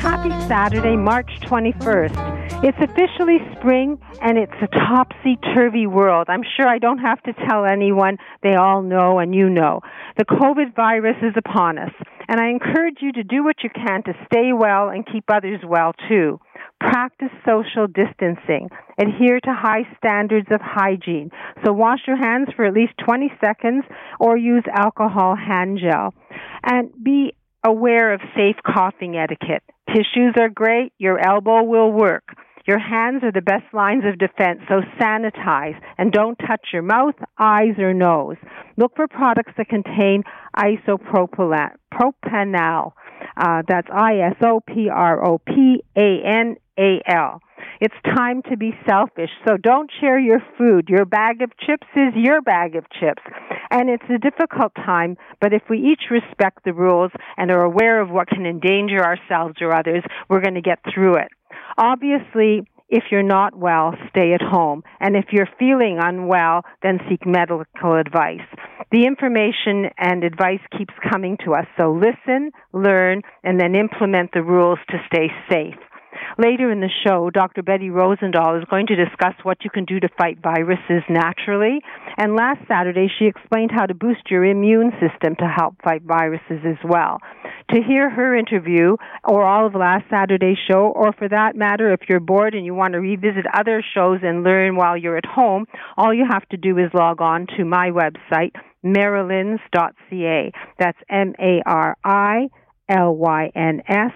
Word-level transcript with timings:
Happy 0.00 0.30
Saturday, 0.48 0.96
March 0.96 1.30
21st. 1.42 2.64
It's 2.64 2.78
officially 2.80 3.36
spring 3.54 3.98
and 4.22 4.38
it's 4.38 4.56
a 4.62 4.66
topsy 4.66 5.36
turvy 5.54 5.86
world. 5.86 6.28
I'm 6.30 6.40
sure 6.56 6.66
I 6.66 6.78
don't 6.78 7.00
have 7.00 7.22
to 7.24 7.34
tell 7.46 7.66
anyone. 7.66 8.16
They 8.42 8.54
all 8.54 8.80
know 8.80 9.18
and 9.18 9.34
you 9.34 9.50
know. 9.50 9.82
The 10.16 10.24
COVID 10.24 10.74
virus 10.74 11.16
is 11.20 11.34
upon 11.36 11.76
us, 11.76 11.92
and 12.28 12.40
I 12.40 12.48
encourage 12.48 12.96
you 13.02 13.12
to 13.12 13.22
do 13.22 13.44
what 13.44 13.56
you 13.62 13.68
can 13.68 14.02
to 14.04 14.14
stay 14.24 14.54
well 14.54 14.88
and 14.88 15.06
keep 15.06 15.24
others 15.30 15.60
well 15.68 15.92
too. 16.08 16.40
Practice 16.80 17.28
social 17.44 17.86
distancing. 17.86 18.70
Adhere 18.98 19.38
to 19.40 19.52
high 19.52 19.84
standards 19.98 20.48
of 20.50 20.62
hygiene. 20.62 21.30
So 21.62 21.74
wash 21.74 22.00
your 22.06 22.16
hands 22.16 22.48
for 22.56 22.64
at 22.64 22.72
least 22.72 22.94
20 23.04 23.30
seconds 23.38 23.84
or 24.18 24.38
use 24.38 24.64
alcohol 24.74 25.36
hand 25.36 25.78
gel. 25.78 26.14
And 26.64 26.90
be 27.04 27.34
aware 27.64 28.14
of 28.14 28.20
safe 28.36 28.56
coughing 28.66 29.16
etiquette. 29.16 29.62
Tissues 29.88 30.34
are 30.38 30.48
great, 30.48 30.92
your 30.98 31.18
elbow 31.18 31.62
will 31.62 31.90
work. 31.90 32.36
Your 32.66 32.78
hands 32.78 33.24
are 33.24 33.32
the 33.32 33.40
best 33.40 33.64
lines 33.72 34.04
of 34.06 34.18
defense, 34.18 34.60
so 34.68 34.82
sanitize 35.00 35.80
and 35.98 36.12
don't 36.12 36.36
touch 36.36 36.68
your 36.72 36.82
mouth, 36.82 37.14
eyes, 37.38 37.78
or 37.78 37.94
nose. 37.94 38.36
Look 38.76 38.96
for 38.96 39.08
products 39.08 39.52
that 39.56 39.68
contain 39.68 40.22
isopropanol. 40.56 42.92
Uh, 43.36 43.62
that's 43.66 43.88
I 43.92 44.18
S 44.18 44.36
O 44.42 44.60
P 44.60 44.88
R 44.88 45.26
O 45.26 45.38
P 45.38 45.82
A 45.96 46.22
N 46.24 46.56
A 46.78 47.02
L. 47.06 47.40
It's 47.80 47.94
time 48.14 48.42
to 48.50 48.58
be 48.58 48.72
selfish, 48.86 49.30
so 49.48 49.56
don't 49.56 49.90
share 50.00 50.18
your 50.18 50.40
food. 50.58 50.90
Your 50.90 51.06
bag 51.06 51.40
of 51.40 51.50
chips 51.56 51.86
is 51.96 52.12
your 52.14 52.42
bag 52.42 52.76
of 52.76 52.84
chips. 52.90 53.22
And 53.70 53.88
it's 53.88 54.04
a 54.10 54.18
difficult 54.18 54.74
time, 54.74 55.16
but 55.40 55.54
if 55.54 55.62
we 55.70 55.78
each 55.78 56.10
respect 56.10 56.64
the 56.64 56.74
rules 56.74 57.10
and 57.38 57.50
are 57.50 57.64
aware 57.64 58.02
of 58.02 58.10
what 58.10 58.28
can 58.28 58.44
endanger 58.44 59.02
ourselves 59.02 59.54
or 59.62 59.74
others, 59.74 60.04
we're 60.28 60.42
going 60.42 60.56
to 60.56 60.60
get 60.60 60.80
through 60.92 61.14
it. 61.14 61.28
Obviously, 61.78 62.68
if 62.90 63.04
you're 63.10 63.22
not 63.22 63.56
well, 63.56 63.94
stay 64.10 64.34
at 64.34 64.42
home. 64.42 64.82
And 65.00 65.16
if 65.16 65.26
you're 65.32 65.48
feeling 65.58 65.98
unwell, 66.02 66.64
then 66.82 66.98
seek 67.08 67.24
medical 67.24 67.94
advice. 67.94 68.46
The 68.92 69.06
information 69.06 69.90
and 69.96 70.22
advice 70.22 70.60
keeps 70.76 70.92
coming 71.10 71.38
to 71.46 71.54
us, 71.54 71.66
so 71.80 71.92
listen, 71.92 72.50
learn, 72.74 73.22
and 73.42 73.58
then 73.58 73.74
implement 73.74 74.32
the 74.34 74.42
rules 74.42 74.80
to 74.90 74.98
stay 75.06 75.28
safe. 75.48 75.78
Later 76.38 76.70
in 76.70 76.80
the 76.80 76.90
show, 77.06 77.30
Dr. 77.30 77.62
Betty 77.62 77.88
Rosendahl 77.88 78.58
is 78.58 78.68
going 78.70 78.86
to 78.88 78.96
discuss 78.96 79.34
what 79.42 79.58
you 79.64 79.70
can 79.70 79.84
do 79.84 80.00
to 80.00 80.08
fight 80.16 80.38
viruses 80.42 81.02
naturally. 81.08 81.80
And 82.16 82.34
last 82.34 82.60
Saturday, 82.68 83.08
she 83.18 83.26
explained 83.26 83.70
how 83.74 83.86
to 83.86 83.94
boost 83.94 84.30
your 84.30 84.44
immune 84.44 84.92
system 85.00 85.36
to 85.36 85.46
help 85.46 85.76
fight 85.82 86.02
viruses 86.02 86.60
as 86.64 86.78
well. 86.84 87.18
To 87.74 87.82
hear 87.82 88.10
her 88.10 88.34
interview, 88.34 88.96
or 89.24 89.44
all 89.44 89.66
of 89.66 89.74
last 89.74 90.04
Saturday's 90.10 90.58
show, 90.68 90.92
or 90.94 91.12
for 91.12 91.28
that 91.28 91.56
matter, 91.56 91.92
if 91.92 92.00
you're 92.08 92.20
bored 92.20 92.54
and 92.54 92.64
you 92.64 92.74
want 92.74 92.94
to 92.94 93.00
revisit 93.00 93.46
other 93.54 93.82
shows 93.94 94.20
and 94.22 94.42
learn 94.42 94.76
while 94.76 94.96
you're 94.96 95.16
at 95.16 95.26
home, 95.26 95.66
all 95.96 96.12
you 96.12 96.26
have 96.30 96.48
to 96.48 96.56
do 96.56 96.78
is 96.78 96.90
log 96.94 97.20
on 97.20 97.46
to 97.56 97.64
my 97.64 97.90
website, 97.90 98.52
marilyns.ca. 98.84 100.52
That's 100.78 100.98
M 101.08 101.34
A 101.38 101.62
R 101.66 101.96
I 102.04 102.48
L 102.88 103.14
Y 103.14 103.52
N 103.54 103.82
S 103.86 104.12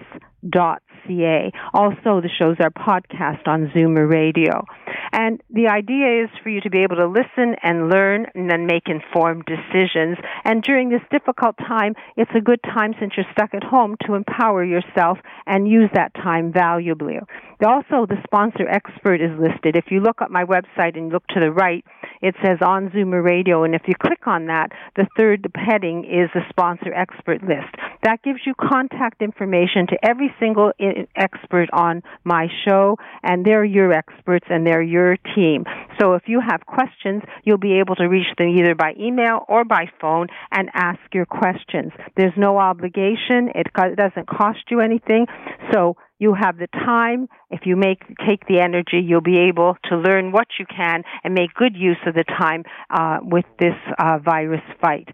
dot 0.47 0.81
ca. 1.07 1.51
Also, 1.73 2.21
the 2.21 2.29
shows 2.37 2.57
are 2.59 2.69
podcast 2.69 3.47
on 3.47 3.71
Zoomer 3.75 4.09
Radio. 4.11 4.65
And 5.11 5.41
the 5.49 5.67
idea 5.67 6.23
is 6.23 6.29
for 6.43 6.49
you 6.49 6.61
to 6.61 6.69
be 6.69 6.83
able 6.83 6.97
to 6.97 7.07
listen 7.07 7.55
and 7.63 7.89
learn 7.89 8.27
and 8.35 8.49
then 8.49 8.65
make 8.65 8.87
informed 8.87 9.45
decisions. 9.45 10.17
And 10.43 10.61
during 10.61 10.89
this 10.89 11.01
difficult 11.11 11.57
time, 11.57 11.95
it's 12.17 12.31
a 12.35 12.41
good 12.41 12.61
time 12.63 12.93
since 12.99 13.13
you're 13.15 13.25
stuck 13.31 13.53
at 13.53 13.63
home 13.63 13.95
to 14.05 14.15
empower 14.15 14.63
yourself 14.63 15.17
and 15.45 15.67
use 15.67 15.89
that 15.93 16.13
time 16.15 16.51
valuably. 16.51 17.19
Also, 17.65 18.05
the 18.05 18.21
sponsor 18.25 18.67
expert 18.67 19.21
is 19.21 19.31
listed. 19.39 19.75
If 19.75 19.85
you 19.89 20.01
look 20.01 20.21
at 20.21 20.29
my 20.29 20.43
website 20.43 20.97
and 20.97 21.11
look 21.11 21.25
to 21.27 21.39
the 21.39 21.51
right, 21.51 21.85
it 22.21 22.35
says 22.43 22.57
on 22.61 22.89
Zoomer 22.89 23.23
Radio. 23.23 23.63
And 23.63 23.73
if 23.73 23.83
you 23.87 23.93
click 23.95 24.27
on 24.27 24.47
that, 24.47 24.71
the 24.95 25.07
third 25.17 25.47
heading 25.55 26.03
is 26.03 26.29
the 26.33 26.41
sponsor 26.49 26.93
expert 26.93 27.41
list. 27.43 27.73
That 28.03 28.21
gives 28.23 28.39
you 28.45 28.53
contact 28.59 29.21
information 29.21 29.87
to 29.87 29.97
every 30.03 30.33
single 30.39 30.73
expert 31.15 31.69
on 31.73 32.01
my 32.23 32.47
show, 32.67 32.97
and 33.23 33.45
they're 33.45 33.63
your 33.63 33.91
experts 33.91 34.45
and 34.49 34.65
they're 34.65 34.81
your 34.81 35.17
team. 35.35 35.65
So 35.99 36.13
if 36.13 36.23
you 36.27 36.41
have 36.45 36.65
questions, 36.65 37.23
you'll 37.43 37.57
be 37.57 37.79
able 37.79 37.95
to 37.95 38.05
reach 38.05 38.27
them 38.37 38.49
either 38.49 38.75
by 38.75 38.93
email 38.99 39.45
or 39.47 39.65
by 39.65 39.85
phone 40.01 40.27
and 40.51 40.69
ask 40.73 40.99
your 41.13 41.25
questions. 41.25 41.91
There's 42.17 42.33
no 42.37 42.57
obligation. 42.57 43.49
It 43.55 43.67
doesn't 43.73 44.27
cost 44.27 44.59
you 44.69 44.79
anything. 44.81 45.27
So 45.71 45.95
you 46.19 46.33
have 46.33 46.57
the 46.57 46.67
time. 46.67 47.27
If 47.49 47.61
you 47.65 47.75
make 47.75 47.99
take 48.25 48.47
the 48.47 48.59
energy, 48.59 49.01
you'll 49.03 49.21
be 49.21 49.39
able 49.49 49.77
to 49.89 49.97
learn 49.97 50.31
what 50.31 50.47
you 50.59 50.65
can 50.65 51.03
and 51.23 51.33
make 51.33 51.53
good 51.53 51.75
use 51.75 51.97
of 52.05 52.15
the 52.15 52.23
time 52.23 52.63
uh, 52.89 53.19
with 53.21 53.45
this 53.59 53.75
uh, 53.99 54.19
virus 54.19 54.61
fight. 54.81 55.09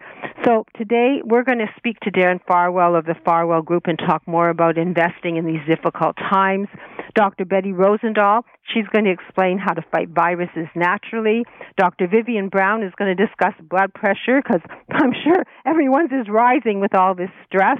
So 0.46 0.66
today 0.76 1.22
we're 1.24 1.44
going 1.44 1.60
to 1.60 1.70
speak 1.78 2.00
to 2.02 2.12
Darren 2.12 2.40
Farwell 2.48 2.96
of 2.96 3.06
the 3.06 3.16
Farwell 3.26 3.62
Group 3.62 3.84
and 3.86 3.98
talk 3.98 4.28
more 4.28 4.50
about 4.50 4.78
investing 4.78 5.38
in 5.38 5.46
these 5.46 5.62
difficult 5.68 6.16
times. 6.18 6.68
Dr. 7.16 7.46
Betty 7.46 7.74
Rosendahl, 7.74 8.44
she's 8.74 8.88
going 8.88 9.06
to 9.06 9.12
explain 9.12 9.58
how 9.58 9.74
to 9.74 9.84
fight 9.92 10.10
viruses 10.10 10.68
naturally. 10.76 11.46
Dr. 11.78 12.08
Vivian 12.08 12.50
Brown 12.50 12.84
is 12.84 12.94
going 12.98 13.16
to 13.16 13.26
discuss 13.26 13.54
blood 13.70 13.94
pressure 13.94 14.42
because 14.42 14.62
I'm 14.92 15.14
sure 15.24 15.44
everyone's 15.66 16.12
is 16.12 16.28
rising 16.30 16.80
with 16.80 16.96
all 16.96 17.16
this 17.16 17.30
stress. 17.46 17.80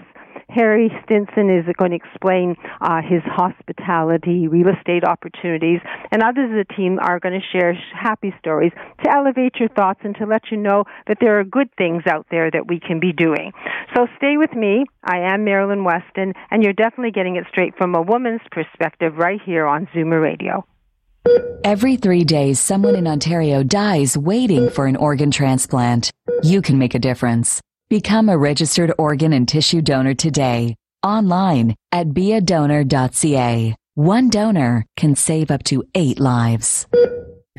Harry 0.54 0.92
Stinson 1.04 1.50
is 1.50 1.66
going 1.78 1.92
to 1.92 1.98
explain 1.98 2.56
uh, 2.82 3.02
his 3.02 3.22
hospitality, 3.24 4.48
real 4.48 4.68
estate 4.68 5.04
opportunities, 5.04 5.80
and 6.12 6.22
others 6.22 6.50
of 6.52 6.68
the 6.68 6.74
team 6.76 7.00
are 7.00 7.20
going 7.20 7.40
to 7.40 7.58
share 7.58 7.74
happy 7.94 8.34
stories 8.40 8.74
to 9.04 9.10
elevate 9.10 9.56
your 9.60 9.70
thoughts 9.70 10.02
and 10.04 10.16
to 10.18 10.26
let 10.26 10.52
you 10.52 10.58
know 10.58 10.84
that 11.08 11.18
there 11.22 11.40
are 11.40 11.44
good 11.44 11.70
things 11.78 12.04
out 12.06 12.26
there 12.30 12.52
that 12.52 12.68
we 12.68 12.80
can 12.80 13.00
be 13.00 13.14
doing. 13.14 13.54
So 13.96 14.08
stay 14.18 14.38
with 14.38 14.54
me. 14.54 14.86
I 15.04 15.20
am 15.34 15.46
Marilyn 15.46 15.84
Weston, 15.84 16.34
and 16.50 16.64
you're 16.64 16.74
definitely 16.74 17.12
getting 17.12 17.38
it 17.38 17.46
straight 17.50 17.78
from 17.78 17.96
a 17.96 18.02
woman's 18.02 18.42
perspective 18.52 19.16
right 19.16 19.40
here 19.42 19.66
on 19.66 19.88
Zoomer 19.96 20.22
Radio. 20.22 20.66
Every 21.64 21.96
three 21.96 22.24
days, 22.24 22.60
someone 22.60 22.96
in 22.96 23.08
Ontario 23.08 23.64
dies 23.64 24.18
waiting 24.18 24.70
for 24.70 24.88
an 24.88 24.96
organ 24.96 25.32
transplant. 25.32 26.12
You 26.44 26.62
can 26.62 26.78
make 26.80 26.96
a 26.96 27.00
difference. 27.00 27.62
Become 27.92 28.30
a 28.30 28.38
registered 28.38 28.94
organ 28.98 29.34
and 29.34 29.46
tissue 29.46 29.82
donor 29.82 30.14
today, 30.14 30.78
online 31.04 31.76
at 31.92 32.08
beadonor.ca. 32.12 33.76
One 33.96 34.30
donor 34.30 34.86
can 34.96 35.18
save 35.18 35.52
up 35.52 35.64
to 35.64 35.84
eight 35.94 36.18
lives. 36.18 36.88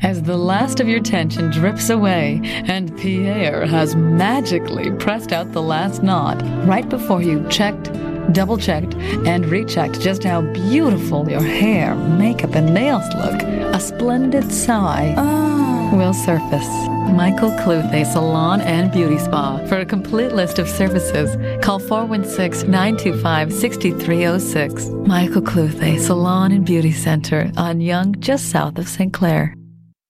As 0.01 0.23
the 0.23 0.35
last 0.35 0.79
of 0.79 0.87
your 0.87 1.01
tension 1.01 1.51
drips 1.51 1.91
away 1.91 2.41
and 2.43 2.97
Pierre 2.97 3.67
has 3.67 3.95
magically 3.95 4.89
pressed 4.93 5.31
out 5.31 5.51
the 5.51 5.61
last 5.61 6.01
knot 6.01 6.41
right 6.65 6.89
before 6.89 7.21
you 7.21 7.47
checked, 7.49 7.93
double 8.33 8.57
checked, 8.57 8.95
and 9.27 9.45
rechecked 9.45 10.01
just 10.01 10.23
how 10.23 10.41
beautiful 10.41 11.29
your 11.29 11.43
hair, 11.43 11.93
makeup, 11.93 12.55
and 12.55 12.73
nails 12.73 13.05
look, 13.13 13.39
a 13.43 13.79
splendid 13.79 14.51
sigh. 14.51 15.13
Oh 15.15 15.72
will 15.93 16.13
surface. 16.13 16.67
Michael 17.13 17.51
Cluthe 17.59 18.05
Salon 18.05 18.61
and 18.61 18.91
Beauty 18.91 19.17
Spa. 19.17 19.65
For 19.67 19.77
a 19.77 19.85
complete 19.85 20.31
list 20.31 20.59
of 20.59 20.67
services, 20.67 21.35
call 21.63 21.79
416 21.79 22.69
925 22.69 23.53
6306. 23.53 24.89
Michael 25.07 25.41
Cluthe 25.41 25.99
Salon 25.99 26.51
and 26.51 26.65
Beauty 26.65 26.91
Center 26.91 27.51
on 27.55 27.81
Yonge, 27.81 28.19
just 28.19 28.49
south 28.49 28.77
of 28.77 28.87
St. 28.87 29.13
Clair. 29.13 29.55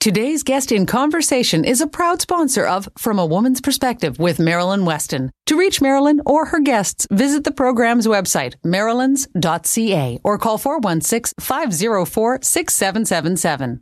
Today's 0.04 0.44
guest 0.44 0.74
in 0.74 0.86
conversation 0.86 1.64
is 1.64 1.80
a 1.80 1.88
proud 1.88 2.22
sponsor 2.22 2.66
of 2.66 2.90
From 2.98 3.20
a 3.20 3.26
Woman's 3.26 3.62
Perspective 3.62 4.20
with 4.20 4.38
Marilyn 4.38 4.84
Weston. 4.84 5.32
To 5.46 5.58
reach 5.58 5.80
Marilyn 5.80 6.22
or 6.26 6.48
her 6.48 6.60
guests, 6.60 7.08
visit 7.10 7.46
the 7.46 7.52
program's 7.52 8.06
website, 8.06 8.56
marilyns.ca, 8.66 10.20
or 10.22 10.38
call 10.38 10.58
416 10.58 11.34
504 11.40 12.40
6777. 12.42 13.80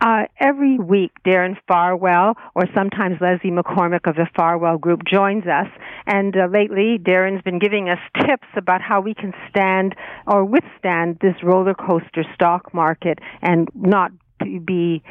Uh, 0.00 0.26
every 0.38 0.78
week, 0.78 1.10
Darren 1.26 1.56
Farwell 1.66 2.36
or 2.54 2.66
sometimes 2.72 3.16
Leslie 3.20 3.50
McCormick 3.50 4.08
of 4.08 4.14
the 4.14 4.28
Farwell 4.36 4.78
Group 4.78 5.02
joins 5.04 5.44
us. 5.46 5.66
And 6.06 6.36
uh, 6.36 6.46
lately, 6.46 6.98
Darren's 6.98 7.42
been 7.42 7.58
giving 7.58 7.88
us 7.88 7.98
tips 8.26 8.46
about 8.56 8.80
how 8.80 9.00
we 9.00 9.14
can 9.14 9.32
stand 9.50 9.96
or 10.26 10.44
withstand 10.44 11.18
this 11.20 11.34
roller 11.42 11.74
coaster 11.74 12.24
stock 12.34 12.72
market 12.72 13.18
and 13.42 13.68
not 13.74 14.12
to 14.42 14.60
be 14.60 15.02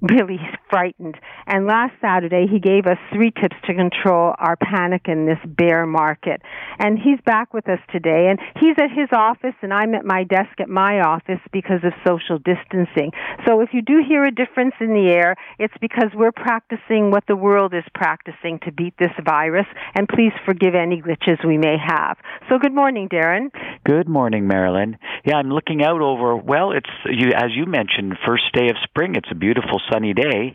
really 0.00 0.38
frightened. 0.70 1.16
And 1.46 1.66
last 1.66 1.92
Saturday, 2.00 2.46
he 2.50 2.58
gave 2.58 2.86
us 2.86 2.98
three 3.12 3.30
tips 3.30 3.56
to 3.66 3.74
control 3.74 4.34
our 4.38 4.56
panic 4.56 5.02
in 5.06 5.26
this 5.26 5.38
bear 5.46 5.86
market. 5.86 6.42
And 6.78 6.98
he's 6.98 7.20
back 7.24 7.54
with 7.54 7.68
us 7.68 7.78
today. 7.92 8.28
And 8.28 8.38
he's 8.60 8.76
at 8.78 8.90
his 8.90 9.08
office, 9.12 9.54
and 9.62 9.72
I'm 9.72 9.94
at 9.94 10.04
my 10.04 10.24
desk 10.24 10.60
at 10.60 10.68
my 10.68 11.00
office 11.00 11.40
because 11.52 11.80
of 11.84 11.92
social 12.06 12.38
distancing. 12.38 13.12
So 13.46 13.60
if 13.60 13.70
you 13.72 13.82
do 13.82 14.02
hear 14.06 14.24
a 14.24 14.30
difference 14.30 14.74
in 14.80 14.94
the 14.94 15.10
air, 15.10 15.36
it's 15.58 15.74
because 15.80 16.10
we're 16.14 16.32
practicing 16.32 17.10
what 17.10 17.24
the 17.26 17.36
world 17.36 17.74
is 17.74 17.84
practicing 17.94 18.58
to 18.64 18.72
beat 18.72 18.94
this 18.98 19.12
virus. 19.24 19.66
And 19.94 20.08
please 20.08 20.32
forgive 20.44 20.74
any 20.74 21.00
glitches 21.00 21.44
we 21.46 21.58
may 21.58 21.76
have. 21.78 22.18
So 22.48 22.58
good 22.58 22.74
morning, 22.74 23.08
Darren. 23.08 23.50
Good 23.84 24.08
morning, 24.08 24.46
Marilyn. 24.46 24.98
Yeah, 25.24 25.36
I'm 25.36 25.50
looking 25.50 25.82
out 25.82 26.00
over, 26.00 26.36
well, 26.36 26.72
it's, 26.72 26.90
you, 27.06 27.28
as 27.34 27.50
you 27.54 27.66
mentioned, 27.66 28.16
first 28.26 28.44
day 28.52 28.68
of 28.68 28.76
spring. 28.82 29.14
It's 29.16 29.28
a 29.30 29.34
beautiful 29.34 29.80
sunny 29.94 30.14
day. 30.14 30.54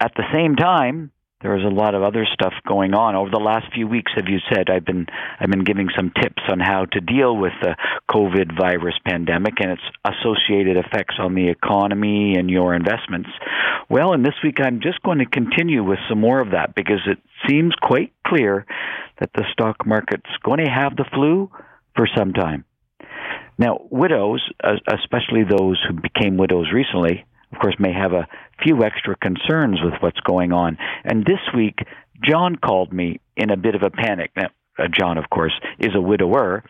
At 0.00 0.12
the 0.16 0.24
same 0.34 0.56
time, 0.56 1.12
there 1.42 1.56
is 1.56 1.64
a 1.64 1.74
lot 1.74 1.94
of 1.94 2.02
other 2.02 2.26
stuff 2.30 2.52
going 2.68 2.92
on 2.92 3.16
over 3.16 3.30
the 3.30 3.40
last 3.40 3.72
few 3.72 3.88
weeks. 3.88 4.12
Have 4.14 4.28
you 4.28 4.38
said 4.52 4.68
I've 4.68 4.84
been 4.84 5.06
I've 5.40 5.48
been 5.48 5.64
giving 5.64 5.88
some 5.96 6.12
tips 6.20 6.42
on 6.50 6.60
how 6.60 6.84
to 6.92 7.00
deal 7.00 7.34
with 7.34 7.52
the 7.62 7.76
COVID 8.10 8.56
virus 8.58 8.94
pandemic 9.06 9.54
and 9.60 9.72
its 9.72 9.82
associated 10.04 10.76
effects 10.76 11.14
on 11.18 11.34
the 11.34 11.48
economy 11.48 12.34
and 12.36 12.50
your 12.50 12.74
investments. 12.74 13.30
Well, 13.88 14.12
and 14.12 14.24
this 14.24 14.34
week 14.44 14.58
I'm 14.60 14.80
just 14.82 15.02
going 15.02 15.18
to 15.18 15.26
continue 15.26 15.82
with 15.82 15.98
some 16.10 16.20
more 16.20 16.40
of 16.40 16.50
that 16.50 16.74
because 16.74 17.00
it 17.06 17.18
seems 17.48 17.74
quite 17.80 18.12
clear 18.26 18.66
that 19.18 19.30
the 19.34 19.44
stock 19.52 19.86
market's 19.86 20.30
going 20.44 20.62
to 20.62 20.70
have 20.70 20.96
the 20.96 21.06
flu 21.14 21.50
for 21.96 22.06
some 22.16 22.34
time. 22.34 22.64
Now, 23.58 23.80
widows, 23.90 24.42
especially 24.62 25.44
those 25.44 25.78
who 25.86 26.00
became 26.00 26.36
widows 26.36 26.68
recently, 26.72 27.26
of 27.52 27.58
course, 27.58 27.76
may 27.78 27.92
have 27.92 28.12
a 28.12 28.28
few 28.62 28.84
extra 28.84 29.16
concerns 29.16 29.80
with 29.82 29.94
what's 30.00 30.20
going 30.20 30.52
on. 30.52 30.78
And 31.04 31.24
this 31.24 31.40
week, 31.54 31.78
John 32.22 32.56
called 32.56 32.92
me 32.92 33.20
in 33.36 33.50
a 33.50 33.56
bit 33.56 33.74
of 33.74 33.82
a 33.82 33.90
panic. 33.90 34.30
Now, 34.36 34.48
uh, 34.78 34.88
John, 34.88 35.18
of 35.18 35.28
course, 35.30 35.52
is 35.78 35.94
a 35.94 36.00
widower. 36.00 36.64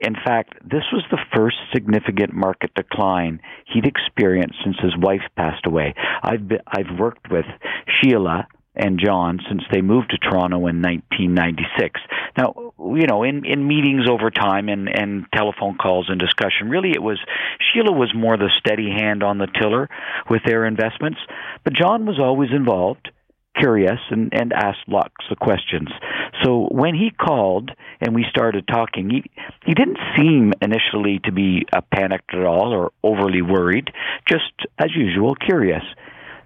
In 0.00 0.14
fact, 0.14 0.54
this 0.62 0.84
was 0.92 1.04
the 1.10 1.18
first 1.34 1.56
significant 1.72 2.32
market 2.32 2.72
decline 2.74 3.40
he'd 3.72 3.86
experienced 3.86 4.56
since 4.62 4.76
his 4.80 4.96
wife 4.96 5.22
passed 5.36 5.66
away. 5.66 5.94
I've 6.22 6.48
been, 6.48 6.60
I've 6.66 6.98
worked 6.98 7.30
with 7.30 7.46
Sheila 7.88 8.46
and 8.76 9.00
John 9.02 9.40
since 9.48 9.62
they 9.70 9.80
moved 9.80 10.10
to 10.10 10.18
Toronto 10.18 10.66
in 10.66 10.82
1996. 10.82 12.00
Now, 12.36 12.72
you 12.78 13.06
know, 13.06 13.22
in 13.22 13.44
in 13.44 13.66
meetings 13.66 14.08
over 14.08 14.30
time 14.30 14.68
and 14.68 14.88
and 14.88 15.26
telephone 15.34 15.76
calls 15.76 16.06
and 16.08 16.18
discussion, 16.18 16.68
really 16.68 16.90
it 16.90 17.02
was 17.02 17.18
Sheila 17.72 17.92
was 17.92 18.12
more 18.14 18.36
the 18.36 18.50
steady 18.58 18.90
hand 18.90 19.22
on 19.22 19.38
the 19.38 19.48
tiller 19.60 19.88
with 20.28 20.42
their 20.44 20.66
investments, 20.66 21.18
but 21.64 21.72
John 21.72 22.06
was 22.06 22.18
always 22.18 22.50
involved 22.52 23.10
curious 23.58 23.98
and, 24.10 24.32
and 24.32 24.52
asked 24.52 24.86
lots 24.86 25.14
of 25.30 25.38
questions. 25.38 25.88
So 26.42 26.68
when 26.70 26.94
he 26.94 27.10
called 27.10 27.70
and 28.00 28.14
we 28.14 28.24
started 28.28 28.66
talking, 28.68 29.10
he, 29.10 29.30
he 29.64 29.74
didn't 29.74 29.98
seem 30.16 30.52
initially 30.60 31.20
to 31.24 31.32
be 31.32 31.64
uh, 31.72 31.80
panicked 31.92 32.34
at 32.34 32.44
all 32.44 32.72
or 32.72 32.92
overly 33.02 33.42
worried, 33.42 33.90
just 34.28 34.52
as 34.78 34.90
usual, 34.94 35.34
curious. 35.34 35.82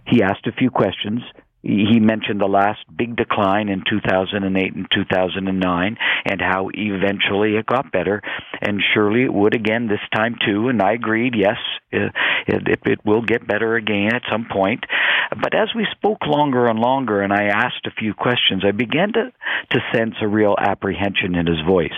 He 0.07 0.23
asked 0.23 0.47
a 0.47 0.53
few 0.53 0.71
questions 0.71 1.21
he 1.63 2.01
mentioned 2.01 2.41
the 2.41 2.47
last 2.47 2.81
big 2.97 3.17
decline 3.17 3.69
in 3.69 3.85
2008 3.89 4.75
and 4.75 4.87
2009 4.91 5.97
and 6.25 6.41
how 6.41 6.71
eventually 6.73 7.57
it 7.57 7.67
got 7.67 7.93
better. 7.93 8.23
And 8.63 8.81
surely 8.95 9.25
it 9.25 9.33
would 9.33 9.55
again 9.55 9.87
this 9.87 10.01
time 10.15 10.37
too. 10.45 10.69
And 10.69 10.81
I 10.81 10.95
agreed 10.95 11.35
yes 11.37 11.59
it, 11.93 12.13
it, 12.47 12.81
it 12.87 13.01
will 13.05 13.23
get 13.23 13.47
better 13.47 13.77
again 13.77 14.15
at 14.15 14.23
some 14.31 14.47
point. 14.51 14.85
But 15.31 15.55
as 15.55 15.69
we 15.77 15.87
spoke 15.93 16.27
longer 16.27 16.67
and 16.67 16.79
longer 16.79 17.21
and 17.21 17.33
I 17.33 17.45
asked 17.45 17.87
a 17.87 17.91
few 17.91 18.15
questions 18.15 18.65
I 18.67 18.73
began 18.73 19.13
to 19.13 19.33
to 19.71 19.81
sense 19.95 20.15
a 20.23 20.29
real 20.29 20.55
apprehension 20.59 21.35
in 21.35 21.47
his 21.47 21.61
voice. 21.67 21.91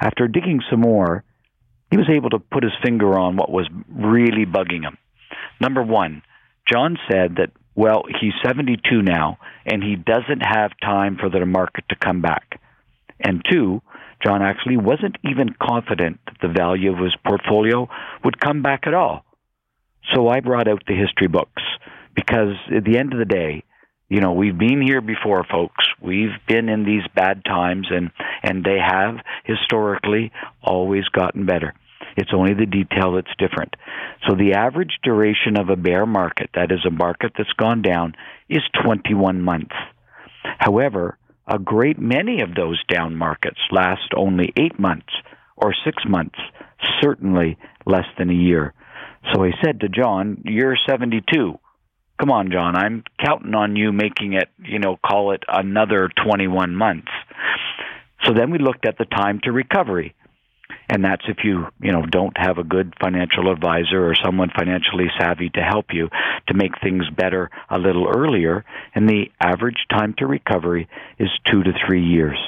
After 0.00 0.26
digging 0.26 0.60
some 0.68 0.80
more 0.80 1.22
he 1.92 1.96
was 1.96 2.10
able 2.10 2.30
to 2.30 2.40
put 2.40 2.64
his 2.64 2.72
finger 2.82 3.16
on 3.16 3.36
what 3.36 3.52
was 3.52 3.68
really 3.88 4.46
bugging 4.46 4.82
him. 4.82 4.98
Number 5.60 5.82
1 5.82 6.22
John 6.66 6.98
said 7.08 7.36
that 7.36 7.50
well, 7.74 8.04
he's 8.20 8.32
72 8.44 9.02
now, 9.02 9.38
and 9.66 9.82
he 9.82 9.96
doesn't 9.96 10.40
have 10.40 10.72
time 10.82 11.16
for 11.18 11.28
the 11.28 11.44
market 11.44 11.84
to 11.88 11.96
come 11.96 12.22
back. 12.22 12.60
And 13.20 13.44
two, 13.50 13.82
John 14.24 14.42
actually 14.42 14.76
wasn't 14.76 15.16
even 15.24 15.54
confident 15.60 16.20
that 16.26 16.36
the 16.40 16.52
value 16.52 16.92
of 16.92 16.98
his 16.98 17.14
portfolio 17.26 17.88
would 18.24 18.40
come 18.40 18.62
back 18.62 18.86
at 18.86 18.94
all. 18.94 19.24
So 20.14 20.28
I 20.28 20.40
brought 20.40 20.68
out 20.68 20.82
the 20.86 20.94
history 20.94 21.28
books 21.28 21.62
because 22.14 22.54
at 22.74 22.84
the 22.84 22.98
end 22.98 23.12
of 23.12 23.18
the 23.18 23.24
day, 23.24 23.64
you 24.08 24.20
know, 24.20 24.32
we've 24.32 24.56
been 24.56 24.82
here 24.82 25.00
before, 25.00 25.44
folks. 25.50 25.84
We've 26.00 26.36
been 26.46 26.68
in 26.68 26.84
these 26.84 27.02
bad 27.14 27.44
times, 27.44 27.88
and 27.90 28.10
and 28.42 28.62
they 28.62 28.78
have 28.78 29.16
historically 29.44 30.30
always 30.62 31.04
gotten 31.08 31.46
better. 31.46 31.74
It's 32.16 32.32
only 32.32 32.54
the 32.54 32.66
detail 32.66 33.12
that's 33.12 33.34
different. 33.38 33.74
So 34.28 34.34
the 34.34 34.54
average 34.54 34.98
duration 35.02 35.56
of 35.58 35.68
a 35.68 35.76
bear 35.76 36.06
market, 36.06 36.50
that 36.54 36.70
is 36.70 36.84
a 36.86 36.90
market 36.90 37.32
that's 37.36 37.52
gone 37.52 37.82
down, 37.82 38.14
is 38.48 38.62
21 38.84 39.42
months. 39.42 39.74
However, 40.58 41.18
a 41.46 41.58
great 41.58 41.98
many 41.98 42.40
of 42.40 42.54
those 42.54 42.82
down 42.86 43.16
markets 43.16 43.58
last 43.70 44.12
only 44.16 44.52
eight 44.56 44.78
months 44.78 45.12
or 45.56 45.74
six 45.84 46.02
months, 46.08 46.38
certainly 47.00 47.58
less 47.86 48.06
than 48.18 48.30
a 48.30 48.34
year. 48.34 48.72
So 49.32 49.44
I 49.44 49.50
said 49.64 49.80
to 49.80 49.88
John, 49.88 50.42
You're 50.44 50.76
72. 50.88 51.58
Come 52.20 52.30
on, 52.30 52.50
John, 52.52 52.76
I'm 52.76 53.02
counting 53.22 53.54
on 53.54 53.76
you 53.76 53.92
making 53.92 54.34
it, 54.34 54.48
you 54.64 54.78
know, 54.78 54.96
call 55.04 55.32
it 55.32 55.42
another 55.48 56.08
21 56.24 56.74
months. 56.74 57.10
So 58.24 58.32
then 58.32 58.50
we 58.50 58.58
looked 58.58 58.86
at 58.86 58.96
the 58.98 59.04
time 59.04 59.40
to 59.44 59.52
recovery 59.52 60.14
and 60.88 61.04
that's 61.04 61.24
if 61.28 61.38
you 61.44 61.66
you 61.80 61.92
know 61.92 62.02
don't 62.06 62.36
have 62.36 62.58
a 62.58 62.64
good 62.64 62.94
financial 63.00 63.50
advisor 63.50 64.06
or 64.06 64.14
someone 64.24 64.50
financially 64.56 65.06
savvy 65.18 65.50
to 65.50 65.60
help 65.60 65.86
you 65.92 66.08
to 66.48 66.54
make 66.54 66.72
things 66.82 67.04
better 67.16 67.50
a 67.70 67.78
little 67.78 68.08
earlier 68.08 68.64
and 68.94 69.08
the 69.08 69.26
average 69.40 69.86
time 69.90 70.14
to 70.18 70.26
recovery 70.26 70.88
is 71.18 71.28
2 71.50 71.62
to 71.62 71.72
3 71.86 72.02
years 72.02 72.38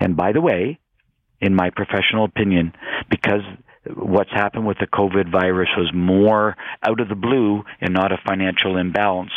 and 0.00 0.16
by 0.16 0.32
the 0.32 0.40
way 0.40 0.78
in 1.40 1.54
my 1.54 1.70
professional 1.70 2.24
opinion 2.24 2.72
because 3.08 3.42
what's 3.96 4.30
happened 4.30 4.66
with 4.66 4.78
the 4.78 4.86
COVID 4.86 5.30
virus 5.30 5.68
was 5.76 5.90
more 5.94 6.56
out 6.82 7.00
of 7.00 7.08
the 7.08 7.14
blue 7.14 7.62
and 7.80 7.94
not 7.94 8.12
a 8.12 8.18
financial 8.26 8.76
imbalance, 8.76 9.32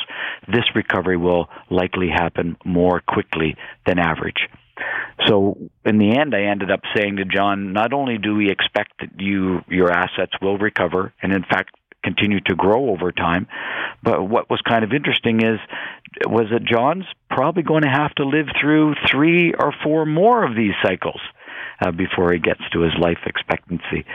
this 0.47 0.65
recovery 0.75 1.17
will 1.17 1.49
likely 1.69 2.09
happen 2.09 2.57
more 2.65 2.99
quickly 2.99 3.55
than 3.85 3.99
average. 3.99 4.49
So 5.27 5.57
in 5.85 5.97
the 5.97 6.17
end, 6.17 6.33
I 6.35 6.43
ended 6.43 6.71
up 6.71 6.81
saying 6.95 7.17
to 7.17 7.25
John, 7.25 7.73
not 7.73 7.93
only 7.93 8.17
do 8.17 8.35
we 8.35 8.49
expect 8.49 8.93
that 8.99 9.19
you 9.19 9.61
your 9.67 9.91
assets 9.91 10.33
will 10.41 10.57
recover, 10.57 11.13
and 11.21 11.31
in 11.31 11.43
fact 11.43 11.75
continue 12.03 12.41
to 12.41 12.55
grow 12.55 12.89
over 12.89 13.11
time, 13.11 13.47
but 14.03 14.23
what 14.27 14.49
was 14.49 14.59
kind 14.67 14.83
of 14.83 14.91
interesting 14.91 15.41
is 15.41 15.59
was 16.27 16.47
that 16.51 16.65
John's 16.65 17.05
probably 17.29 17.63
going 17.63 17.83
to 17.83 17.89
have 17.89 18.13
to 18.15 18.25
live 18.25 18.47
through 18.59 18.95
three 19.09 19.53
or 19.53 19.73
four 19.83 20.05
more 20.05 20.43
of 20.43 20.55
these 20.55 20.73
cycles 20.83 21.21
uh, 21.81 21.91
before 21.91 22.33
he 22.33 22.39
gets 22.39 22.61
to 22.73 22.81
his 22.81 22.93
life 22.99 23.19
expectancy. 23.25 24.05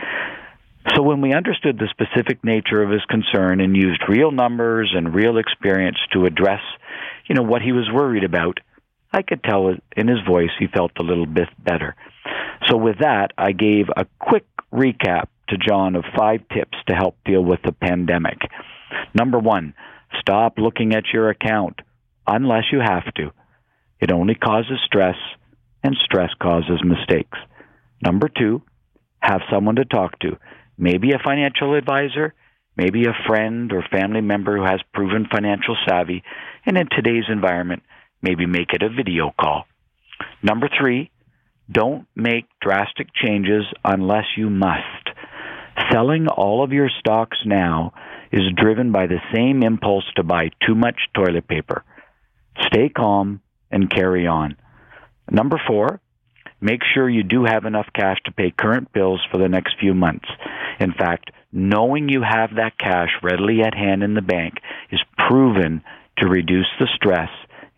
So 0.95 1.01
when 1.03 1.21
we 1.21 1.33
understood 1.33 1.77
the 1.77 1.89
specific 1.91 2.43
nature 2.43 2.81
of 2.81 2.89
his 2.89 3.03
concern 3.05 3.59
and 3.59 3.75
used 3.75 4.01
real 4.07 4.31
numbers 4.31 4.93
and 4.95 5.13
real 5.13 5.37
experience 5.37 5.97
to 6.13 6.25
address, 6.25 6.61
you 7.27 7.35
know, 7.35 7.43
what 7.43 7.61
he 7.61 7.73
was 7.73 7.89
worried 7.93 8.23
about, 8.23 8.59
I 9.11 9.21
could 9.21 9.43
tell 9.43 9.73
in 9.95 10.07
his 10.07 10.19
voice 10.27 10.51
he 10.59 10.67
felt 10.67 10.91
a 10.99 11.03
little 11.03 11.25
bit 11.25 11.49
better. 11.63 11.95
So, 12.67 12.77
with 12.77 12.99
that, 12.99 13.31
I 13.37 13.51
gave 13.51 13.87
a 13.95 14.05
quick 14.19 14.45
recap 14.73 15.27
to 15.49 15.57
John 15.57 15.95
of 15.95 16.03
five 16.15 16.41
tips 16.53 16.77
to 16.87 16.95
help 16.95 17.15
deal 17.25 17.43
with 17.43 17.59
the 17.63 17.71
pandemic. 17.71 18.37
Number 19.13 19.39
one, 19.39 19.73
stop 20.19 20.57
looking 20.57 20.93
at 20.93 21.05
your 21.13 21.29
account 21.29 21.79
unless 22.27 22.65
you 22.71 22.79
have 22.79 23.11
to. 23.15 23.31
It 23.99 24.11
only 24.11 24.35
causes 24.35 24.79
stress, 24.85 25.15
and 25.83 25.95
stress 26.03 26.29
causes 26.41 26.81
mistakes. 26.83 27.37
Number 28.01 28.29
two, 28.29 28.61
have 29.21 29.41
someone 29.51 29.75
to 29.75 29.85
talk 29.85 30.17
to, 30.19 30.37
maybe 30.77 31.11
a 31.11 31.19
financial 31.23 31.73
advisor, 31.75 32.33
maybe 32.77 33.05
a 33.05 33.27
friend 33.27 33.73
or 33.73 33.83
family 33.91 34.21
member 34.21 34.57
who 34.57 34.63
has 34.63 34.79
proven 34.93 35.27
financial 35.29 35.75
savvy, 35.87 36.23
and 36.65 36.77
in 36.77 36.87
today's 36.95 37.25
environment, 37.29 37.83
Maybe 38.21 38.45
make 38.45 38.73
it 38.73 38.83
a 38.83 38.89
video 38.89 39.33
call. 39.39 39.65
Number 40.43 40.69
three, 40.79 41.11
don't 41.71 42.07
make 42.15 42.45
drastic 42.61 43.07
changes 43.13 43.63
unless 43.83 44.25
you 44.35 44.49
must. 44.49 45.09
Selling 45.91 46.27
all 46.27 46.63
of 46.63 46.73
your 46.73 46.89
stocks 46.99 47.37
now 47.45 47.93
is 48.31 48.41
driven 48.55 48.91
by 48.91 49.07
the 49.07 49.21
same 49.33 49.63
impulse 49.63 50.05
to 50.15 50.23
buy 50.23 50.49
too 50.65 50.75
much 50.75 50.97
toilet 51.15 51.47
paper. 51.47 51.83
Stay 52.67 52.89
calm 52.89 53.41
and 53.71 53.89
carry 53.89 54.27
on. 54.27 54.57
Number 55.31 55.61
four, 55.67 56.01
make 56.59 56.81
sure 56.93 57.09
you 57.09 57.23
do 57.23 57.45
have 57.45 57.65
enough 57.65 57.87
cash 57.93 58.17
to 58.25 58.31
pay 58.31 58.51
current 58.51 58.91
bills 58.91 59.21
for 59.31 59.37
the 59.37 59.47
next 59.47 59.75
few 59.79 59.93
months. 59.93 60.27
In 60.79 60.91
fact, 60.91 61.31
knowing 61.51 62.09
you 62.09 62.21
have 62.21 62.55
that 62.55 62.77
cash 62.77 63.09
readily 63.23 63.61
at 63.61 63.73
hand 63.73 64.03
in 64.03 64.13
the 64.13 64.21
bank 64.21 64.55
is 64.91 64.99
proven 65.17 65.83
to 66.17 66.27
reduce 66.27 66.67
the 66.79 66.87
stress 66.95 67.29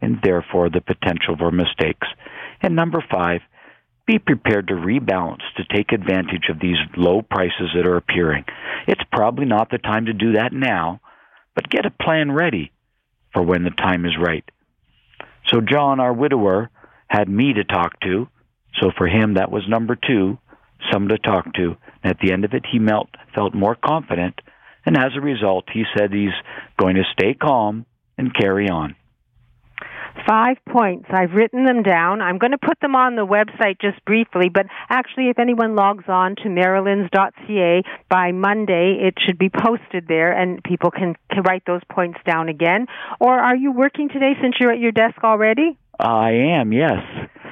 and 0.02 0.20
therefore 0.24 0.70
the 0.70 0.82
potential 0.82 1.36
for 1.38 1.52
mistakes. 1.52 2.08
And 2.62 2.76
number 2.76 3.04
five, 3.10 3.42
be 4.08 4.20
prepared 4.20 4.68
to 4.68 4.74
rebalance 4.74 5.42
to 5.58 5.64
take 5.76 5.92
advantage 5.92 6.50
of 6.50 6.60
these 6.60 6.78
low 6.98 7.22
prices 7.22 7.70
that 7.76 7.86
are 7.86 7.98
appearing. 7.98 8.46
It's 8.88 9.04
probably 9.12 9.46
not 9.46 9.70
the 9.70 9.78
time 9.78 10.06
to 10.06 10.14
do 10.14 10.34
that 10.34 10.54
now, 10.54 11.00
but 11.56 11.70
get 11.70 11.86
a 11.86 11.92
plan 11.92 12.32
ready 12.32 12.72
for 13.34 13.44
when 13.44 13.64
the 13.64 13.70
time 13.70 14.06
is 14.06 14.18
right. 14.20 14.44
So, 15.48 15.62
John, 15.62 16.00
our 16.00 16.14
widower, 16.14 16.70
had 17.08 17.30
me 17.30 17.54
to 17.54 17.64
talk 17.64 18.00
to. 18.02 18.28
So, 18.82 18.92
for 18.98 19.08
him, 19.08 19.36
that 19.36 19.52
was 19.52 19.64
number 19.68 19.96
two, 19.96 20.38
someone 20.92 21.10
to 21.10 21.18
talk 21.18 21.54
to. 21.56 21.78
And 22.04 22.12
at 22.12 22.20
the 22.20 22.32
end 22.32 22.46
of 22.46 22.54
it, 22.54 22.66
he 22.70 22.80
felt, 22.80 23.10
felt 23.36 23.54
more 23.54 23.76
confident. 23.76 24.40
And 24.86 24.98
as 24.98 25.12
a 25.16 25.22
result, 25.22 25.66
he 25.72 25.84
said 25.96 26.12
he's 26.12 26.30
going 26.80 26.96
to 26.96 27.04
stay 27.14 27.34
calm 27.34 27.86
and 28.18 28.34
carry 28.34 28.70
on 28.70 28.96
five 30.28 30.58
points. 30.70 31.08
I've 31.10 31.32
written 31.34 31.66
them 31.66 31.84
down. 31.84 32.22
I'm 32.22 32.38
going 32.38 32.52
to 32.52 32.58
put 32.58 32.80
them 32.80 32.96
on 32.96 33.16
the 33.16 33.26
website 33.26 33.80
just 33.82 34.04
briefly, 34.06 34.50
but 34.50 34.66
actually, 34.90 35.30
if 35.30 35.40
anyone 35.40 35.76
logs 35.76 36.06
on 36.08 36.36
to 36.38 36.44
marilyns.ca 36.44 37.84
by 38.10 38.32
Monday, 38.32 39.00
it 39.02 39.16
should 39.26 39.38
be 39.38 39.50
posted 39.50 40.08
there 40.08 40.32
and 40.32 40.64
people 40.64 40.92
can, 40.92 41.16
can 41.32 41.44
write 41.44 41.64
those 41.66 41.82
points 41.92 42.20
down 42.26 42.50
again. 42.50 42.88
Or 43.20 43.34
are 43.34 43.56
you 43.56 43.72
working 43.72 44.10
today 44.10 44.34
since 44.42 44.56
you're 44.60 44.72
at 44.72 44.80
your 44.80 44.92
desk 44.92 45.24
already? 45.24 45.78
I 46.00 46.32
am, 46.32 46.74
yes. 46.74 47.00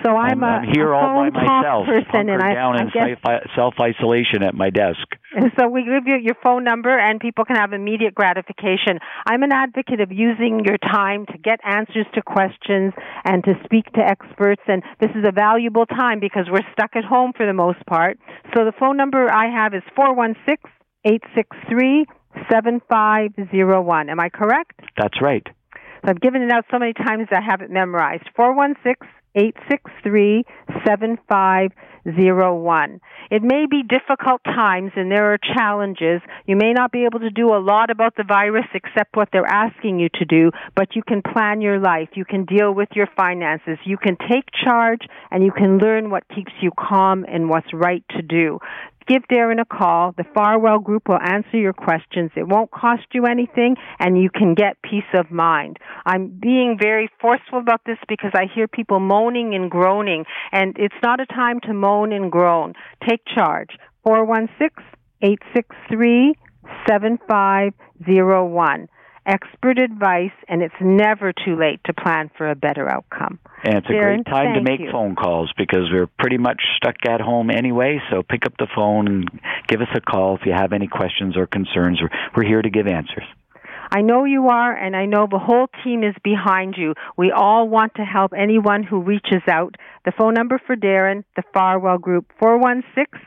So 0.04 0.16
I'm, 0.16 0.44
I'm, 0.44 0.64
a, 0.64 0.72
here 0.72 0.94
a 0.94 0.98
all 0.98 1.30
by 1.30 1.30
myself, 1.30 1.88
person, 1.88 2.30
and 2.30 2.42
I, 2.42 2.54
down 2.54 2.78
I 2.78 2.84
in 2.84 2.90
guess, 2.90 3.42
self 3.56 3.76
isolation 3.80 4.44
at 4.44 4.54
my 4.56 4.70
desk. 4.70 5.00
So 5.60 5.68
we 5.68 5.84
give 5.84 6.08
you 6.08 6.18
your 6.18 6.36
phone 6.44 6.64
number, 6.64 6.98
and 6.98 7.20
people 7.20 7.46
can 7.46 7.56
have 7.56 7.74
immediate 7.74 8.16
gratification. 8.16 9.00
I'm 9.28 9.44
an 9.44 9.52
advocate 9.52 10.00
of 10.00 10.12
using 10.12 10.64
your 10.66 10.78
time 10.78 11.26
to 11.28 11.38
get 11.38 11.60
answers 11.64 12.06
to 12.16 12.22
questions 12.22 12.94
and 13.26 13.44
to 13.44 13.54
speak 13.64 13.86
to 13.94 14.02
experts, 14.02 14.62
and 14.68 14.82
this 15.00 15.12
is 15.12 15.26
a 15.28 15.32
valuable 15.32 15.86
time 15.86 16.20
because 16.20 16.46
we're 16.52 16.66
stuck 16.74 16.96
at 16.96 17.04
home 17.04 17.34
for 17.36 17.46
the 17.46 17.54
most 17.54 17.86
part. 17.86 18.18
So 18.56 18.66
the 18.66 18.74
phone 18.80 18.98
number 18.98 19.32
I 19.32 19.52
have 19.52 19.74
is 19.74 19.84
four 19.96 20.16
one 20.16 20.36
six 20.48 20.64
eight 21.06 21.24
six 21.36 21.56
three 21.70 22.06
seven 22.52 22.82
five 22.90 23.32
zero 23.52 23.82
one. 23.82 24.10
Am 24.10 24.20
I 24.20 24.30
correct? 24.30 24.80
That's 24.98 25.22
right. 25.22 25.46
So 26.04 26.10
I've 26.10 26.22
given 26.22 26.42
it 26.42 26.52
out 26.52 26.66
so 26.72 26.80
many 26.80 26.94
times 26.94 27.28
I 27.32 27.42
have 27.42 27.62
it 27.62 27.70
memorized. 27.70 28.24
Four 28.36 28.56
one 28.56 28.76
six 28.84 29.06
eight 29.36 29.56
six 29.70 29.84
three 30.04 30.44
seven 30.86 31.18
five 31.28 31.72
zero 32.16 32.56
one. 32.56 33.00
It 33.30 33.44
may 33.44 33.66
be 33.70 33.84
difficult 33.84 34.44
times 34.44 34.92
and 34.96 35.12
there 35.12 35.34
are 35.34 35.38
challenges. 35.38 36.22
You 36.46 36.56
may 36.56 36.74
not 36.74 36.92
be 36.92 37.06
able 37.06 37.20
to 37.20 37.30
do 37.30 37.54
a 37.54 37.60
lot 37.60 37.90
about 37.90 38.16
the 38.16 38.24
virus 38.24 38.66
except 38.74 39.16
what 39.16 39.30
they're 39.32 39.46
asking 39.46 40.00
you 40.00 40.10
to 40.16 40.26
do, 40.26 40.52
but 40.76 40.96
you 40.96 41.04
can 41.04 41.22
plan 41.22 41.62
your 41.62 41.80
life. 41.80 42.10
You 42.14 42.26
can 42.26 42.46
deal 42.46 42.74
with 42.74 42.90
your 42.94 43.08
finances. 43.16 43.78
You 43.84 43.98
can 43.98 44.18
take 44.30 44.46
charge 44.64 45.02
and 45.32 45.44
you 45.44 45.52
can 45.52 45.78
learn 45.78 46.10
what 46.10 46.24
keeps 46.34 46.52
you 46.62 46.72
calm 46.78 47.26
and 47.28 47.50
what's 47.50 47.72
right 47.74 48.04
to 48.12 48.22
do 48.22 48.60
give 49.08 49.24
Darren 49.32 49.62
a 49.62 49.66
call. 49.66 50.14
The 50.18 50.26
Farwell 50.34 50.80
Group 50.80 51.08
will 51.08 51.22
answer 51.22 51.58
your 51.58 51.74
questions. 51.74 52.32
It 52.36 52.48
won't 52.48 52.72
cost 52.72 53.04
you 53.14 53.26
anything, 53.26 53.78
and 54.00 54.22
you 54.22 54.30
can 54.30 54.54
get 54.54 54.82
peace 54.82 55.04
of 55.14 55.32
mind. 55.32 55.78
I'm 56.06 56.28
being 56.42 56.78
very 56.80 57.10
forceful 57.20 57.60
about 57.60 57.82
this 57.86 57.98
because 58.08 58.32
I 58.34 58.46
hear 58.54 58.68
people 58.68 59.00
moaning 59.00 59.56
and 59.56 59.72
groaning, 59.72 60.26
and 60.52 60.76
it's 60.78 60.96
not 61.04 61.20
a 61.20 61.26
time 61.26 61.60
to 61.62 61.74
moan 61.74 62.14
and 62.14 62.32
groan. 62.32 62.74
Take 63.08 63.22
charge. 63.26 63.70
416 64.04 64.86
863 65.22 66.34
7501 66.88 68.88
expert 69.26 69.78
advice, 69.78 70.32
and 70.48 70.62
it's 70.62 70.76
never 70.82 71.34
too 71.34 71.56
late 71.56 71.80
to 71.86 71.94
plan 71.94 72.30
for 72.38 72.50
a 72.50 72.56
better 72.56 72.90
outcome. 72.90 73.40
And 73.64 73.76
it's 73.76 73.88
a 73.88 73.94
great 73.94 74.26
time 74.26 74.56
to 74.56 74.62
make 74.62 74.80
you. 74.80 74.92
phone 74.92 75.16
calls 75.16 75.52
because 75.58 75.90
we're 75.92 76.08
pretty 76.08 76.38
much 76.38 76.62
stuck 76.78 76.96
at 77.08 77.22
home 77.22 77.50
anyway. 77.50 78.00
So 78.10 78.24
pick 78.24 78.46
up 78.46 78.54
the 78.58 78.68
phone 78.76 79.08
and 79.08 79.42
give 79.68 79.82
us 79.82 79.90
a 79.96 80.02
call 80.02 80.36
if 80.36 80.42
you 80.46 80.54
have 80.54 80.74
any 80.74 80.88
questions 80.88 81.36
or 81.38 81.48
concerns. 81.48 82.00
We're 82.36 82.46
here 82.46 82.62
to 82.62 82.70
give 82.70 82.88
answers. 82.88 83.26
I 83.92 84.02
know 84.02 84.24
you 84.24 84.50
are, 84.50 84.76
and 84.76 84.96
I 84.96 85.06
know 85.06 85.28
the 85.30 85.40
whole 85.40 85.68
team 85.84 86.04
is 86.04 86.14
behind 86.24 86.76
you. 86.78 86.94
We 87.18 87.32
all 87.32 87.68
want 87.68 87.96
to 87.96 88.04
help 88.04 88.34
anyone 88.38 88.84
who 88.84 89.02
reaches 89.02 89.42
out. 89.50 89.76
The 90.06 90.12
phone 90.16 90.36
number 90.36 90.62
for 90.66 90.76
Darren, 90.76 91.24
the 91.36 91.44
Farwell 91.54 91.98
Group, 91.98 92.32
416 92.40 93.20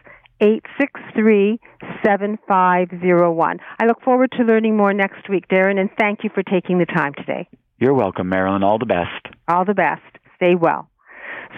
863 0.42 1.60
7501. 2.04 3.58
I 3.78 3.86
look 3.86 4.02
forward 4.02 4.32
to 4.32 4.42
learning 4.42 4.76
more 4.76 4.92
next 4.92 5.28
week, 5.28 5.46
Darren, 5.48 5.78
and 5.78 5.88
thank 5.98 6.24
you 6.24 6.30
for 6.34 6.42
taking 6.42 6.78
the 6.78 6.86
time 6.86 7.14
today. 7.14 7.48
You're 7.78 7.94
welcome, 7.94 8.28
Marilyn. 8.28 8.64
All 8.64 8.78
the 8.78 8.86
best. 8.86 9.34
All 9.46 9.64
the 9.64 9.74
best. 9.74 10.02
Stay 10.36 10.56
well. 10.56 10.88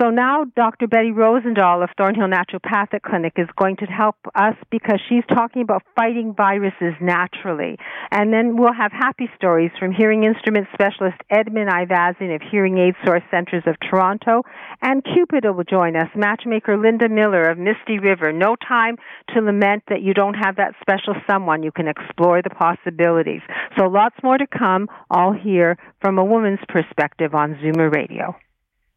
So 0.00 0.10
now 0.10 0.44
Dr. 0.56 0.88
Betty 0.88 1.12
Rosendahl 1.12 1.84
of 1.84 1.90
Thornhill 1.96 2.26
Naturopathic 2.26 3.02
Clinic 3.02 3.34
is 3.36 3.46
going 3.56 3.76
to 3.76 3.84
help 3.84 4.16
us 4.34 4.54
because 4.68 4.98
she's 5.08 5.22
talking 5.28 5.62
about 5.62 5.82
fighting 5.94 6.34
viruses 6.34 6.94
naturally. 7.00 7.78
And 8.10 8.32
then 8.32 8.56
we'll 8.56 8.72
have 8.72 8.90
happy 8.90 9.30
stories 9.36 9.70
from 9.78 9.92
hearing 9.92 10.24
instrument 10.24 10.66
specialist 10.74 11.18
Edmund 11.30 11.70
Ivazian 11.70 12.34
of 12.34 12.42
Hearing 12.50 12.78
Aid 12.78 12.94
Source 13.06 13.22
Centers 13.30 13.62
of 13.66 13.76
Toronto. 13.88 14.42
And 14.82 15.04
Cupid 15.04 15.44
will 15.44 15.62
join 15.62 15.94
us, 15.94 16.08
matchmaker 16.16 16.76
Linda 16.76 17.08
Miller 17.08 17.44
of 17.44 17.56
Misty 17.56 18.00
River. 18.00 18.32
No 18.32 18.56
time 18.56 18.96
to 19.32 19.40
lament 19.40 19.84
that 19.88 20.02
you 20.02 20.12
don't 20.12 20.34
have 20.34 20.56
that 20.56 20.74
special 20.80 21.14
someone. 21.30 21.62
You 21.62 21.70
can 21.70 21.86
explore 21.86 22.42
the 22.42 22.50
possibilities. 22.50 23.42
So 23.78 23.84
lots 23.84 24.16
more 24.24 24.38
to 24.38 24.46
come, 24.46 24.88
all 25.08 25.32
here 25.32 25.78
from 26.00 26.18
a 26.18 26.24
woman's 26.24 26.60
perspective 26.68 27.32
on 27.32 27.54
Zoomer 27.62 27.94
Radio. 27.94 28.34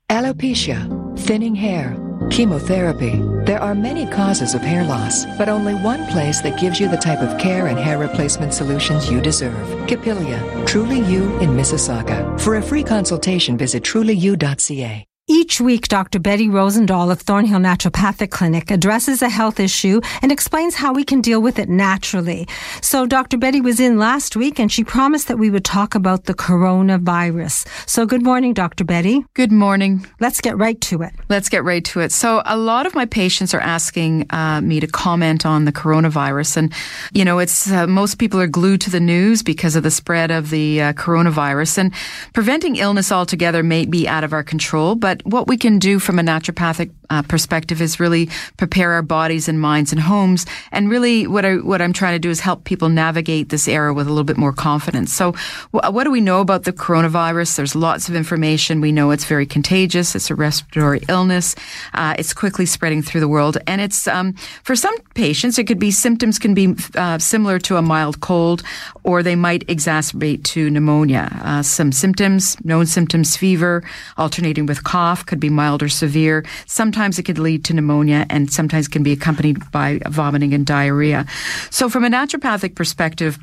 Alopecia, 0.09 0.87
thinning 1.19 1.53
hair, 1.53 1.97
chemotherapy. 2.29 3.21
There 3.43 3.61
are 3.61 3.75
many 3.75 4.05
causes 4.07 4.53
of 4.53 4.61
hair 4.61 4.85
loss, 4.85 5.25
but 5.37 5.49
only 5.49 5.73
one 5.75 6.05
place 6.07 6.39
that 6.41 6.59
gives 6.59 6.79
you 6.79 6.87
the 6.87 6.95
type 6.95 7.19
of 7.19 7.37
care 7.37 7.67
and 7.67 7.77
hair 7.77 7.97
replacement 7.97 8.53
solutions 8.53 9.11
you 9.11 9.19
deserve. 9.19 9.67
Capilia, 9.85 10.39
Truly 10.65 11.01
You 11.01 11.37
in 11.39 11.49
Mississauga. 11.49 12.39
For 12.39 12.55
a 12.55 12.61
free 12.61 12.83
consultation, 12.83 13.57
visit 13.57 13.83
trulyu.ca. 13.83 15.06
Each 15.29 15.59
week, 15.59 15.89
Dr. 15.89 16.19
Betty 16.19 16.47
Rosendahl 16.47 17.11
of 17.11 17.19
Thornhill 17.19 17.59
Naturopathic 17.59 18.31
Clinic 18.31 18.71
addresses 18.71 19.21
a 19.21 19.27
health 19.27 19.59
issue 19.59 19.99
and 20.21 20.31
explains 20.31 20.75
how 20.75 20.93
we 20.93 21.03
can 21.03 21.19
deal 21.19 21.41
with 21.41 21.59
it 21.59 21.67
naturally. 21.67 22.47
So, 22.81 23.05
Dr. 23.05 23.37
Betty 23.37 23.59
was 23.59 23.81
in 23.81 23.99
last 23.99 24.37
week 24.37 24.57
and 24.57 24.71
she 24.71 24.85
promised 24.85 25.27
that 25.27 25.37
we 25.37 25.49
would 25.49 25.65
talk 25.65 25.95
about 25.95 26.23
the 26.23 26.33
coronavirus. 26.33 27.67
So, 27.89 28.05
good 28.05 28.23
morning, 28.23 28.53
Dr. 28.53 28.85
Betty. 28.85 29.25
Good 29.33 29.51
morning. 29.51 30.07
Let's 30.21 30.39
get 30.39 30.57
right 30.57 30.79
to 30.79 31.01
it. 31.01 31.11
Let's 31.27 31.49
get 31.49 31.65
right 31.65 31.83
to 31.83 31.99
it. 31.99 32.13
So, 32.13 32.41
a 32.45 32.55
lot 32.55 32.85
of 32.85 32.95
my 32.95 33.05
patients 33.05 33.53
are 33.53 33.59
asking 33.59 34.27
uh, 34.29 34.61
me 34.61 34.79
to 34.79 34.87
comment 34.87 35.45
on 35.45 35.65
the 35.65 35.73
coronavirus. 35.73 36.55
And, 36.55 36.73
you 37.11 37.25
know, 37.25 37.39
it's 37.39 37.69
uh, 37.69 37.85
most 37.85 38.17
people 38.17 38.39
are 38.39 38.47
glued 38.47 38.79
to 38.79 38.89
the 38.89 39.01
news 39.01 39.43
because 39.43 39.75
of 39.75 39.83
the 39.83 39.91
spread 39.91 40.31
of 40.31 40.51
the 40.51 40.81
uh, 40.81 40.93
coronavirus. 40.93 41.79
And 41.79 41.93
preventing 42.31 42.77
illness 42.77 43.11
altogether 43.11 43.61
may 43.61 43.85
be 43.85 44.07
out 44.07 44.23
of 44.23 44.31
our 44.31 44.43
control, 44.43 44.95
but 44.95 45.16
what 45.25 45.47
we 45.47 45.57
can 45.57 45.79
do 45.79 45.99
from 45.99 46.19
a 46.19 46.21
naturopathic 46.21 46.91
uh, 47.09 47.21
perspective 47.21 47.81
is 47.81 47.99
really 47.99 48.29
prepare 48.57 48.91
our 48.91 49.01
bodies 49.01 49.47
and 49.47 49.59
minds 49.59 49.91
and 49.91 50.01
homes. 50.01 50.45
And 50.71 50.89
really, 50.89 51.27
what 51.27 51.45
I 51.45 51.55
what 51.55 51.81
I'm 51.81 51.93
trying 51.93 52.15
to 52.15 52.19
do 52.19 52.29
is 52.29 52.39
help 52.39 52.63
people 52.63 52.89
navigate 52.89 53.49
this 53.49 53.67
era 53.67 53.93
with 53.93 54.07
a 54.07 54.09
little 54.09 54.23
bit 54.23 54.37
more 54.37 54.53
confidence. 54.53 55.13
So, 55.13 55.33
wh- 55.71 55.91
what 55.93 56.03
do 56.03 56.11
we 56.11 56.21
know 56.21 56.41
about 56.41 56.63
the 56.63 56.73
coronavirus? 56.73 57.55
There's 57.55 57.75
lots 57.75 58.09
of 58.09 58.15
information. 58.15 58.81
We 58.81 58.91
know 58.91 59.11
it's 59.11 59.25
very 59.25 59.45
contagious. 59.45 60.15
It's 60.15 60.29
a 60.29 60.35
respiratory 60.35 61.01
illness. 61.07 61.55
Uh, 61.93 62.15
it's 62.17 62.33
quickly 62.33 62.65
spreading 62.65 63.01
through 63.01 63.21
the 63.21 63.27
world, 63.27 63.57
and 63.67 63.81
it's 63.81 64.07
um, 64.07 64.33
for 64.63 64.75
some 64.75 64.95
patients, 65.13 65.57
it 65.57 65.65
could 65.65 65.79
be 65.79 65.91
symptoms 65.91 66.39
can 66.39 66.53
be 66.53 66.75
uh, 66.95 67.17
similar 67.17 67.59
to 67.59 67.77
a 67.77 67.81
mild 67.81 68.19
cold, 68.19 68.63
or 69.03 69.23
they 69.23 69.35
might 69.35 69.65
exacerbate 69.67 70.43
to 70.43 70.69
pneumonia. 70.69 71.29
Uh, 71.41 71.63
some 71.63 71.91
symptoms, 71.91 72.57
known 72.63 72.85
symptoms, 72.85 73.35
fever, 73.35 73.83
alternating 74.17 74.65
with 74.65 74.83
cough, 74.83 74.97
could 75.25 75.39
be 75.39 75.49
mild 75.49 75.81
or 75.81 75.89
severe. 75.89 76.45
Sometimes 76.65 77.17
it 77.19 77.23
can 77.23 77.41
lead 77.41 77.63
to 77.65 77.73
pneumonia 77.73 78.25
and 78.29 78.51
sometimes 78.51 78.87
can 78.87 79.03
be 79.03 79.11
accompanied 79.11 79.71
by 79.71 79.99
vomiting 80.07 80.53
and 80.53 80.65
diarrhea. 80.65 81.25
So 81.69 81.89
from 81.89 82.03
a 82.03 82.09
naturopathic 82.09 82.75
perspective, 82.75 83.39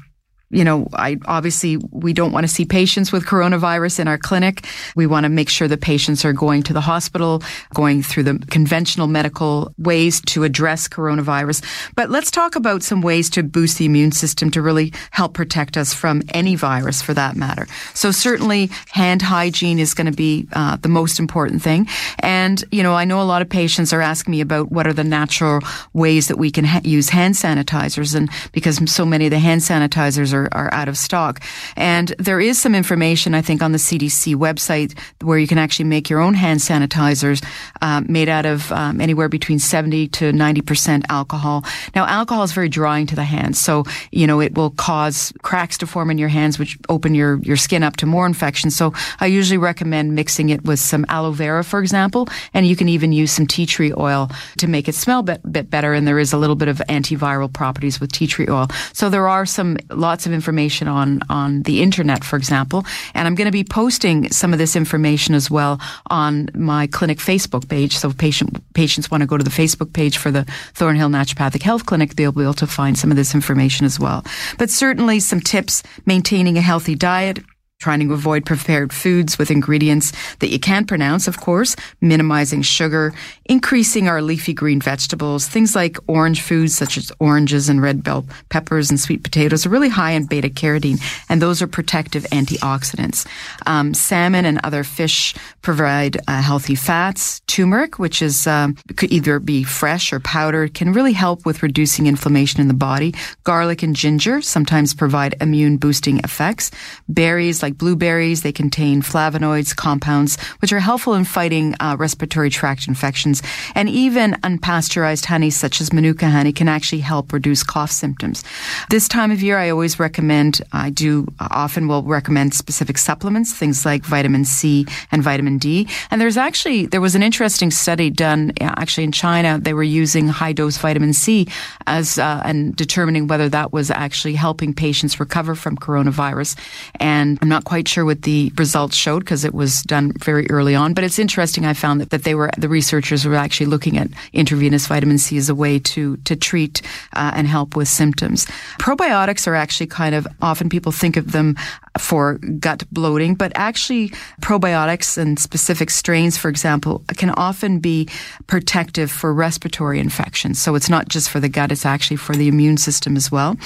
you 0.54 0.64
know, 0.64 0.88
I 0.92 1.18
obviously 1.26 1.76
we 1.90 2.12
don't 2.12 2.32
want 2.32 2.44
to 2.44 2.52
see 2.52 2.64
patients 2.64 3.12
with 3.12 3.26
coronavirus 3.26 4.00
in 4.00 4.08
our 4.08 4.18
clinic. 4.18 4.66
We 4.94 5.06
want 5.06 5.24
to 5.24 5.28
make 5.28 5.48
sure 5.48 5.66
the 5.68 5.76
patients 5.76 6.24
are 6.24 6.32
going 6.32 6.62
to 6.64 6.72
the 6.72 6.80
hospital, 6.80 7.42
going 7.74 8.02
through 8.02 8.22
the 8.22 8.38
conventional 8.50 9.06
medical 9.06 9.74
ways 9.78 10.20
to 10.26 10.44
address 10.44 10.88
coronavirus. 10.88 11.64
But 11.96 12.10
let's 12.10 12.30
talk 12.30 12.56
about 12.56 12.82
some 12.82 13.02
ways 13.02 13.28
to 13.30 13.42
boost 13.42 13.78
the 13.78 13.84
immune 13.84 14.12
system 14.12 14.50
to 14.52 14.62
really 14.62 14.92
help 15.10 15.34
protect 15.34 15.76
us 15.76 15.92
from 15.92 16.22
any 16.32 16.54
virus 16.54 17.02
for 17.02 17.14
that 17.14 17.36
matter. 17.36 17.66
So 17.94 18.12
certainly 18.12 18.70
hand 18.90 19.22
hygiene 19.22 19.78
is 19.78 19.94
going 19.94 20.06
to 20.06 20.16
be 20.16 20.46
uh, 20.52 20.76
the 20.76 20.88
most 20.88 21.18
important 21.18 21.62
thing. 21.62 21.88
And, 22.20 22.62
you 22.70 22.82
know, 22.82 22.94
I 22.94 23.04
know 23.04 23.20
a 23.20 23.24
lot 23.24 23.42
of 23.42 23.48
patients 23.48 23.92
are 23.92 24.00
asking 24.00 24.32
me 24.32 24.40
about 24.40 24.70
what 24.70 24.86
are 24.86 24.92
the 24.92 25.04
natural 25.04 25.60
ways 25.92 26.28
that 26.28 26.38
we 26.38 26.50
can 26.50 26.64
ha- 26.64 26.80
use 26.84 27.08
hand 27.08 27.34
sanitizers 27.34 28.14
and 28.14 28.30
because 28.52 28.80
so 28.90 29.04
many 29.04 29.26
of 29.26 29.30
the 29.30 29.38
hand 29.38 29.60
sanitizers 29.60 30.32
are, 30.32 30.43
are 30.52 30.72
out 30.72 30.88
of 30.88 30.96
stock. 30.96 31.40
And 31.76 32.08
there 32.18 32.40
is 32.40 32.60
some 32.60 32.74
information, 32.74 33.34
I 33.34 33.42
think, 33.42 33.62
on 33.62 33.72
the 33.72 33.78
CDC 33.78 34.34
website 34.36 34.98
where 35.22 35.38
you 35.38 35.46
can 35.46 35.58
actually 35.58 35.86
make 35.86 36.10
your 36.10 36.20
own 36.20 36.34
hand 36.34 36.60
sanitizers 36.60 37.44
uh, 37.82 38.02
made 38.06 38.28
out 38.28 38.46
of 38.46 38.70
um, 38.72 39.00
anywhere 39.00 39.28
between 39.28 39.58
70 39.58 40.08
to 40.08 40.32
90% 40.32 41.04
alcohol. 41.08 41.64
Now, 41.94 42.06
alcohol 42.06 42.44
is 42.44 42.52
very 42.52 42.68
drying 42.68 43.06
to 43.06 43.14
the 43.14 43.24
hands. 43.24 43.58
So, 43.58 43.84
you 44.10 44.26
know, 44.26 44.40
it 44.40 44.54
will 44.54 44.70
cause 44.70 45.32
cracks 45.42 45.78
to 45.78 45.86
form 45.86 46.10
in 46.10 46.18
your 46.18 46.28
hands, 46.28 46.58
which 46.58 46.78
open 46.88 47.14
your, 47.14 47.38
your 47.42 47.56
skin 47.56 47.82
up 47.82 47.96
to 47.96 48.06
more 48.06 48.26
infections. 48.26 48.76
So 48.76 48.92
I 49.20 49.26
usually 49.26 49.58
recommend 49.58 50.14
mixing 50.14 50.50
it 50.50 50.64
with 50.64 50.80
some 50.80 51.04
aloe 51.08 51.32
vera, 51.32 51.64
for 51.64 51.80
example, 51.80 52.28
and 52.52 52.66
you 52.66 52.76
can 52.76 52.88
even 52.88 53.12
use 53.12 53.32
some 53.32 53.46
tea 53.46 53.66
tree 53.66 53.92
oil 53.96 54.30
to 54.58 54.66
make 54.66 54.88
it 54.88 54.94
smell 54.94 55.20
a 55.20 55.22
bit, 55.22 55.52
bit 55.52 55.70
better. 55.70 55.94
And 55.94 56.06
there 56.06 56.18
is 56.18 56.32
a 56.32 56.38
little 56.38 56.56
bit 56.56 56.68
of 56.68 56.78
antiviral 56.88 57.52
properties 57.52 58.00
with 58.00 58.12
tea 58.12 58.26
tree 58.26 58.48
oil. 58.48 58.68
So 58.92 59.08
there 59.08 59.28
are 59.28 59.46
some 59.46 59.76
lots 59.90 60.23
of 60.26 60.32
information 60.32 60.88
on 60.88 61.20
on 61.28 61.62
the 61.62 61.82
internet, 61.82 62.24
for 62.24 62.36
example, 62.36 62.84
and 63.14 63.26
I'm 63.26 63.34
going 63.34 63.46
to 63.46 63.52
be 63.52 63.64
posting 63.64 64.30
some 64.30 64.52
of 64.52 64.58
this 64.58 64.76
information 64.76 65.34
as 65.34 65.50
well 65.50 65.80
on 66.10 66.48
my 66.54 66.86
clinic 66.86 67.18
Facebook 67.18 67.68
page. 67.68 67.96
So 67.96 68.12
patient 68.12 68.62
patients 68.74 69.10
want 69.10 69.22
to 69.22 69.26
go 69.26 69.36
to 69.36 69.44
the 69.44 69.50
Facebook 69.50 69.92
page 69.92 70.18
for 70.18 70.30
the 70.30 70.44
Thornhill 70.74 71.08
Naturopathic 71.08 71.62
Health 71.62 71.86
Clinic, 71.86 72.16
they'll 72.16 72.32
be 72.32 72.42
able 72.42 72.54
to 72.54 72.66
find 72.66 72.98
some 72.98 73.10
of 73.10 73.16
this 73.16 73.34
information 73.34 73.86
as 73.86 73.98
well. 73.98 74.24
But 74.58 74.70
certainly 74.70 75.20
some 75.20 75.40
tips 75.40 75.82
maintaining 76.06 76.58
a 76.58 76.60
healthy 76.60 76.94
diet, 76.94 77.38
trying 77.84 78.00
to 78.00 78.14
avoid 78.14 78.46
prepared 78.46 78.94
foods 78.94 79.38
with 79.38 79.50
ingredients 79.50 80.10
that 80.38 80.48
you 80.48 80.58
can't 80.58 80.88
pronounce, 80.88 81.28
of 81.28 81.38
course, 81.38 81.76
minimizing 82.00 82.62
sugar, 82.62 83.12
increasing 83.44 84.08
our 84.08 84.22
leafy 84.22 84.54
green 84.54 84.80
vegetables, 84.80 85.46
things 85.46 85.76
like 85.76 85.98
orange 86.06 86.40
foods 86.40 86.74
such 86.74 86.96
as 86.96 87.12
oranges 87.20 87.68
and 87.68 87.82
red 87.82 88.02
bell 88.02 88.24
peppers 88.48 88.88
and 88.88 88.98
sweet 88.98 89.22
potatoes 89.22 89.66
are 89.66 89.68
really 89.68 89.90
high 89.90 90.12
in 90.12 90.24
beta 90.24 90.48
carotene, 90.48 90.98
and 91.28 91.42
those 91.42 91.60
are 91.60 91.66
protective 91.66 92.22
antioxidants. 92.32 93.26
Um, 93.66 93.92
salmon 93.92 94.46
and 94.46 94.58
other 94.64 94.82
fish 94.82 95.34
provide 95.60 96.16
uh, 96.26 96.40
healthy 96.40 96.76
fats. 96.76 97.40
Turmeric, 97.40 97.98
which 97.98 98.22
is 98.22 98.46
um, 98.46 98.76
could 98.96 99.12
either 99.12 99.38
be 99.40 99.62
fresh 99.62 100.10
or 100.10 100.20
powdered, 100.20 100.72
can 100.72 100.94
really 100.94 101.12
help 101.12 101.44
with 101.44 101.62
reducing 101.62 102.06
inflammation 102.06 102.62
in 102.62 102.68
the 102.68 102.80
body. 102.88 103.14
Garlic 103.42 103.82
and 103.82 103.94
ginger 103.94 104.40
sometimes 104.40 104.94
provide 104.94 105.36
immune 105.42 105.76
boosting 105.76 106.18
effects. 106.20 106.70
Berries 107.08 107.62
like 107.62 107.73
like 107.74 107.78
blueberries. 107.78 108.42
They 108.42 108.52
contain 108.52 109.02
flavonoids, 109.02 109.74
compounds, 109.74 110.40
which 110.60 110.72
are 110.72 110.80
helpful 110.80 111.14
in 111.14 111.24
fighting 111.24 111.74
uh, 111.80 111.96
respiratory 111.98 112.50
tract 112.50 112.88
infections. 112.88 113.42
And 113.74 113.88
even 113.88 114.32
unpasteurized 114.42 115.26
honey, 115.26 115.50
such 115.50 115.80
as 115.80 115.92
Manuka 115.92 116.28
honey, 116.30 116.52
can 116.52 116.68
actually 116.68 117.00
help 117.00 117.32
reduce 117.32 117.62
cough 117.62 117.90
symptoms. 117.90 118.44
This 118.90 119.08
time 119.08 119.30
of 119.30 119.42
year, 119.42 119.58
I 119.58 119.70
always 119.70 119.98
recommend, 119.98 120.60
I 120.72 120.90
do 120.90 121.26
uh, 121.38 121.48
often 121.50 121.88
will 121.88 122.02
recommend 122.02 122.54
specific 122.54 122.98
supplements, 122.98 123.52
things 123.52 123.84
like 123.84 124.04
vitamin 124.04 124.44
C 124.44 124.86
and 125.10 125.22
vitamin 125.22 125.58
D. 125.58 125.88
And 126.10 126.20
there's 126.20 126.36
actually, 126.36 126.86
there 126.86 127.00
was 127.00 127.14
an 127.14 127.22
interesting 127.22 127.70
study 127.70 128.10
done 128.10 128.52
uh, 128.60 128.74
actually 128.76 129.04
in 129.04 129.12
China. 129.12 129.58
They 129.58 129.74
were 129.74 129.82
using 129.82 130.28
high 130.28 130.52
dose 130.52 130.78
vitamin 130.78 131.12
C 131.12 131.46
as, 131.86 132.18
uh, 132.18 132.42
and 132.44 132.76
determining 132.76 133.26
whether 133.26 133.48
that 133.48 133.72
was 133.72 133.90
actually 133.90 134.34
helping 134.34 134.74
patients 134.74 135.20
recover 135.20 135.54
from 135.54 135.76
coronavirus. 135.76 136.56
And 137.00 137.38
I'm 137.42 137.48
not 137.48 137.63
quite 137.64 137.88
sure 137.88 138.04
what 138.04 138.22
the 138.22 138.52
results 138.56 138.96
showed 138.96 139.20
because 139.20 139.44
it 139.44 139.54
was 139.54 139.82
done 139.82 140.12
very 140.18 140.48
early 140.50 140.74
on. 140.74 140.94
But 140.94 141.04
it's 141.04 141.18
interesting. 141.18 141.66
I 141.66 141.74
found 141.74 142.00
that, 142.00 142.10
that 142.10 142.24
they 142.24 142.34
were 142.34 142.50
the 142.58 142.68
researchers 142.68 143.26
were 143.26 143.34
actually 143.34 143.66
looking 143.66 143.98
at 143.98 144.08
intravenous 144.32 144.86
vitamin 144.86 145.18
C 145.18 145.36
as 145.36 145.48
a 145.48 145.54
way 145.54 145.78
to 145.78 146.16
to 146.18 146.36
treat 146.36 146.82
uh, 147.12 147.32
and 147.34 147.46
help 147.46 147.76
with 147.76 147.88
symptoms. 147.88 148.46
Probiotics 148.78 149.46
are 149.46 149.54
actually 149.54 149.86
kind 149.86 150.14
of 150.14 150.26
often 150.40 150.68
people 150.68 150.92
think 150.92 151.16
of 151.16 151.32
them 151.32 151.56
for 151.98 152.38
gut 152.58 152.84
bloating, 152.90 153.34
but 153.34 153.52
actually 153.54 154.08
probiotics 154.40 155.16
and 155.16 155.38
specific 155.38 155.90
strains, 155.90 156.36
for 156.36 156.48
example, 156.48 157.04
can 157.16 157.30
often 157.30 157.78
be 157.78 158.08
protective 158.46 159.10
for 159.10 159.32
respiratory 159.32 160.00
infections. 160.00 160.58
So 160.58 160.74
it's 160.74 160.90
not 160.90 161.08
just 161.08 161.30
for 161.30 161.40
the 161.40 161.48
gut; 161.48 161.72
it's 161.72 161.86
actually 161.86 162.16
for 162.16 162.34
the 162.34 162.48
immune 162.48 162.76
system 162.76 163.16
as 163.16 163.30
well. 163.30 163.56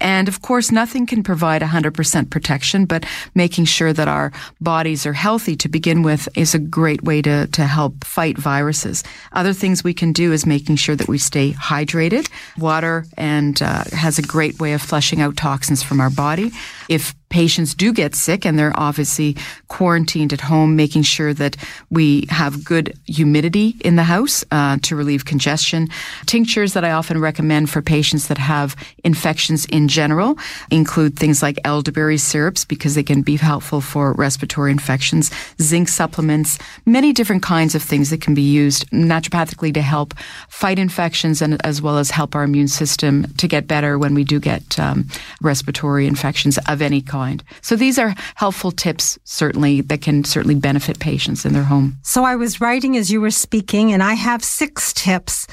And 0.00 0.28
of 0.28 0.42
course, 0.42 0.70
nothing 0.70 1.06
can 1.06 1.22
provide 1.22 1.62
100% 1.62 2.30
protection, 2.30 2.86
but 2.86 3.04
making 3.36 3.66
sure 3.66 3.92
that 3.92 4.08
our 4.08 4.32
bodies 4.60 5.06
are 5.06 5.12
healthy 5.12 5.54
to 5.56 5.68
begin 5.68 6.02
with 6.02 6.28
is 6.36 6.54
a 6.54 6.58
great 6.58 7.02
way 7.02 7.22
to, 7.22 7.46
to 7.48 7.64
help 7.64 8.04
fight 8.04 8.38
viruses. 8.38 9.04
Other 9.32 9.52
things 9.52 9.84
we 9.84 9.94
can 9.94 10.12
do 10.12 10.32
is 10.32 10.46
making 10.46 10.76
sure 10.76 10.96
that 10.96 11.08
we 11.08 11.18
stay 11.18 11.52
hydrated. 11.52 12.28
Water 12.58 13.04
and 13.16 13.60
uh, 13.62 13.84
has 13.92 14.18
a 14.18 14.22
great 14.22 14.58
way 14.58 14.72
of 14.72 14.82
flushing 14.82 15.20
out 15.20 15.36
toxins 15.36 15.82
from 15.82 16.00
our 16.00 16.10
body. 16.10 16.50
If 16.88 17.14
patients 17.28 17.74
do 17.74 17.92
get 17.92 18.14
sick 18.14 18.46
and 18.46 18.58
they're 18.58 18.78
obviously 18.78 19.36
quarantined 19.68 20.32
at 20.32 20.40
home, 20.40 20.76
making 20.76 21.02
sure 21.02 21.34
that 21.34 21.56
we 21.90 22.26
have 22.30 22.64
good 22.64 22.96
humidity 23.06 23.76
in 23.80 23.96
the 23.96 24.04
house 24.04 24.44
uh, 24.52 24.78
to 24.82 24.96
relieve 24.96 25.24
congestion. 25.24 25.88
Tinctures 26.26 26.72
that 26.72 26.84
I 26.84 26.92
often 26.92 27.20
recommend 27.20 27.68
for 27.68 27.82
patients 27.82 28.28
that 28.28 28.38
have 28.38 28.76
infections 29.04 29.66
in 29.66 29.88
general 29.88 30.38
include 30.70 31.18
things 31.18 31.42
like 31.42 31.58
elderberry 31.64 32.16
syrups 32.16 32.64
because 32.64 32.94
they 32.94 33.02
can 33.02 33.22
be 33.22 33.36
helpful 33.36 33.80
for 33.80 34.12
respiratory 34.12 34.70
infections, 34.70 35.30
zinc 35.60 35.88
supplements, 35.88 36.58
many 36.86 37.12
different 37.12 37.42
kinds 37.42 37.74
of 37.74 37.82
things 37.82 38.10
that 38.10 38.20
can 38.20 38.34
be 38.34 38.42
used 38.42 38.88
naturopathically 38.90 39.74
to 39.74 39.82
help 39.82 40.14
fight 40.48 40.78
infections 40.78 41.42
and 41.42 41.64
as 41.66 41.82
well 41.82 41.98
as 41.98 42.10
help 42.10 42.34
our 42.34 42.44
immune 42.44 42.68
system 42.68 43.26
to 43.36 43.48
get 43.48 43.66
better 43.66 43.98
when 43.98 44.14
we 44.14 44.24
do 44.24 44.38
get 44.38 44.78
um, 44.78 45.06
respiratory 45.42 46.06
infections 46.06 46.58
of 46.68 46.80
any 46.80 47.00
kind 47.02 47.25
So 47.60 47.76
these 47.76 47.98
are 47.98 48.14
helpful 48.34 48.72
tips, 48.72 49.18
certainly, 49.24 49.80
that 49.82 50.02
can 50.02 50.24
certainly 50.24 50.54
benefit 50.54 50.98
patients 50.98 51.44
in 51.44 51.52
their 51.52 51.64
home. 51.64 51.98
So 52.02 52.24
I 52.24 52.36
was 52.36 52.60
writing 52.60 52.96
as 52.96 53.10
you 53.10 53.20
were 53.20 53.30
speaking, 53.30 53.92
and 53.92 54.02
I 54.02 54.14
have 54.14 54.42
six 54.42 54.92
tips 54.92 55.46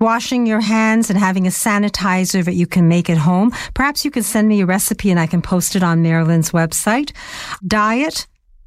washing 0.00 0.46
your 0.46 0.60
hands 0.60 1.10
and 1.10 1.18
having 1.18 1.46
a 1.46 1.50
sanitizer 1.50 2.44
that 2.44 2.54
you 2.54 2.66
can 2.66 2.88
make 2.88 3.10
at 3.10 3.18
home. 3.18 3.50
Perhaps 3.74 4.04
you 4.04 4.10
could 4.10 4.24
send 4.24 4.48
me 4.48 4.60
a 4.60 4.66
recipe 4.66 5.10
and 5.10 5.18
I 5.18 5.26
can 5.26 5.42
post 5.42 5.74
it 5.76 5.82
on 5.82 6.02
Marilyn's 6.02 6.52
website. 6.52 7.12
Diet. 7.66 8.26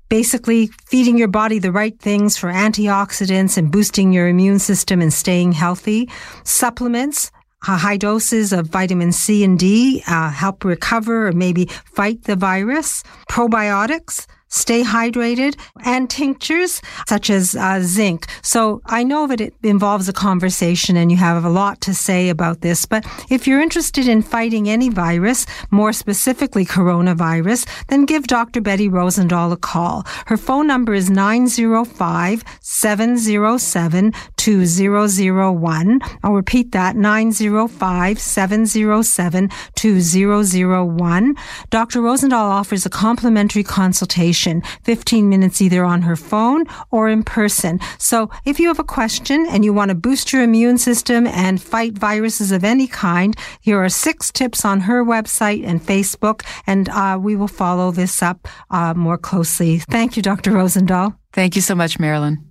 Basically, 0.10 0.68
feeding 0.88 1.18
your 1.18 1.30
body 1.30 1.58
the 1.58 1.72
right 1.72 1.98
things 1.98 2.38
for 2.38 2.52
antioxidants 2.52 3.58
and 3.58 3.72
boosting 3.72 4.12
your 4.12 4.28
immune 4.28 4.60
system 4.60 5.02
and 5.02 5.14
staying 5.14 5.54
healthy. 5.54 6.10
Supplements, 6.44 7.32
high 7.62 7.98
doses 7.98 8.52
of 8.54 8.68
vitamin 8.68 9.12
C 9.12 9.44
and 9.44 9.58
D 9.58 10.04
uh, 10.08 10.30
help 10.30 10.64
recover 10.64 11.28
or 11.28 11.32
maybe 11.32 11.66
fight 11.86 12.24
the 12.24 12.36
virus. 12.36 13.04
Probiotics 13.30 14.28
stay 14.52 14.84
hydrated, 14.84 15.58
and 15.86 16.10
tinctures 16.10 16.82
such 17.08 17.30
as 17.30 17.56
uh, 17.56 17.80
zinc. 17.82 18.28
So 18.44 18.82
I 18.86 19.04
know 19.04 19.26
that 19.28 19.42
it 19.42 19.54
involves 19.64 20.10
a 20.10 20.14
conversation 20.14 20.98
and 20.98 21.10
you 21.10 21.18
have 21.18 21.44
a 21.44 21.50
lot 21.50 21.80
to 21.82 21.94
say 21.94 22.30
about 22.30 22.62
this, 22.62 22.86
but 22.86 23.06
if 23.30 23.48
you're 23.48 23.62
interested 23.62 24.08
in 24.08 24.22
fighting 24.22 24.70
any 24.70 24.90
virus, 24.90 25.46
more 25.72 25.94
specifically 25.94 26.66
coronavirus, 26.66 27.66
then 27.88 28.06
give 28.06 28.28
Dr. 28.28 28.62
Betty 28.62 28.90
Rosendahl 28.90 29.54
a 29.54 29.58
call. 29.58 30.06
Her 30.26 30.38
phone 30.38 30.68
number 30.68 30.94
is 30.94 31.10
905 31.10 32.44
707 32.60 34.14
2001. 34.42 36.02
I'll 36.24 36.34
repeat 36.34 36.72
that 36.72 36.96
905 36.96 38.20
707 38.20 39.50
2001. 39.76 41.36
Dr. 41.70 42.02
Rosendahl 42.02 42.34
offers 42.34 42.84
a 42.84 42.90
complimentary 42.90 43.64
consultation 43.64 44.64
15 44.84 45.30
minutes 45.30 45.62
either 45.62 45.86
on 45.86 46.02
her 46.02 46.16
phone 46.16 46.66
or 46.90 47.08
in 47.08 47.22
person. 47.22 47.80
So 48.00 48.32
if 48.44 48.60
you 48.60 48.68
have 48.70 48.80
a 48.80 48.84
question 48.84 49.46
and 49.48 49.64
you 49.64 49.74
want 49.74 49.90
to 49.90 49.96
boost 49.96 50.34
your 50.34 50.42
immune 50.42 50.80
system 50.80 51.28
and 51.28 51.62
fight 51.62 51.94
viruses 51.94 52.52
of 52.52 52.64
any 52.64 52.88
kind, 52.88 53.36
here 53.62 53.78
are 53.78 53.90
six 53.90 54.32
tips 54.32 54.66
on 54.66 54.82
her 54.82 55.06
website 55.06 55.64
and 55.64 55.80
Facebook, 55.80 56.44
and 56.66 56.90
uh, 56.90 57.20
we 57.22 57.36
will 57.36 57.48
follow 57.48 57.92
this 57.92 58.24
up 58.24 58.48
uh, 58.72 58.96
more 58.96 59.20
closely. 59.20 59.78
Thank 59.78 60.18
you, 60.18 60.24
Dr. 60.24 60.54
Rosendahl. 60.54 61.16
Thank 61.32 61.56
you 61.56 61.62
so 61.62 61.76
much, 61.76 62.00
Marilyn. 62.00 62.51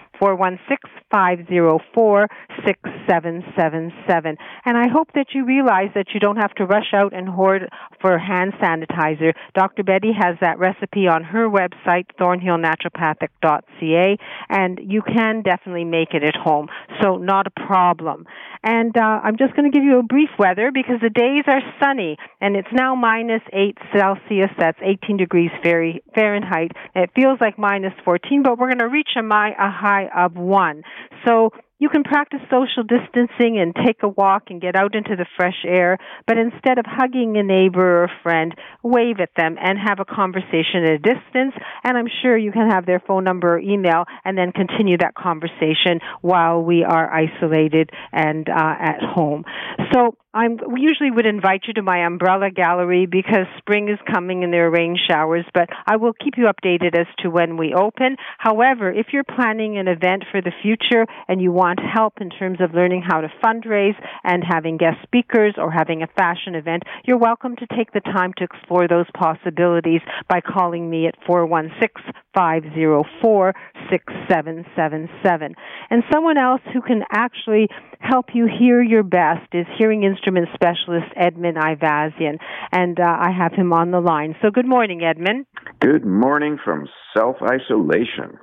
416-504-6777. 4.35 4.37
And 4.65 4.77
I 4.77 4.89
hope 4.89 5.13
that 5.15 5.27
you 5.35 5.45
realize 5.45 5.91
that 5.95 6.09
you 6.15 6.21
don't 6.21 6.37
have 6.37 6.55
to 6.55 6.65
rush 6.67 6.93
out 6.93 7.13
and 7.13 7.29
hoard 7.29 7.69
for 8.01 8.19
hand 8.19 8.55
sanitizer. 8.55 9.35
Dr. 9.55 9.83
Betty 9.83 10.13
has 10.19 10.37
that 10.41 10.59
recipe 10.59 11.07
on 11.09 11.23
her 11.25 11.49
website, 11.49 12.07
thornhillnaturopathic.ca, 12.19 14.17
and 14.49 14.81
you 14.83 15.03
can 15.03 15.43
definitely 15.43 15.85
make 15.85 16.15
it 16.15 16.25
at 16.25 16.37
home. 16.37 16.69
So 17.03 17.17
not 17.17 17.47
a 17.47 17.51
problem. 17.51 18.27
And 18.63 18.97
uh, 18.97 19.21
I'm 19.23 19.37
just 19.37 19.55
going 19.55 19.71
to 19.71 19.77
give 19.77 19.85
you 19.85 19.99
a 19.99 20.03
brief 20.03 20.31
weather 20.39 20.71
because 20.73 20.97
the 21.03 21.11
days 21.11 21.45
are 21.47 21.61
sunny 21.83 22.17
and 22.41 22.57
it's 22.57 22.73
now 22.73 22.95
minus 22.95 23.43
8 23.53 23.77
Celsius. 23.95 24.51
That's 24.59 24.79
18 24.83 25.19
degrees 25.19 25.51
Fahrenheit. 25.63 26.73
It 26.95 27.11
feels 27.15 27.39
like 27.41 27.59
minus 27.59 27.93
14, 28.05 28.43
but 28.43 28.59
we're 28.59 28.69
going 28.69 28.79
to 28.79 28.89
reach 28.89 29.11
a, 29.17 29.21
a 29.21 29.71
high 29.71 30.09
of 30.17 30.37
1. 30.37 30.83
So 31.27 31.51
you 31.79 31.89
can 31.89 32.05
practice 32.05 32.41
social 32.51 32.85
distancing 32.85 33.59
and 33.59 33.75
take 33.85 34.03
a 34.03 34.09
walk 34.09 34.45
and 34.49 34.61
get 34.61 34.77
out 34.77 34.95
into 34.95 35.17
the 35.17 35.27
fresh 35.37 35.65
air, 35.67 35.99
but 36.27 36.39
instead 36.39 36.79
of 36.79 36.85
hugging 36.87 37.37
a 37.37 37.43
neighbor 37.43 38.05
or 38.05 38.11
friend, 38.23 38.55
wave 38.83 39.21
at 39.21 39.31
them 39.37 39.57
and 39.61 39.79
have 39.79 39.99
a 39.99 40.05
conversation 40.05 40.85
at 40.85 40.93
a 40.93 40.99
distance. 40.99 41.55
And 41.83 41.99
I'm 41.99 42.09
sure 42.23 42.37
you 42.37 42.53
can 42.53 42.71
have 42.71 42.87
their 42.87 43.01
phone 43.01 43.25
number 43.25 43.55
or 43.55 43.59
email 43.59 44.05
and 44.25 44.39
then 44.39 44.53
continue 44.53 44.99
that 44.99 45.15
conversation 45.15 46.01
while 46.21 46.63
we 46.63 46.85
are 46.85 47.13
isolated 47.13 47.91
and 48.13 48.49
uh, 48.49 48.75
at 48.79 49.01
home. 49.01 49.45
So 49.93 50.17
we 50.35 50.81
usually 50.81 51.11
would 51.11 51.27
invite 51.27 51.63
you 51.67 51.75
to 51.75 51.83
my 51.83 52.07
umbrella 52.07 52.51
gallery 52.51 53.07
because 53.07 53.47
spring 53.59 53.89
is 53.89 53.99
coming 54.13 54.43
and 54.43 54.53
there 54.53 54.67
are 54.67 54.71
rain 54.71 54.97
showers, 55.09 55.45
but 55.55 55.69
I 55.87 55.97
will 55.97 56.13
keep 56.13 56.35
you 56.37 56.47
updated 56.47 56.99
as 56.99 57.07
to 57.23 57.31
when 57.31 57.57
we 57.57 57.73
open. 57.73 58.17
However, 58.39 58.93
if 58.93 59.07
you're 59.13 59.25
planning 59.25 59.79
an 59.79 59.87
event 59.87 60.25
for 60.33 60.41
the 60.41 60.53
future 60.63 61.07
and 61.29 61.41
you 61.41 61.53
want 61.53 61.64
help 61.95 62.21
in 62.21 62.31
terms 62.31 62.61
of 62.61 62.75
learning 62.75 63.03
how 63.07 63.21
to 63.21 63.29
fundraise 63.43 63.97
and 64.23 64.43
having 64.47 64.77
guest 64.77 64.99
speakers 65.03 65.55
or 65.57 65.71
having 65.71 66.03
a 66.03 66.07
fashion 66.07 66.55
event, 66.55 66.83
you're 67.05 67.19
welcome 67.19 67.57
to 67.57 67.67
take 67.77 67.93
the 67.93 68.01
time 68.01 68.33
to 68.37 68.45
explore 68.45 68.87
those 68.89 69.07
possibilities 69.17 70.01
by 70.29 70.41
calling 70.41 70.91
me 70.91 71.07
at 71.07 71.15
416 71.27 72.13
504 72.35 73.55
6777. 73.91 75.55
And 75.91 76.03
someone 76.13 76.39
else 76.39 76.61
who 76.73 76.83
can 76.83 77.03
actually 77.11 77.69
help 78.01 78.27
you 78.35 78.47
hear 78.47 78.83
your 78.83 79.03
best 79.03 79.49
is 79.53 79.67
hearing 79.79 80.05
instrument 80.05 80.49
specialist 80.55 81.07
Edmund 81.17 81.57
Ivazian, 81.57 82.39
and 82.73 82.99
uh, 82.99 83.05
I 83.05 83.31
have 83.31 83.53
him 83.53 83.73
on 83.73 83.91
the 83.91 84.01
line. 84.01 84.35
So 84.43 84.51
good 84.51 84.67
morning, 84.67 85.03
Edmund. 85.03 85.47
Good 85.81 86.05
morning 86.05 86.59
from 86.63 86.89
self 87.17 87.37
isolation. 87.43 88.39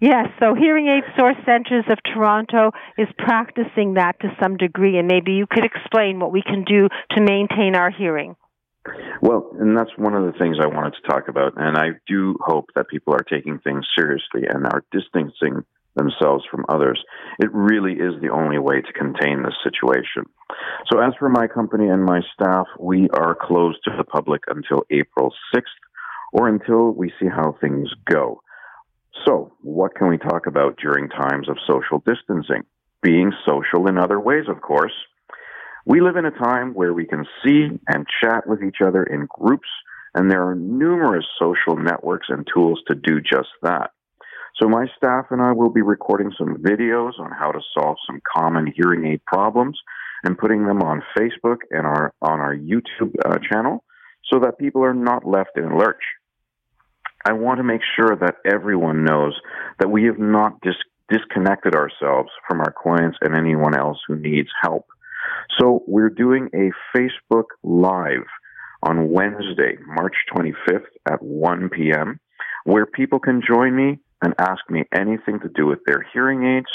Yes, 0.00 0.26
so 0.38 0.54
Hearing 0.54 0.88
Aid 0.88 1.04
Source 1.18 1.36
Centers 1.46 1.84
of 1.88 1.98
Toronto 2.04 2.72
is 2.98 3.08
practicing 3.16 3.94
that 3.94 4.20
to 4.20 4.28
some 4.42 4.58
degree, 4.58 4.98
and 4.98 5.08
maybe 5.08 5.32
you 5.32 5.46
could 5.50 5.64
explain 5.64 6.20
what 6.20 6.32
we 6.32 6.42
can 6.42 6.64
do 6.64 6.88
to 7.12 7.20
maintain 7.22 7.74
our 7.74 7.90
hearing. 7.90 8.36
Well, 9.22 9.50
and 9.58 9.76
that's 9.76 9.90
one 9.96 10.14
of 10.14 10.24
the 10.24 10.38
things 10.38 10.58
I 10.62 10.66
wanted 10.66 10.94
to 11.00 11.08
talk 11.08 11.28
about, 11.28 11.54
and 11.56 11.78
I 11.78 11.98
do 12.06 12.36
hope 12.40 12.66
that 12.74 12.88
people 12.88 13.14
are 13.14 13.24
taking 13.28 13.58
things 13.58 13.86
seriously 13.96 14.42
and 14.48 14.66
are 14.66 14.84
distancing 14.92 15.64
themselves 15.96 16.44
from 16.50 16.66
others. 16.68 17.02
It 17.38 17.48
really 17.52 17.94
is 17.94 18.20
the 18.20 18.28
only 18.28 18.58
way 18.58 18.82
to 18.82 18.92
contain 18.92 19.42
this 19.42 19.56
situation. 19.64 20.24
So, 20.92 21.00
as 21.00 21.14
for 21.18 21.30
my 21.30 21.46
company 21.46 21.88
and 21.88 22.04
my 22.04 22.20
staff, 22.34 22.66
we 22.78 23.08
are 23.14 23.34
closed 23.34 23.78
to 23.84 23.92
the 23.96 24.04
public 24.04 24.42
until 24.48 24.84
April 24.90 25.32
6th 25.54 25.62
or 26.32 26.48
until 26.48 26.92
we 26.92 27.10
see 27.18 27.28
how 27.34 27.56
things 27.60 27.88
go. 28.04 28.42
So, 29.24 29.52
what 29.62 29.94
can 29.94 30.08
we 30.08 30.18
talk 30.18 30.46
about 30.46 30.78
during 30.78 31.08
times 31.08 31.48
of 31.48 31.56
social 31.66 32.02
distancing? 32.04 32.64
Being 33.02 33.32
social 33.44 33.88
in 33.88 33.98
other 33.98 34.20
ways, 34.20 34.44
of 34.48 34.60
course. 34.60 34.92
We 35.84 36.00
live 36.00 36.16
in 36.16 36.26
a 36.26 36.30
time 36.30 36.74
where 36.74 36.92
we 36.92 37.06
can 37.06 37.24
see 37.44 37.68
and 37.88 38.06
chat 38.22 38.46
with 38.46 38.62
each 38.62 38.78
other 38.84 39.04
in 39.04 39.28
groups, 39.30 39.68
and 40.14 40.30
there 40.30 40.46
are 40.46 40.54
numerous 40.54 41.24
social 41.38 41.76
networks 41.76 42.26
and 42.28 42.46
tools 42.52 42.80
to 42.88 42.94
do 42.94 43.20
just 43.20 43.48
that. 43.62 43.90
So 44.60 44.68
my 44.68 44.86
staff 44.96 45.26
and 45.30 45.42
I 45.42 45.52
will 45.52 45.70
be 45.70 45.82
recording 45.82 46.32
some 46.36 46.56
videos 46.56 47.20
on 47.20 47.30
how 47.30 47.52
to 47.52 47.60
solve 47.76 47.98
some 48.06 48.20
common 48.36 48.72
hearing 48.74 49.06
aid 49.06 49.24
problems 49.26 49.78
and 50.24 50.38
putting 50.38 50.66
them 50.66 50.82
on 50.82 51.02
Facebook 51.16 51.58
and 51.70 51.86
our 51.86 52.12
on 52.22 52.40
our 52.40 52.56
YouTube 52.56 53.14
uh, 53.24 53.38
channel 53.38 53.84
so 54.32 54.40
that 54.40 54.58
people 54.58 54.82
are 54.82 54.94
not 54.94 55.26
left 55.26 55.56
in 55.56 55.64
a 55.64 55.76
lurch. 55.76 56.02
I 57.24 57.32
want 57.32 57.58
to 57.58 57.64
make 57.64 57.80
sure 57.96 58.16
that 58.20 58.36
everyone 58.44 59.04
knows 59.04 59.34
that 59.78 59.90
we 59.90 60.04
have 60.04 60.18
not 60.18 60.60
dis- 60.60 60.74
disconnected 61.10 61.74
ourselves 61.74 62.30
from 62.48 62.60
our 62.60 62.72
clients 62.72 63.18
and 63.20 63.34
anyone 63.34 63.76
else 63.76 63.98
who 64.06 64.16
needs 64.16 64.48
help. 64.62 64.86
So 65.58 65.82
we're 65.86 66.10
doing 66.10 66.48
a 66.54 66.70
Facebook 66.96 67.46
Live 67.62 68.26
on 68.82 69.10
Wednesday, 69.10 69.76
March 69.86 70.14
25th 70.34 70.86
at 71.08 71.22
1 71.22 71.70
p.m., 71.70 72.20
where 72.64 72.86
people 72.86 73.18
can 73.18 73.42
join 73.46 73.74
me 73.74 73.98
and 74.22 74.34
ask 74.38 74.68
me 74.70 74.84
anything 74.92 75.40
to 75.40 75.48
do 75.48 75.66
with 75.66 75.80
their 75.86 76.06
hearing 76.12 76.44
aids, 76.44 76.70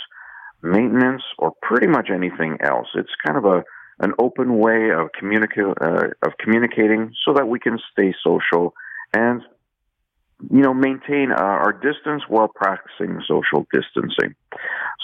maintenance, 0.61 1.23
or 1.37 1.53
pretty 1.61 1.87
much 1.87 2.09
anything 2.13 2.57
else. 2.61 2.87
It's 2.95 3.09
kind 3.25 3.37
of 3.37 3.45
a 3.45 3.63
an 3.99 4.13
open 4.19 4.57
way 4.57 4.89
of 4.89 5.09
communica- 5.21 5.75
uh, 5.79 6.07
of 6.23 6.33
communicating 6.39 7.13
so 7.23 7.33
that 7.33 7.47
we 7.47 7.59
can 7.59 7.77
stay 7.91 8.13
social 8.23 8.73
and 9.13 9.41
you 10.49 10.61
know 10.61 10.73
maintain 10.73 11.31
uh, 11.31 11.41
our 11.41 11.73
distance 11.73 12.23
while 12.27 12.47
practicing 12.47 13.21
social 13.27 13.65
distancing. 13.73 14.35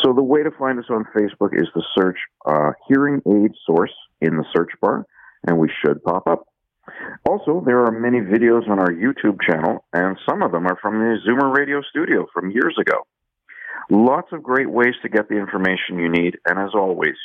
So 0.03 0.13
the 0.13 0.23
way 0.23 0.43
to 0.43 0.51
find 0.51 0.79
us 0.79 0.85
on 0.89 1.05
Facebook 1.15 1.53
is 1.53 1.67
to 1.73 1.81
search 1.97 2.17
uh, 2.45 2.71
hearing 2.87 3.21
aid 3.27 3.51
source 3.65 3.93
in 4.21 4.37
the 4.37 4.45
search 4.55 4.71
bar, 4.81 5.05
and 5.45 5.57
we 5.57 5.69
should 5.83 6.03
pop 6.03 6.27
up. 6.27 6.47
Also, 7.27 7.61
there 7.65 7.83
are 7.83 7.91
many 7.91 8.19
videos 8.19 8.69
on 8.69 8.79
our 8.79 8.91
YouTube 8.91 9.37
channel, 9.47 9.85
and 9.93 10.17
some 10.27 10.41
of 10.41 10.51
them 10.51 10.65
are 10.65 10.77
from 10.81 10.99
the 10.99 11.17
Zoomer 11.27 11.55
Radio 11.55 11.81
studio 11.89 12.25
from 12.33 12.51
years 12.51 12.77
ago. 12.79 13.05
Lots 13.89 14.29
of 14.31 14.43
great 14.43 14.69
ways 14.69 14.95
to 15.01 15.09
get 15.09 15.29
the 15.29 15.37
information 15.37 15.99
you 15.99 16.09
need, 16.09 16.37
and 16.45 16.57
as 16.59 16.71
always, 16.73 17.15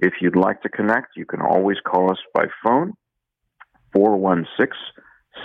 if 0.00 0.14
you'd 0.20 0.36
like 0.36 0.62
to 0.62 0.68
connect, 0.68 1.16
you 1.16 1.24
can 1.24 1.40
always 1.40 1.76
call 1.86 2.10
us 2.10 2.18
by 2.34 2.44
phone, 2.64 2.94
416 3.92 4.68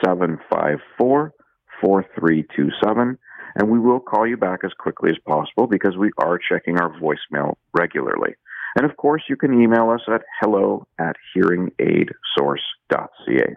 754 0.04 1.34
4327, 1.82 3.18
and 3.56 3.70
we 3.70 3.80
will 3.80 4.00
call 4.00 4.28
you 4.28 4.38
back 4.38 4.60
as 4.64 4.72
quickly 4.78 5.10
as 5.10 5.18
possible 5.26 5.66
because 5.68 5.98
we 5.98 6.12
are 6.18 6.38
checking 6.38 6.80
our 6.80 6.92
voicemail 7.00 7.56
regularly. 7.74 8.36
And 8.76 8.86
of 8.90 8.96
course, 8.98 9.24
you 9.28 9.36
can 9.36 9.62
email 9.62 9.90
us 9.90 10.02
at 10.08 10.22
hello 10.42 10.86
at 11.00 11.16
hearingaidsource.ca. 11.36 13.56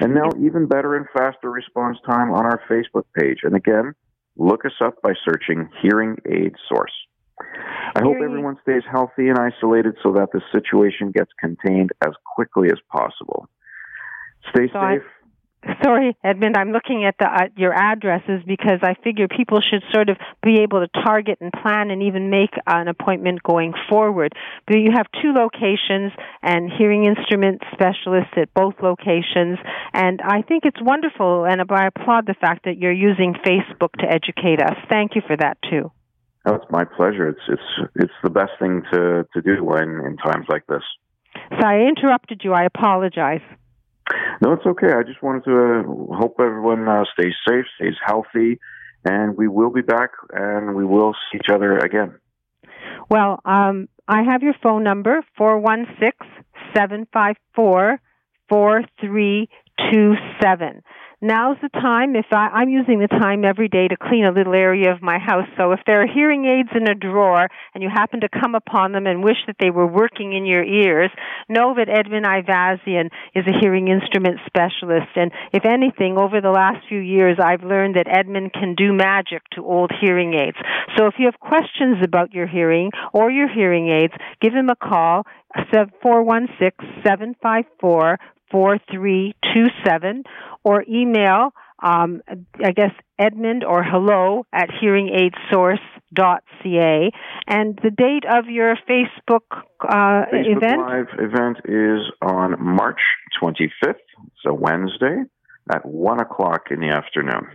And 0.00 0.14
now, 0.14 0.28
even 0.38 0.66
better 0.66 0.94
and 0.94 1.06
faster 1.16 1.50
response 1.50 1.96
time 2.06 2.30
on 2.30 2.44
our 2.44 2.60
Facebook 2.70 3.06
page. 3.18 3.38
And 3.42 3.56
again, 3.56 3.94
look 4.36 4.66
us 4.66 4.74
up 4.82 5.00
by 5.02 5.14
searching 5.24 5.70
Hearing 5.82 6.16
Aid 6.26 6.54
Source. 6.68 6.92
I 7.96 8.02
hope 8.02 8.16
everyone 8.22 8.56
stays 8.62 8.82
healthy 8.90 9.28
and 9.28 9.38
isolated 9.38 9.96
so 10.02 10.12
that 10.12 10.28
the 10.32 10.40
situation 10.52 11.10
gets 11.10 11.30
contained 11.40 11.90
as 12.04 12.12
quickly 12.34 12.68
as 12.68 12.78
possible. 12.90 13.48
Stay 14.50 14.68
safe. 14.68 15.02
Sorry, 15.82 16.16
Edmund, 16.22 16.56
I'm 16.56 16.72
looking 16.72 17.04
at 17.04 17.16
the 17.18 17.26
uh, 17.26 17.48
your 17.56 17.72
addresses 17.72 18.42
because 18.46 18.80
I 18.82 18.94
figure 19.02 19.28
people 19.28 19.60
should 19.60 19.82
sort 19.92 20.08
of 20.08 20.16
be 20.42 20.60
able 20.60 20.86
to 20.86 21.02
target 21.02 21.38
and 21.40 21.52
plan 21.52 21.90
and 21.90 22.02
even 22.02 22.30
make 22.30 22.50
an 22.66 22.88
appointment 22.88 23.42
going 23.42 23.72
forward. 23.88 24.34
But 24.66 24.76
you 24.76 24.90
have 24.94 25.06
two 25.22 25.32
locations 25.32 26.12
and 26.42 26.70
hearing 26.70 27.04
instrument 27.04 27.62
specialists 27.72 28.34
at 28.36 28.52
both 28.54 28.74
locations, 28.82 29.58
and 29.92 30.20
I 30.22 30.42
think 30.42 30.64
it's 30.64 30.80
wonderful, 30.80 31.44
and 31.44 31.62
I 31.70 31.86
applaud 31.86 32.26
the 32.26 32.34
fact 32.34 32.64
that 32.64 32.78
you're 32.78 32.92
using 32.92 33.34
Facebook 33.34 33.92
to 34.00 34.06
educate 34.06 34.60
us. 34.60 34.76
Thank 34.90 35.14
you 35.14 35.22
for 35.26 35.36
that 35.36 35.56
too. 35.70 35.90
Oh, 36.46 36.54
it's 36.54 36.70
my 36.70 36.84
pleasure. 36.84 37.28
It's 37.28 37.40
it's 37.48 37.88
it's 37.96 38.12
the 38.22 38.30
best 38.30 38.52
thing 38.58 38.82
to 38.92 39.26
to 39.32 39.42
do 39.42 39.76
in 39.76 40.00
in 40.06 40.16
times 40.18 40.46
like 40.48 40.66
this. 40.66 40.82
So 41.58 41.66
I 41.66 41.86
interrupted 41.88 42.42
you. 42.44 42.52
I 42.52 42.64
apologize. 42.64 43.40
No, 44.42 44.52
it's 44.52 44.66
okay. 44.66 44.92
I 44.92 45.02
just 45.02 45.22
wanted 45.22 45.44
to 45.44 45.52
uh, 45.52 46.16
hope 46.16 46.36
everyone 46.38 46.88
uh, 46.88 47.04
stays 47.14 47.34
safe, 47.48 47.64
stays 47.76 47.94
healthy, 48.04 48.58
and 49.04 49.36
we 49.36 49.48
will 49.48 49.70
be 49.70 49.82
back 49.82 50.10
and 50.32 50.74
we 50.74 50.84
will 50.84 51.14
see 51.14 51.38
each 51.38 51.50
other 51.52 51.78
again. 51.78 52.18
Well, 53.10 53.40
um, 53.44 53.88
I 54.08 54.22
have 54.22 54.42
your 54.42 54.54
phone 54.62 54.82
number, 54.82 55.24
four 55.36 55.58
one 55.58 55.86
six 56.00 56.16
seven 56.76 57.06
five 57.12 57.36
four 57.54 58.00
four 58.48 58.82
three 59.00 59.48
two 59.90 60.14
seven. 60.42 60.82
Now's 61.24 61.56
the 61.62 61.70
time. 61.70 62.16
If 62.16 62.26
I, 62.32 62.52
I'm 62.52 62.68
using 62.68 62.98
the 62.98 63.08
time 63.08 63.46
every 63.46 63.66
day 63.66 63.88
to 63.88 63.96
clean 63.96 64.26
a 64.26 64.30
little 64.30 64.52
area 64.52 64.92
of 64.92 65.00
my 65.00 65.16
house, 65.18 65.48
so 65.56 65.72
if 65.72 65.80
there 65.86 66.02
are 66.02 66.06
hearing 66.06 66.44
aids 66.44 66.68
in 66.76 66.86
a 66.86 66.94
drawer 66.94 67.48
and 67.72 67.82
you 67.82 67.88
happen 67.88 68.20
to 68.20 68.28
come 68.28 68.54
upon 68.54 68.92
them 68.92 69.06
and 69.06 69.24
wish 69.24 69.38
that 69.46 69.56
they 69.58 69.70
were 69.70 69.86
working 69.86 70.34
in 70.34 70.44
your 70.44 70.62
ears, 70.62 71.10
know 71.48 71.72
that 71.78 71.88
Edmund 71.88 72.26
Ivazian 72.26 73.08
is 73.34 73.46
a 73.46 73.58
hearing 73.58 73.88
instrument 73.88 74.36
specialist. 74.44 75.16
And 75.16 75.32
if 75.54 75.64
anything, 75.64 76.18
over 76.18 76.42
the 76.42 76.50
last 76.50 76.86
few 76.90 77.00
years, 77.00 77.38
I've 77.42 77.62
learned 77.62 77.96
that 77.96 78.04
Edmund 78.06 78.52
can 78.52 78.74
do 78.74 78.92
magic 78.92 79.48
to 79.52 79.64
old 79.64 79.92
hearing 79.98 80.34
aids. 80.34 80.58
So 80.98 81.06
if 81.06 81.14
you 81.18 81.24
have 81.24 81.40
questions 81.40 82.04
about 82.04 82.34
your 82.34 82.46
hearing 82.46 82.90
or 83.14 83.30
your 83.30 83.48
hearing 83.48 83.88
aids, 83.88 84.12
give 84.42 84.52
him 84.52 84.68
a 84.68 84.76
call, 84.76 85.24
416 86.02 87.02
754 87.02 88.18
4327 88.54 90.22
or 90.62 90.84
email 90.88 91.52
um, 91.82 92.22
I 92.64 92.70
guess 92.70 92.92
Edmund 93.18 93.64
or 93.64 93.82
hello 93.82 94.46
at 94.52 94.68
hearingaidsource.ca 94.70 97.10
and 97.48 97.80
the 97.82 97.90
date 97.90 98.22
of 98.30 98.46
your 98.46 98.76
Facebook 98.88 99.40
uh, 99.82 100.26
Facebook 100.32 100.56
event 100.56 100.80
Live 100.80 101.08
event 101.18 101.58
is 101.64 102.02
on 102.22 102.54
March 102.64 103.00
25th. 103.42 103.98
so 104.42 104.54
Wednesday 104.54 105.24
at 105.72 105.84
one 105.84 106.20
o'clock 106.20 106.70
in 106.70 106.78
the 106.80 106.90
afternoon. 106.90 107.48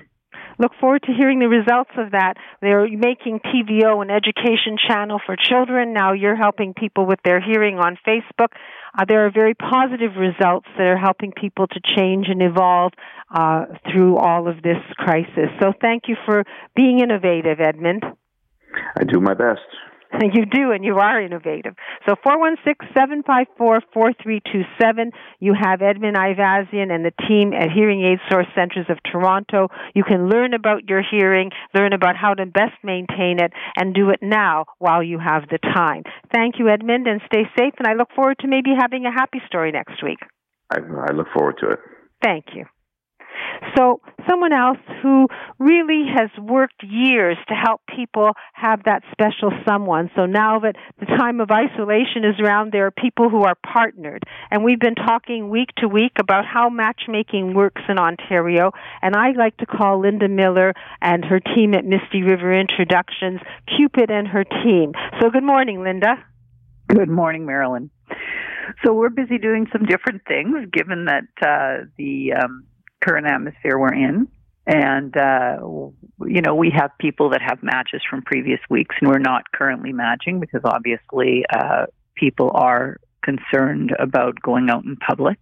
Look 0.60 0.74
forward 0.80 1.04
to 1.04 1.14
hearing 1.14 1.40
the 1.40 1.48
results 1.48 1.92
of 1.98 2.12
that. 2.12 2.36
They're 2.62 2.86
making 2.86 3.40
TVO 3.40 4.02
an 4.02 4.12
education 4.12 4.78
channel 4.88 5.20
for 5.26 5.38
children. 5.38 5.94
Now 5.94 6.12
you're 6.12 6.36
helping 6.36 6.74
people 6.74 7.06
with 7.06 7.20
their 7.24 7.40
hearing 7.40 7.80
on 7.80 7.98
Facebook. 8.06 8.50
Uh, 8.94 9.06
there 9.08 9.26
are 9.26 9.32
very 9.32 9.54
positive 9.54 10.18
results 10.18 10.68
that 10.78 10.86
are 10.86 10.98
helping 10.98 11.32
people 11.32 11.68
to 11.68 11.80
change 11.96 12.28
and 12.28 12.42
evolve 12.42 12.92
uh, 13.34 13.66
through 13.90 14.18
all 14.18 14.50
of 14.50 14.62
this 14.62 14.84
crisis. 14.98 15.50
So 15.62 15.72
thank 15.80 16.04
you 16.08 16.18
for 16.26 16.44
being 16.76 17.00
innovative, 17.00 17.62
Edmund. 17.62 18.04
I 18.98 19.06
do 19.06 19.22
my 19.22 19.34
best. 19.34 19.62
You 20.22 20.46
do, 20.46 20.72
and 20.72 20.84
you 20.84 20.98
are 20.98 21.22
innovative. 21.22 21.76
So 22.08 22.16
416-754-4327. 22.26 25.12
You 25.40 25.54
have 25.60 25.82
Edmund 25.82 26.18
Ivazian 26.18 26.92
and 26.92 27.06
the 27.06 27.14
team 27.28 27.54
at 27.54 27.72
Hearing 27.72 28.04
Aid 28.04 28.20
Source 28.30 28.48
Centers 28.56 28.86
of 28.90 28.98
Toronto. 29.10 29.70
You 29.94 30.04
can 30.04 30.30
learn 30.30 30.54
about 30.54 30.90
your 30.90 31.02
hearing, 31.10 31.52
learn 31.74 31.94
about 31.94 32.16
how 32.16 32.34
to 32.34 32.46
best 32.46 32.74
maintain 32.84 33.40
it, 33.40 33.54
and 33.78 33.94
do 33.94 34.10
it 34.10 34.20
now 34.22 34.66
while 34.78 35.04
you 35.04 35.20
have 35.20 35.44
the 35.50 35.58
time. 35.58 36.04
Thank 36.34 36.60
you, 36.60 36.70
Edmund, 36.70 37.08
and 37.08 37.22
stay 37.26 37.44
safe. 37.58 37.74
And 37.80 37.88
I 37.88 37.94
look 37.94 38.10
forward 38.16 38.38
to 38.40 38.48
maybe 38.48 38.72
having 38.78 39.06
a 39.06 39.12
happy 39.12 39.42
story 39.48 39.72
next 39.72 40.04
week. 40.04 40.20
I, 40.72 40.78
I 40.78 41.12
look 41.14 41.28
forward 41.34 41.56
to 41.62 41.72
it. 41.72 41.80
Thank 42.24 42.46
you. 42.54 42.66
So, 43.78 44.02
someone 44.30 44.54
else 44.54 44.78
who 45.02 45.28
really 45.58 46.06
has 46.16 46.30
worked 46.40 46.84
years 46.84 47.38
to 47.48 47.54
help 47.54 47.82
people 47.96 48.32
have 48.54 48.84
that 48.84 49.04
special 49.12 49.52
someone. 49.68 50.10
So 50.16 50.26
now 50.26 50.60
that 50.60 50.76
the 51.00 51.06
time 51.06 51.40
of 51.40 51.50
isolation 51.52 52.24
is 52.24 52.40
around, 52.40 52.72
there 52.72 52.86
are 52.86 52.92
people 52.92 53.30
who 53.30 53.44
are 53.44 53.56
partnered. 53.56 54.24
And 54.52 54.64
we've 54.64 54.80
been 54.80 54.96
talking 54.96 55.50
week 55.50 55.70
to 55.78 55.88
week 55.88 56.14
about 56.20 56.46
how 56.46 56.70
matchmaking 56.70 57.54
works 57.54 57.82
in 57.90 57.98
Ontario. 57.98 58.72
And 59.02 59.16
I 59.16 59.32
like 59.32 59.58
to 59.58 59.66
call 59.66 60.02
Linda 60.02 60.28
Miller 60.28 60.74
and 61.02 61.24
her 61.26 61.40
team 61.40 61.74
at 61.74 61.86
Misty 61.86 62.24
River 62.24 62.54
Introductions 62.54 63.40
Cupid 63.78 64.10
and 64.12 64.28
her 64.28 64.44
team. 64.44 64.94
So, 65.22 65.30
good 65.30 65.44
morning, 65.44 65.82
Linda. 65.84 66.16
Good 66.88 67.10
morning, 67.10 67.46
Marilyn. 67.46 67.92
So 68.84 68.94
we're 68.94 69.10
busy 69.10 69.38
doing 69.38 69.68
some 69.72 69.86
different 69.86 70.22
things, 70.28 70.70
given 70.72 71.06
that 71.06 71.28
uh, 71.42 71.86
the 71.98 72.34
um, 72.34 72.66
current 73.02 73.28
atmosphere 73.28 73.78
we're 73.78 73.94
in. 73.94 74.28
And, 74.66 75.16
uh, 75.18 75.58
you 76.26 76.42
know, 76.42 76.54
we 76.54 76.70
have 76.70 76.92
people 77.00 77.30
that 77.32 77.42
have 77.42 77.64
matches 77.64 78.02
from 78.08 78.22
previous 78.22 78.60
weeks 78.70 78.96
and 79.00 79.10
we're 79.10 79.18
not 79.18 79.52
currently 79.52 79.94
matching 79.94 80.40
because 80.40 80.62
obviously 80.64 81.44
uh, 81.52 81.88
people 82.16 82.52
are 82.54 82.98
concerned 83.24 83.96
about 84.00 84.42
going 84.42 84.70
out 84.70 84.84
in 84.84 84.96
public. 84.96 85.38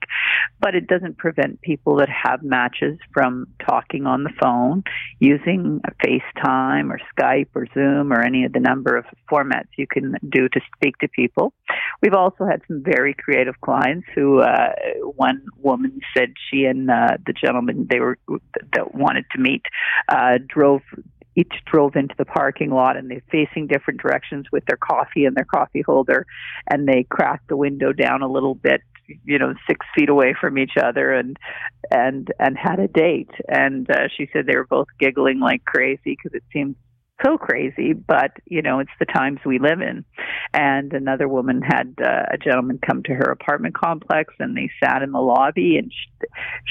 But 0.59 0.75
it 0.75 0.87
doesn't 0.87 1.17
prevent 1.17 1.61
people 1.61 1.97
that 1.97 2.09
have 2.09 2.43
matches 2.43 2.97
from 3.13 3.47
talking 3.67 4.05
on 4.05 4.23
the 4.23 4.31
phone, 4.41 4.83
using 5.19 5.81
FaceTime 6.03 6.89
or 6.91 6.99
Skype 7.15 7.49
or 7.55 7.67
Zoom 7.73 8.11
or 8.11 8.21
any 8.21 8.45
of 8.45 8.53
the 8.53 8.59
number 8.59 8.97
of 8.97 9.05
formats 9.31 9.69
you 9.77 9.87
can 9.87 10.15
do 10.27 10.49
to 10.49 10.61
speak 10.75 10.97
to 10.99 11.07
people. 11.07 11.53
We've 12.01 12.13
also 12.13 12.45
had 12.45 12.61
some 12.67 12.83
very 12.83 13.13
creative 13.13 13.59
clients 13.61 14.07
who, 14.15 14.41
uh, 14.41 14.73
one 15.15 15.43
woman 15.57 15.99
said 16.15 16.33
she 16.49 16.65
and 16.65 16.89
uh, 16.89 17.17
the 17.25 17.33
gentleman 17.33 17.87
they 17.89 17.99
were 17.99 18.17
that 18.73 18.93
wanted 18.93 19.25
to 19.31 19.39
meet 19.39 19.63
uh, 20.09 20.37
drove 20.47 20.81
each 21.37 21.53
drove 21.65 21.95
into 21.95 22.15
the 22.17 22.25
parking 22.25 22.71
lot 22.71 22.97
and 22.97 23.09
they're 23.09 23.21
facing 23.31 23.67
different 23.67 24.01
directions 24.01 24.47
with 24.51 24.65
their 24.65 24.77
coffee 24.77 25.25
and 25.25 25.35
their 25.35 25.45
coffee 25.45 25.83
holder. 25.83 26.25
And 26.69 26.87
they 26.87 27.05
cracked 27.09 27.47
the 27.47 27.55
window 27.55 27.93
down 27.93 28.21
a 28.21 28.27
little 28.27 28.55
bit 28.55 28.81
you 29.23 29.39
know 29.39 29.53
six 29.67 29.85
feet 29.95 30.09
away 30.09 30.35
from 30.39 30.57
each 30.57 30.73
other 30.81 31.13
and 31.13 31.37
and 31.91 32.31
and 32.39 32.57
had 32.57 32.79
a 32.79 32.87
date. 32.87 33.31
And 33.47 33.89
uh, 33.89 34.07
she 34.15 34.29
said 34.33 34.45
they 34.45 34.57
were 34.57 34.67
both 34.67 34.87
giggling 34.99 35.39
like 35.39 35.63
crazy 35.65 36.17
because 36.17 36.33
it 36.33 36.43
seemed 36.51 36.75
so 37.23 37.37
crazy, 37.37 37.93
but 37.93 38.31
you 38.45 38.61
know, 38.61 38.79
it's 38.79 38.91
the 38.99 39.05
times 39.05 39.39
we 39.45 39.59
live 39.59 39.81
in. 39.81 40.05
And 40.53 40.93
another 40.93 41.27
woman 41.27 41.61
had 41.61 41.95
uh, 42.01 42.23
a 42.31 42.37
gentleman 42.37 42.79
come 42.85 43.03
to 43.03 43.13
her 43.13 43.31
apartment 43.31 43.75
complex 43.75 44.33
and 44.39 44.55
they 44.55 44.69
sat 44.83 45.01
in 45.01 45.11
the 45.11 45.19
lobby 45.19 45.77
and 45.77 45.91
she, 45.91 46.27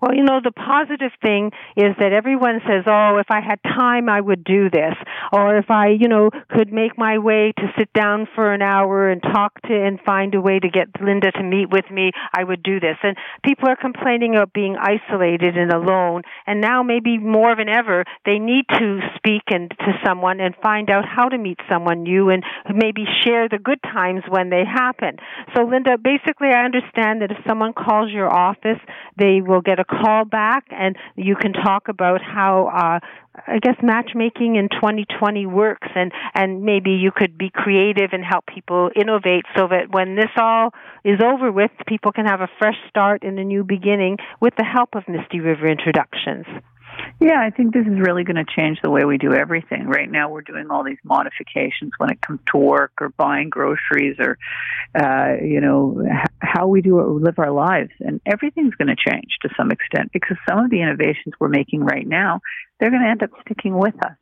Well, 0.00 0.14
you 0.14 0.22
know, 0.22 0.40
the 0.42 0.52
positive 0.52 1.12
thing 1.20 1.50
is 1.76 1.94
that 1.98 2.12
everyone 2.12 2.60
says, 2.66 2.84
oh, 2.86 3.18
if 3.18 3.26
I 3.30 3.40
had 3.40 3.60
time, 3.62 4.08
I 4.08 4.20
would 4.20 4.44
do 4.44 4.70
this. 4.70 4.94
Or 5.32 5.56
if 5.56 5.70
I, 5.70 5.88
you 5.88 6.08
know, 6.08 6.30
could 6.50 6.72
make 6.72 6.96
my 6.96 7.18
way 7.18 7.52
to 7.56 7.72
sit 7.78 7.92
down 7.92 8.28
for 8.34 8.52
an 8.52 8.62
hour 8.62 9.10
and 9.10 9.20
talk 9.22 9.60
to 9.62 9.74
and 9.74 9.98
find 10.06 10.34
a 10.34 10.40
way 10.40 10.58
to 10.58 10.68
get 10.68 10.88
Linda 11.00 11.32
to 11.32 11.42
meet 11.42 11.70
with 11.70 11.90
me, 11.90 12.12
I 12.36 12.44
would 12.44 12.62
do 12.62 12.80
this. 12.80 12.96
And 13.02 13.16
people 13.44 13.68
are 13.68 13.76
complaining 13.76 14.36
of 14.36 14.52
being 14.52 14.76
isolated 14.76 15.56
and 15.56 15.72
alone. 15.72 16.22
And 16.46 16.60
now 16.60 16.82
maybe 16.82 17.18
more 17.18 17.56
than 17.56 17.68
ever, 17.68 18.04
they 18.24 18.38
need 18.38 18.66
to 18.78 19.00
speak 19.16 19.42
and 19.48 19.70
to 19.70 19.92
someone 20.04 20.40
and 20.40 20.54
find 20.62 20.90
out 20.90 21.04
how 21.04 21.28
to 21.28 21.38
meet 21.38 21.58
someone 21.68 22.02
new 22.02 22.30
and 22.30 22.44
maybe 22.72 23.04
share 23.24 23.48
the 23.48 23.58
good 23.58 23.82
times 23.82 24.22
when 24.28 24.50
they 24.50 24.64
happen. 24.64 25.16
So 25.54 25.62
Linda, 25.64 25.98
basically 25.98 26.48
I 26.48 26.64
understand 26.64 27.22
that 27.22 27.30
if 27.30 27.38
someone 27.46 27.72
calls 27.72 28.10
your 28.12 28.32
office, 28.32 28.78
they 29.16 29.40
will 29.40 29.57
get 29.60 29.78
a 29.78 29.84
call 29.84 30.24
back 30.24 30.64
and 30.70 30.96
you 31.16 31.36
can 31.36 31.52
talk 31.52 31.88
about 31.88 32.20
how 32.22 32.66
uh, 32.66 33.06
I 33.46 33.58
guess 33.60 33.76
matchmaking 33.82 34.56
in 34.56 34.68
2020 34.68 35.46
works 35.46 35.88
and 35.94 36.12
and 36.34 36.62
maybe 36.62 36.90
you 36.90 37.10
could 37.14 37.38
be 37.38 37.50
creative 37.50 38.10
and 38.12 38.24
help 38.24 38.46
people 38.46 38.90
innovate 38.96 39.44
so 39.56 39.68
that 39.68 39.90
when 39.90 40.16
this 40.16 40.30
all 40.36 40.70
is 41.04 41.20
over 41.22 41.52
with 41.52 41.70
people 41.86 42.12
can 42.12 42.26
have 42.26 42.40
a 42.40 42.48
fresh 42.58 42.76
start 42.88 43.22
and 43.22 43.38
a 43.38 43.44
new 43.44 43.64
beginning 43.64 44.18
with 44.40 44.54
the 44.56 44.64
help 44.64 44.94
of 44.94 45.08
Misty 45.08 45.40
River 45.40 45.68
Introductions. 45.68 46.46
Yeah, 47.20 47.40
I 47.40 47.50
think 47.50 47.74
this 47.74 47.84
is 47.84 47.98
really 47.98 48.22
going 48.22 48.36
to 48.36 48.44
change 48.44 48.78
the 48.80 48.90
way 48.90 49.04
we 49.04 49.18
do 49.18 49.34
everything. 49.34 49.88
Right 49.88 50.08
now, 50.08 50.30
we're 50.30 50.42
doing 50.42 50.70
all 50.70 50.84
these 50.84 50.98
modifications 51.02 51.90
when 51.98 52.10
it 52.10 52.20
comes 52.20 52.38
to 52.52 52.58
work 52.58 52.92
or 53.00 53.08
buying 53.08 53.50
groceries 53.50 54.16
or, 54.20 54.38
uh, 54.94 55.34
you 55.42 55.60
know, 55.60 56.00
how 56.38 56.68
we 56.68 56.80
do 56.80 57.00
it, 57.00 57.08
live 57.08 57.40
our 57.40 57.50
lives, 57.50 57.90
and 57.98 58.20
everything's 58.24 58.76
going 58.76 58.94
to 58.94 58.96
change 58.96 59.36
to 59.42 59.48
some 59.56 59.72
extent 59.72 60.12
because 60.12 60.36
some 60.48 60.60
of 60.60 60.70
the 60.70 60.80
innovations 60.80 61.34
we're 61.40 61.48
making 61.48 61.80
right 61.80 62.06
now, 62.06 62.40
they're 62.78 62.90
going 62.90 63.02
to 63.02 63.08
end 63.08 63.24
up 63.24 63.30
sticking 63.44 63.76
with 63.76 63.96
us. 64.04 64.16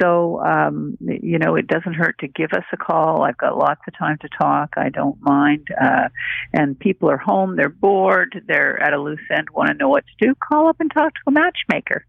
So, 0.00 0.42
um, 0.44 0.96
you 1.00 1.38
know, 1.38 1.56
it 1.56 1.66
doesn't 1.66 1.94
hurt 1.94 2.18
to 2.20 2.28
give 2.28 2.52
us 2.52 2.64
a 2.72 2.76
call. 2.76 3.22
I've 3.22 3.38
got 3.38 3.56
lots 3.56 3.80
of 3.86 3.96
time 3.96 4.18
to 4.22 4.28
talk. 4.40 4.74
I 4.76 4.88
don't 4.88 5.20
mind. 5.20 5.68
Uh, 5.80 6.08
and 6.52 6.78
people 6.78 7.10
are 7.10 7.16
home, 7.16 7.56
they're 7.56 7.68
bored, 7.68 8.42
they're 8.46 8.82
at 8.82 8.92
a 8.92 9.00
loose 9.00 9.20
end, 9.30 9.50
want 9.50 9.68
to 9.68 9.74
know 9.74 9.88
what 9.88 10.04
to 10.06 10.26
do. 10.26 10.34
Call 10.34 10.68
up 10.68 10.76
and 10.80 10.90
talk 10.92 11.14
to 11.14 11.20
a 11.26 11.30
matchmaker. 11.30 12.04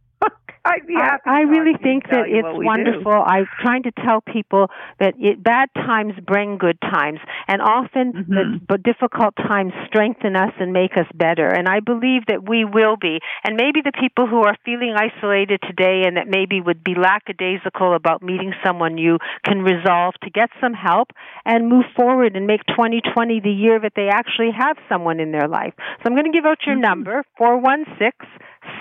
I'd 0.65 0.87
be 0.87 0.95
happy. 0.95 1.21
I, 1.29 1.37
I 1.37 1.41
really 1.41 1.77
think 1.77 2.09
that 2.09 2.25
it's 2.25 2.47
wonderful. 2.49 3.11
Do. 3.11 3.21
I'm 3.21 3.45
trying 3.61 3.83
to 3.83 3.91
tell 3.91 4.21
people 4.21 4.67
that 4.99 5.13
it, 5.19 5.43
bad 5.43 5.69
times 5.75 6.13
bring 6.25 6.57
good 6.57 6.81
times, 6.81 7.19
and 7.47 7.61
often 7.61 8.13
mm-hmm. 8.13 8.33
the 8.33 8.43
but 8.67 8.81
difficult 8.81 9.35
times 9.35 9.73
strengthen 9.85 10.35
us 10.35 10.51
and 10.59 10.73
make 10.73 10.97
us 10.97 11.05
better. 11.13 11.47
And 11.47 11.69
I 11.69 11.81
believe 11.81 12.25
that 12.27 12.49
we 12.49 12.65
will 12.65 12.97
be. 12.97 13.19
And 13.45 13.55
maybe 13.55 13.81
the 13.85 13.93
people 13.93 14.25
who 14.25 14.41
are 14.41 14.57
feeling 14.65 14.95
isolated 14.97 15.61
today 15.61 16.01
and 16.07 16.17
that 16.17 16.27
maybe 16.27 16.59
would 16.61 16.83
be 16.83 16.95
lackadaisical 16.95 17.93
about 17.93 18.23
meeting 18.23 18.53
someone 18.65 18.95
new 18.95 19.19
can 19.45 19.61
resolve 19.61 20.15
to 20.23 20.31
get 20.31 20.49
some 20.59 20.73
help 20.73 21.11
and 21.45 21.69
move 21.69 21.85
forward 21.95 22.35
and 22.35 22.47
make 22.47 22.65
2020 22.73 23.39
the 23.39 23.51
year 23.51 23.79
that 23.79 23.93
they 23.95 24.09
actually 24.09 24.49
have 24.51 24.77
someone 24.89 25.19
in 25.19 25.31
their 25.31 25.47
life. 25.47 25.73
So 25.77 26.09
I'm 26.09 26.13
going 26.13 26.25
to 26.25 26.35
give 26.35 26.45
out 26.45 26.57
your 26.65 26.75
mm-hmm. 26.75 26.89
number 26.89 27.23
four 27.37 27.61
one 27.61 27.85
six 27.99 28.17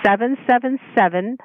seven 0.03 0.37
seven 0.47 0.79
seven 0.97 1.37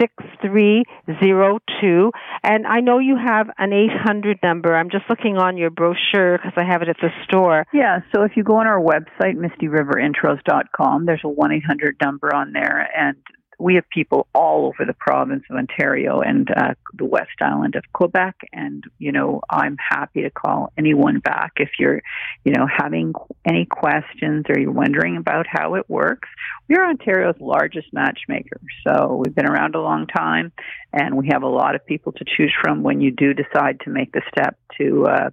6302. 0.00 2.10
And 2.42 2.66
I 2.66 2.80
know 2.80 2.98
you 2.98 3.16
have 3.16 3.48
an 3.58 3.72
800 3.72 4.40
number. 4.42 4.74
I'm 4.74 4.90
just 4.90 5.04
looking 5.08 5.36
on 5.36 5.56
your 5.56 5.70
brochure 5.70 6.38
because 6.38 6.54
I 6.56 6.64
have 6.64 6.82
it 6.82 6.88
at 6.88 6.96
the 7.00 7.10
store. 7.24 7.66
Yeah, 7.72 8.00
so 8.14 8.22
if 8.22 8.36
you 8.36 8.44
go 8.44 8.56
on 8.56 8.66
our 8.66 8.80
website, 8.80 9.36
mistyriverintros.com, 9.36 11.06
there's 11.06 11.22
a 11.24 11.28
1 11.28 11.52
800 11.52 11.96
number 12.02 12.34
on 12.34 12.52
there, 12.52 12.88
and 12.96 13.16
we 13.58 13.74
have 13.74 13.88
people 13.90 14.26
all 14.34 14.66
over 14.66 14.84
the 14.86 14.94
province 14.94 15.44
of 15.50 15.56
Ontario 15.56 16.20
and 16.20 16.50
uh, 16.50 16.74
the 16.94 17.04
West 17.04 17.40
Island 17.40 17.74
of 17.74 17.84
Quebec, 17.92 18.36
and 18.52 18.84
you 18.98 19.12
know 19.12 19.40
I'm 19.50 19.76
happy 19.78 20.22
to 20.22 20.30
call 20.30 20.72
anyone 20.76 21.20
back 21.20 21.52
if 21.56 21.70
you're, 21.78 22.00
you 22.44 22.52
know, 22.52 22.66
having 22.66 23.12
any 23.44 23.66
questions 23.66 24.46
or 24.48 24.58
you're 24.58 24.72
wondering 24.72 25.16
about 25.16 25.46
how 25.48 25.74
it 25.74 25.88
works. 25.88 26.28
We're 26.68 26.84
Ontario's 26.84 27.40
largest 27.40 27.88
matchmaker, 27.92 28.60
so 28.86 29.22
we've 29.24 29.34
been 29.34 29.48
around 29.48 29.74
a 29.74 29.80
long 29.80 30.06
time, 30.06 30.52
and 30.92 31.16
we 31.16 31.28
have 31.32 31.42
a 31.42 31.48
lot 31.48 31.74
of 31.74 31.84
people 31.86 32.12
to 32.12 32.24
choose 32.24 32.52
from 32.62 32.82
when 32.82 33.00
you 33.00 33.10
do 33.10 33.34
decide 33.34 33.80
to 33.80 33.90
make 33.90 34.12
the 34.12 34.22
step 34.28 34.58
to 34.78 35.06
uh, 35.06 35.30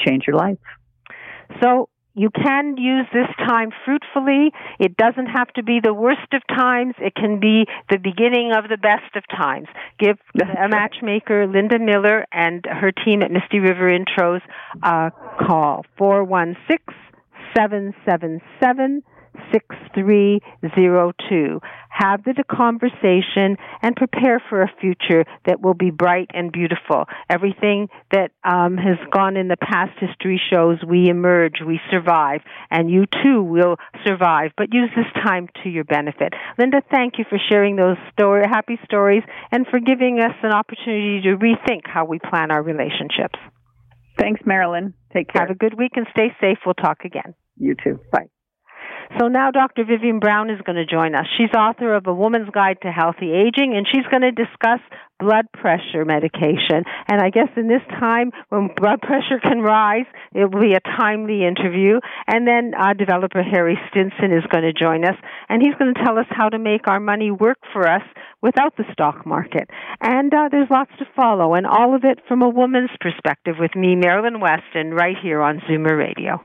change 0.00 0.24
your 0.26 0.36
life. 0.36 0.58
So 1.62 1.88
you 2.14 2.30
can 2.30 2.76
use 2.76 3.06
this 3.12 3.28
time 3.38 3.70
fruitfully. 3.84 4.52
It 4.78 4.96
doesn't 4.96 5.26
have 5.26 5.48
to 5.54 5.62
be 5.62 5.80
the 5.82 5.92
worst 5.92 6.32
of 6.32 6.42
times. 6.46 6.94
It 6.98 7.14
can 7.14 7.40
be 7.40 7.66
the 7.90 7.98
beginning 7.98 8.52
of 8.56 8.68
the 8.68 8.76
best 8.76 9.16
of 9.16 9.24
times. 9.28 9.66
Give 9.98 10.16
a 10.40 10.68
matchmaker, 10.68 11.46
Linda 11.46 11.78
Miller, 11.78 12.24
and 12.32 12.64
her 12.64 12.92
team 12.92 13.22
at 13.22 13.32
Misty 13.32 13.58
River 13.58 13.90
Intros 13.90 14.40
a 14.82 15.10
call. 15.44 15.84
416 15.98 16.94
777 17.56 19.02
6302. 19.52 21.60
Have 21.94 22.24
the 22.24 22.42
conversation 22.50 23.56
and 23.80 23.94
prepare 23.94 24.42
for 24.48 24.62
a 24.62 24.72
future 24.80 25.24
that 25.46 25.60
will 25.60 25.74
be 25.74 25.90
bright 25.90 26.28
and 26.34 26.50
beautiful. 26.50 27.04
Everything 27.30 27.88
that 28.10 28.32
um, 28.42 28.76
has 28.76 28.98
gone 29.12 29.36
in 29.36 29.46
the 29.46 29.56
past 29.56 29.92
history 30.00 30.42
shows 30.50 30.78
we 30.84 31.08
emerge, 31.08 31.60
we 31.64 31.80
survive, 31.92 32.40
and 32.68 32.90
you 32.90 33.04
too 33.22 33.44
will 33.44 33.76
survive. 34.04 34.50
But 34.56 34.74
use 34.74 34.90
this 34.96 35.06
time 35.22 35.48
to 35.62 35.68
your 35.68 35.84
benefit. 35.84 36.32
Linda, 36.58 36.82
thank 36.90 37.18
you 37.18 37.24
for 37.30 37.38
sharing 37.48 37.76
those 37.76 37.96
story, 38.12 38.42
happy 38.44 38.78
stories 38.84 39.22
and 39.52 39.64
for 39.68 39.78
giving 39.78 40.18
us 40.18 40.34
an 40.42 40.50
opportunity 40.50 41.22
to 41.22 41.36
rethink 41.36 41.82
how 41.84 42.04
we 42.04 42.18
plan 42.18 42.50
our 42.50 42.62
relationships. 42.62 43.38
Thanks, 44.18 44.40
Marilyn. 44.44 44.94
Take 45.12 45.32
care. 45.32 45.42
Have 45.42 45.50
a 45.50 45.58
good 45.58 45.78
week 45.78 45.92
and 45.94 46.06
stay 46.10 46.34
safe. 46.40 46.58
We'll 46.66 46.74
talk 46.74 47.04
again. 47.04 47.34
You 47.56 47.76
too. 47.82 48.00
Bye. 48.10 48.26
So 49.18 49.28
now 49.28 49.50
Dr. 49.50 49.84
Vivian 49.84 50.18
Brown 50.18 50.50
is 50.50 50.60
going 50.62 50.76
to 50.76 50.86
join 50.86 51.14
us. 51.14 51.26
She's 51.36 51.52
author 51.56 51.94
of 51.94 52.06
A 52.06 52.14
Woman's 52.14 52.50
Guide 52.50 52.78
to 52.82 52.90
Healthy 52.90 53.32
Aging, 53.32 53.74
and 53.76 53.86
she's 53.90 54.06
going 54.10 54.22
to 54.22 54.32
discuss 54.32 54.80
blood 55.20 55.46
pressure 55.52 56.04
medication. 56.04 56.84
And 57.08 57.20
I 57.22 57.30
guess 57.30 57.48
in 57.56 57.68
this 57.68 57.82
time 58.00 58.32
when 58.48 58.70
blood 58.76 59.00
pressure 59.00 59.38
can 59.40 59.60
rise, 59.60 60.06
it 60.34 60.52
will 60.52 60.60
be 60.60 60.74
a 60.74 60.80
timely 60.80 61.44
interview. 61.44 62.00
And 62.26 62.46
then 62.46 62.72
uh, 62.78 62.94
developer 62.94 63.42
Harry 63.42 63.78
Stinson 63.90 64.32
is 64.32 64.44
going 64.50 64.64
to 64.64 64.72
join 64.72 65.04
us, 65.04 65.16
and 65.48 65.62
he's 65.62 65.74
going 65.76 65.94
to 65.94 66.04
tell 66.04 66.18
us 66.18 66.26
how 66.30 66.48
to 66.48 66.58
make 66.58 66.88
our 66.88 67.00
money 67.00 67.30
work 67.30 67.58
for 67.72 67.88
us 67.88 68.02
without 68.42 68.76
the 68.76 68.84
stock 68.92 69.24
market. 69.26 69.70
And 70.00 70.32
uh, 70.32 70.48
there's 70.50 70.70
lots 70.70 70.90
to 70.98 71.06
follow, 71.16 71.54
and 71.54 71.66
all 71.66 71.94
of 71.94 72.04
it 72.04 72.20
from 72.28 72.42
a 72.42 72.48
woman's 72.48 72.90
perspective 73.00 73.56
with 73.58 73.74
me, 73.74 73.96
Marilyn 73.96 74.40
Weston, 74.40 74.92
right 74.92 75.16
here 75.22 75.40
on 75.40 75.60
Zoomer 75.68 75.96
Radio. 75.96 76.44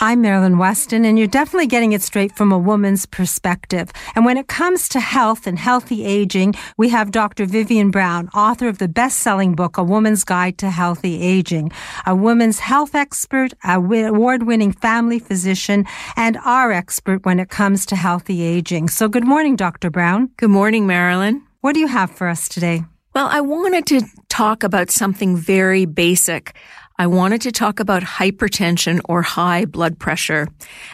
I'm 0.00 0.20
Marilyn 0.20 0.58
Weston, 0.58 1.04
and 1.04 1.18
you're 1.18 1.26
definitely 1.26 1.66
getting 1.66 1.90
it 1.90 2.02
straight 2.02 2.36
from 2.36 2.52
a 2.52 2.58
woman's 2.58 3.04
perspective. 3.04 3.90
And 4.14 4.24
when 4.24 4.36
it 4.36 4.46
comes 4.46 4.88
to 4.90 5.00
health 5.00 5.44
and 5.48 5.58
healthy 5.58 6.04
aging, 6.04 6.54
we 6.76 6.88
have 6.90 7.10
Dr. 7.10 7.46
Vivian 7.46 7.90
Brown, 7.90 8.28
author 8.28 8.68
of 8.68 8.78
the 8.78 8.86
best-selling 8.86 9.56
book, 9.56 9.76
A 9.76 9.82
Woman's 9.82 10.22
Guide 10.22 10.56
to 10.58 10.70
Healthy 10.70 11.20
Aging, 11.20 11.72
a 12.06 12.14
woman's 12.14 12.60
health 12.60 12.94
expert, 12.94 13.54
award-winning 13.64 14.70
family 14.70 15.18
physician, 15.18 15.84
and 16.16 16.36
our 16.44 16.70
expert 16.70 17.26
when 17.26 17.40
it 17.40 17.48
comes 17.48 17.84
to 17.86 17.96
healthy 17.96 18.42
aging. 18.42 18.88
So 18.90 19.08
good 19.08 19.26
morning, 19.26 19.56
Dr. 19.56 19.90
Brown. 19.90 20.30
Good 20.36 20.50
morning, 20.50 20.86
Marilyn. 20.86 21.42
What 21.60 21.72
do 21.72 21.80
you 21.80 21.88
have 21.88 22.12
for 22.12 22.28
us 22.28 22.48
today? 22.48 22.84
Well, 23.18 23.26
I 23.26 23.40
wanted 23.40 23.84
to 23.86 24.02
talk 24.28 24.62
about 24.62 24.92
something 24.92 25.36
very 25.36 25.86
basic 25.86 26.54
I 27.00 27.06
wanted 27.06 27.40
to 27.42 27.52
talk 27.52 27.80
about 27.80 28.02
hypertension 28.02 29.00
or 29.08 29.22
high 29.22 29.64
blood 29.64 29.98
pressure. 29.98 30.48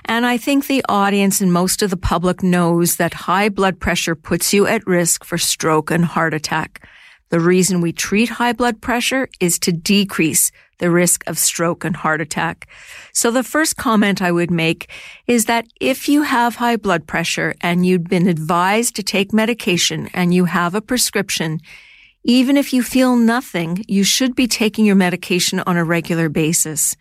And 0.05 0.27
I 0.27 0.37
think 0.37 0.67
the 0.67 0.85
audience 0.89 1.41
and 1.41 1.53
most 1.53 1.83
of 1.83 1.89
the 1.89 1.97
public 1.97 2.43
knows 2.43 2.97
that 2.97 3.15
high 3.15 3.49
blood 3.49 3.81
pressure 3.81 4.15
puts 4.15 4.53
you 4.53 4.67
at 4.67 4.87
risk 4.87 5.25
for 5.25 5.39
stroke 5.39 5.91
and 5.91 6.05
heart 6.05 6.35
attack. 6.35 6.87
The 7.31 7.41
reason 7.41 7.81
we 7.81 7.93
treat 7.93 8.29
high 8.29 8.53
blood 8.53 8.83
pressure 8.83 9.29
is 9.41 9.59
to 9.61 9.73
decrease 9.73 10.51
the 10.79 10.91
risk 10.91 11.25
of 11.27 11.39
stroke 11.39 11.85
and 11.85 11.97
heart 11.97 12.21
attack. 12.21 12.69
So 13.13 13.31
the 13.31 13.43
first 13.43 13.77
comment 13.77 14.21
I 14.21 14.33
would 14.33 14.51
make 14.51 14.91
is 15.27 15.47
that 15.47 15.67
if 15.81 16.07
you 16.09 16.23
have 16.23 16.57
high 16.57 16.77
blood 16.77 17.07
pressure 17.07 17.55
and 17.63 17.87
you've 17.87 18.05
been 18.05 18.29
advised 18.29 18.95
to 18.97 19.03
take 19.03 19.33
medication 19.33 20.11
and 20.13 20.35
you 20.35 20.45
have 20.45 20.75
a 20.75 20.83
prescription, 20.83 21.61
even 22.25 22.57
if 22.57 22.73
you 22.73 22.83
feel 22.83 23.17
nothing, 23.17 23.85
you 23.87 24.03
should 24.03 24.35
be 24.35 24.47
taking 24.47 24.87
your 24.87 24.97
medication 24.97 25.61
on 25.67 25.77
a 25.77 25.85
regular 25.85 26.31
basis. 26.31 26.97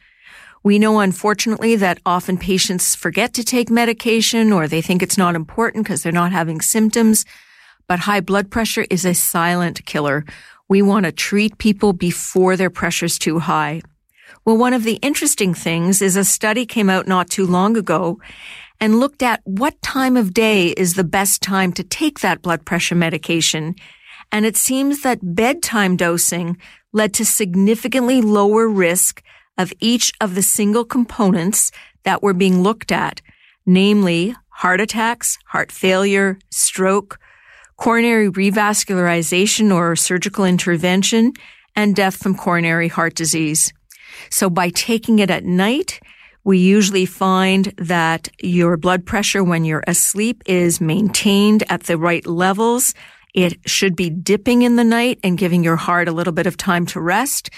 We 0.64 0.80
know, 0.80 1.00
unfortunately, 1.00 1.78
that 1.78 2.00
often 2.06 2.38
patients 2.38 2.94
forget 2.94 3.34
to 3.36 3.44
take 3.44 3.70
medication 3.70 4.52
or 4.52 4.68
they 4.68 4.82
think 4.82 5.02
it's 5.02 5.18
not 5.18 5.36
important 5.36 5.86
because 5.86 6.04
they're 6.04 6.12
not 6.12 6.34
having 6.34 6.60
symptoms. 6.60 7.26
But 7.88 8.00
high 8.00 8.20
blood 8.20 8.52
pressure 8.52 8.86
is 8.90 9.06
a 9.06 9.14
silent 9.14 9.86
killer. 9.86 10.26
We 10.68 10.82
want 10.82 11.06
to 11.06 11.12
treat 11.12 11.58
people 11.58 11.94
before 11.94 12.58
their 12.58 12.70
pressure's 12.70 13.18
too 13.18 13.40
high. 13.40 13.82
Well, 14.44 14.58
one 14.58 14.74
of 14.74 14.84
the 14.84 14.96
interesting 14.96 15.54
things 15.54 16.02
is 16.02 16.18
a 16.18 16.26
study 16.26 16.66
came 16.66 16.90
out 16.90 17.08
not 17.08 17.30
too 17.30 17.46
long 17.46 17.78
ago 17.78 18.20
and 18.82 19.00
looked 19.00 19.24
at 19.24 19.42
what 19.46 19.82
time 19.82 20.18
of 20.18 20.34
day 20.34 20.70
is 20.70 20.96
the 20.96 21.04
best 21.06 21.42
time 21.42 21.72
to 21.74 21.84
take 21.84 22.20
that 22.20 22.42
blood 22.42 22.66
pressure 22.66 22.96
medication 22.96 23.76
and 24.34 24.48
it 24.48 24.58
seems 24.58 25.04
that 25.04 25.36
bedtime 25.36 25.96
dosing 25.96 26.58
led 26.92 27.14
to 27.14 27.24
significantly 27.24 28.20
lower 28.20 28.68
risk 28.68 29.22
of 29.60 29.72
each 29.80 30.12
of 30.20 30.34
the 30.34 30.42
single 30.42 30.84
components 30.84 31.72
that 32.02 32.24
were 32.24 32.34
being 32.34 32.64
looked 32.64 32.92
at, 32.92 33.22
namely 33.68 34.36
heart 34.50 34.82
attacks, 34.82 35.38
heart 35.46 35.72
failure, 35.72 36.40
stroke, 36.50 37.20
coronary 37.78 38.28
revascularization 38.28 39.74
or 39.74 39.96
surgical 39.96 40.46
intervention, 40.46 41.34
and 41.76 41.96
death 41.96 42.16
from 42.16 42.36
coronary 42.36 42.88
heart 42.88 43.14
disease. 43.14 43.72
So 44.32 44.50
by 44.50 44.70
taking 44.70 45.20
it 45.20 45.30
at 45.30 45.46
night, 45.46 46.00
we 46.44 46.58
usually 46.58 47.06
find 47.06 47.66
that 47.78 48.30
your 48.42 48.78
blood 48.78 49.06
pressure 49.06 49.44
when 49.44 49.64
you're 49.64 49.84
asleep 49.88 50.42
is 50.48 50.82
maintained 50.82 51.64
at 51.70 51.84
the 51.84 51.98
right 52.00 52.26
levels 52.26 52.96
it 53.34 53.58
should 53.66 53.96
be 53.96 54.10
dipping 54.10 54.62
in 54.62 54.76
the 54.76 54.84
night 54.84 55.20
and 55.24 55.38
giving 55.38 55.64
your 55.64 55.76
heart 55.76 56.08
a 56.08 56.12
little 56.12 56.34
bit 56.34 56.48
of 56.48 56.58
time 56.58 56.86
to 56.88 57.02
rest. 57.02 57.50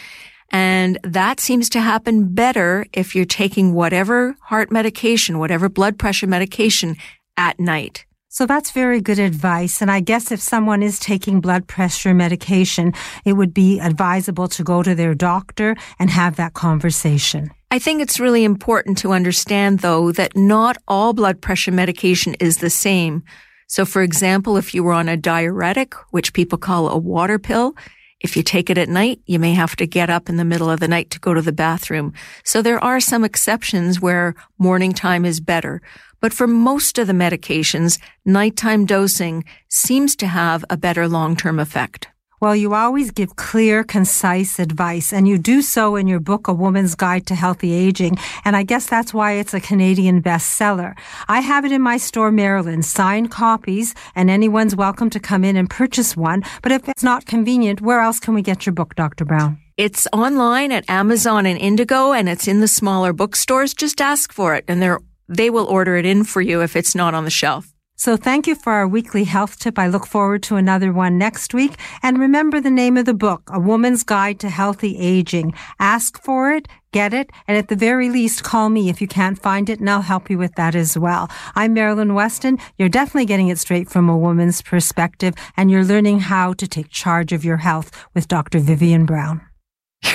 And 0.52 1.00
that 1.04 1.40
seems 1.40 1.70
to 1.70 1.82
happen 1.82 2.34
better 2.34 2.86
if 2.94 3.16
you're 3.16 3.26
taking 3.26 3.74
whatever 3.74 4.36
heart 4.42 4.72
medication, 4.72 5.40
whatever 5.40 5.70
blood 5.70 5.98
pressure 5.98 6.28
medication 6.28 6.96
at 7.36 7.60
night. 7.60 8.06
So 8.30 8.46
that's 8.46 8.72
very 8.72 9.00
good 9.00 9.18
advice. 9.18 9.82
And 9.82 9.90
I 9.90 10.02
guess 10.02 10.30
if 10.30 10.42
someone 10.42 10.84
is 10.84 11.00
taking 11.00 11.40
blood 11.40 11.68
pressure 11.68 12.14
medication, 12.14 12.94
it 13.24 13.34
would 13.34 13.54
be 13.54 13.80
advisable 13.80 14.50
to 14.50 14.64
go 14.64 14.84
to 14.84 14.94
their 14.94 15.16
doctor 15.16 15.76
and 16.00 16.10
have 16.10 16.36
that 16.36 16.54
conversation. 16.54 17.50
I 17.72 17.80
think 17.80 18.02
it's 18.02 18.20
really 18.20 18.44
important 18.44 18.98
to 19.00 19.14
understand, 19.14 19.80
though, 19.80 20.12
that 20.12 20.36
not 20.36 20.78
all 20.86 21.14
blood 21.14 21.42
pressure 21.42 21.72
medication 21.72 22.36
is 22.42 22.58
the 22.58 22.70
same. 22.70 23.24
So 23.68 23.86
for 23.86 24.02
example, 24.02 24.58
if 24.58 24.74
you 24.74 24.84
were 24.84 24.94
on 24.94 25.10
a 25.10 25.18
diuretic, 25.18 25.94
which 26.12 26.34
people 26.34 26.58
call 26.58 26.90
a 26.90 26.98
water 26.98 27.40
pill, 27.40 27.76
if 28.22 28.38
you 28.38 28.44
take 28.44 28.70
it 28.70 28.78
at 28.78 28.90
night, 28.90 29.20
you 29.26 29.40
may 29.40 29.54
have 29.54 29.76
to 29.76 29.86
get 29.86 30.10
up 30.10 30.30
in 30.30 30.38
the 30.38 30.46
middle 30.46 30.70
of 30.70 30.80
the 30.80 30.88
night 30.88 31.10
to 31.12 31.20
go 31.20 31.34
to 31.34 31.42
the 31.42 31.52
bathroom. 31.52 32.14
So 32.44 32.62
there 32.62 32.84
are 32.84 33.00
some 33.00 33.24
exceptions 33.24 34.00
where 34.00 34.36
morning 34.58 34.94
time 34.94 35.26
is 35.26 35.40
better. 35.40 35.82
But 36.22 36.34
for 36.34 36.48
most 36.48 36.98
of 36.98 37.08
the 37.08 37.14
medications, 37.14 38.00
nighttime 38.24 38.86
dosing 38.86 39.44
seems 39.70 40.16
to 40.18 40.28
have 40.28 40.66
a 40.70 40.78
better 40.78 41.08
long-term 41.08 41.60
effect. 41.60 42.08
Well, 42.46 42.56
you 42.56 42.76
always 42.76 43.10
give 43.10 43.38
clear, 43.38 43.84
concise 43.84 44.60
advice, 44.60 45.12
and 45.12 45.28
you 45.28 45.40
do 45.40 45.64
so 45.64 45.96
in 45.96 46.06
your 46.06 46.20
book, 46.20 46.48
A 46.48 46.54
Woman's 46.54 46.94
Guide 46.94 47.26
to 47.26 47.34
Healthy 47.34 47.74
Aging. 47.74 48.20
And 48.44 48.56
I 48.56 48.62
guess 48.62 48.86
that's 48.86 49.16
why 49.16 49.32
it's 49.32 49.56
a 49.56 49.60
Canadian 49.60 50.22
bestseller. 50.22 50.94
I 51.28 51.40
have 51.40 51.66
it 51.66 51.72
in 51.72 51.82
my 51.82 51.98
store, 51.98 52.32
Marilyn's, 52.32 52.88
signed 52.88 53.32
copies, 53.32 53.96
and 54.14 54.30
anyone's 54.30 54.76
welcome 54.76 55.10
to 55.10 55.20
come 55.20 55.44
in 55.44 55.58
and 55.58 55.68
purchase 55.68 56.16
one. 56.16 56.44
But 56.62 56.72
if 56.72 56.88
it's 56.88 57.02
not 57.02 57.26
convenient, 57.26 57.82
where 57.82 58.02
else 58.02 58.20
can 58.20 58.36
we 58.36 58.44
get 58.44 58.68
your 58.68 58.74
book, 58.74 58.94
Dr. 58.94 59.26
Brown? 59.26 59.58
It's 59.76 60.08
online 60.14 60.72
at 60.72 60.88
Amazon 60.88 61.48
and 61.48 61.58
Indigo, 61.58 62.12
and 62.12 62.30
it's 62.30 62.48
in 62.48 62.62
the 62.62 62.68
smaller 62.68 63.12
bookstores. 63.12 63.74
Just 63.74 64.00
ask 64.00 64.32
for 64.32 64.54
it, 64.54 64.66
and 64.68 65.00
they 65.28 65.50
will 65.50 65.66
order 65.66 65.96
it 65.96 66.06
in 66.06 66.24
for 66.24 66.42
you 66.42 66.62
if 66.62 66.76
it's 66.76 66.94
not 66.94 67.16
on 67.16 67.26
the 67.26 67.32
shelf. 67.32 67.75
So 67.98 68.18
thank 68.18 68.46
you 68.46 68.56
for 68.56 68.74
our 68.74 68.88
weekly 68.88 69.24
health 69.24 69.58
tip. 69.58 69.80
I 69.80 69.88
look 69.88 70.06
forward 70.06 70.44
to 70.44 70.58
another 70.58 70.92
one 70.92 71.18
next 71.18 71.54
week. 71.54 71.78
And 72.04 72.20
remember 72.20 72.60
the 72.60 72.70
name 72.70 72.98
of 72.98 73.06
the 73.06 73.14
book, 73.14 73.44
A 73.52 73.60
Woman's 73.60 74.04
Guide 74.04 74.40
to 74.42 74.50
Healthy 74.50 74.98
Aging. 74.98 75.54
Ask 75.80 76.22
for 76.22 76.52
it, 76.52 76.68
get 76.92 77.14
it, 77.14 77.30
and 77.48 77.58
at 77.58 77.70
the 77.70 77.76
very 77.76 78.10
least, 78.10 78.44
call 78.44 78.70
me 78.70 78.90
if 78.90 79.00
you 79.00 79.08
can't 79.08 79.42
find 79.42 79.70
it, 79.70 79.80
and 79.80 79.90
I'll 79.90 80.02
help 80.02 80.30
you 80.30 80.38
with 80.38 80.56
that 80.56 80.76
as 80.76 80.98
well. 80.98 81.30
I'm 81.56 81.74
Marilyn 81.74 82.14
Weston. 82.14 82.60
You're 82.78 82.90
definitely 82.90 83.26
getting 83.26 83.48
it 83.48 83.60
straight 83.60 83.90
from 83.90 84.10
a 84.10 84.18
woman's 84.18 84.62
perspective, 84.62 85.34
and 85.56 85.72
you're 85.72 85.86
learning 85.86 86.20
how 86.20 86.54
to 86.54 86.68
take 86.68 86.90
charge 86.90 87.32
of 87.32 87.46
your 87.46 87.58
health 87.58 87.92
with 88.14 88.28
Dr. 88.28 88.60
Vivian 88.60 89.06
Brown. 89.06 89.42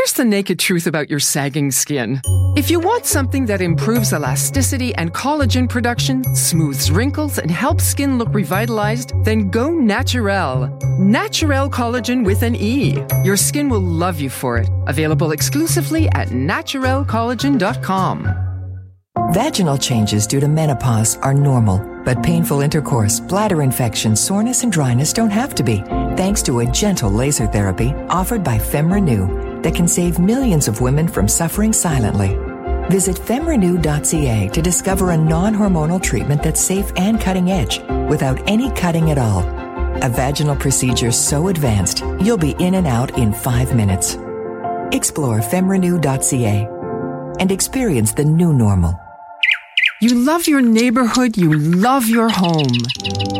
Here's 0.01 0.15
the 0.15 0.25
naked 0.25 0.59
truth 0.59 0.87
about 0.87 1.11
your 1.11 1.21
sagging 1.21 1.71
skin. 1.71 2.23
If 2.57 2.71
you 2.71 2.81
want 2.81 3.05
something 3.05 3.45
that 3.45 3.61
improves 3.61 4.15
elasticity 4.15 4.95
and 4.95 5.13
collagen 5.13 5.69
production, 5.69 6.25
smooths 6.35 6.91
wrinkles, 6.91 7.37
and 7.37 7.51
helps 7.51 7.85
skin 7.85 8.17
look 8.17 8.33
revitalized, 8.33 9.13
then 9.25 9.51
go 9.51 9.69
Naturel. 9.69 10.75
Naturel 10.99 11.69
Collagen 11.69 12.25
with 12.25 12.43
an 12.43 12.57
E. 12.57 12.97
Your 13.25 13.37
skin 13.37 13.69
will 13.69 13.83
love 13.83 14.21
you 14.21 14.31
for 14.31 14.57
it. 14.57 14.71
Available 14.87 15.33
exclusively 15.33 16.09
at 16.13 16.29
naturelcollagen.com. 16.29 18.47
Vaginal 19.33 19.77
changes 19.77 20.27
due 20.27 20.41
to 20.41 20.49
menopause 20.49 21.19
are 21.19 21.35
normal, 21.35 21.77
but 22.07 22.23
painful 22.23 22.63
intercourse, 22.63 23.21
bladder 23.21 23.61
infection, 23.61 24.17
soreness, 24.17 24.63
and 24.63 24.73
dryness 24.73 25.13
don't 25.13 25.29
have 25.29 25.55
to 25.57 25.63
be, 25.63 25.83
thanks 26.17 26.41
to 26.45 26.61
a 26.61 26.67
gentle 26.73 27.11
laser 27.11 27.47
therapy 27.47 27.93
offered 28.09 28.43
by 28.43 28.57
FemRenew 28.57 29.50
that 29.63 29.75
can 29.75 29.89
save 29.89 30.19
millions 30.19 30.69
of 30.69 30.81
women 30.81 31.09
from 31.09 31.29
suffering 31.29 31.73
silently. 31.73 32.37
Visit 32.91 33.17
femrenew.ca 33.17 34.49
to 34.49 34.63
discover 34.63 35.11
a 35.11 35.17
non 35.17 35.55
hormonal 35.55 36.03
treatment 36.03 36.43
that's 36.43 36.61
safe 36.61 36.93
and 36.97 37.21
cutting 37.21 37.51
edge 37.51 37.81
without 38.09 38.41
any 38.49 38.71
cutting 38.73 39.11
at 39.11 39.19
all. 39.19 39.41
A 40.03 40.09
vaginal 40.09 40.57
procedure 40.57 41.13
so 41.13 41.49
advanced, 41.49 42.01
you'll 42.21 42.39
be 42.39 42.57
in 42.59 42.75
and 42.75 42.87
out 42.87 43.17
in 43.19 43.33
five 43.33 43.75
minutes. 43.75 44.17
Explore 44.93 45.39
femrenew.ca 45.41 46.69
and 47.39 47.53
experience 47.53 48.13
the 48.13 48.25
new 48.25 48.53
normal. 48.53 48.99
You 50.01 50.15
love 50.15 50.47
your 50.47 50.63
neighborhood, 50.63 51.37
you 51.37 51.53
love 51.53 52.09
your 52.09 52.31
home. 52.31 52.73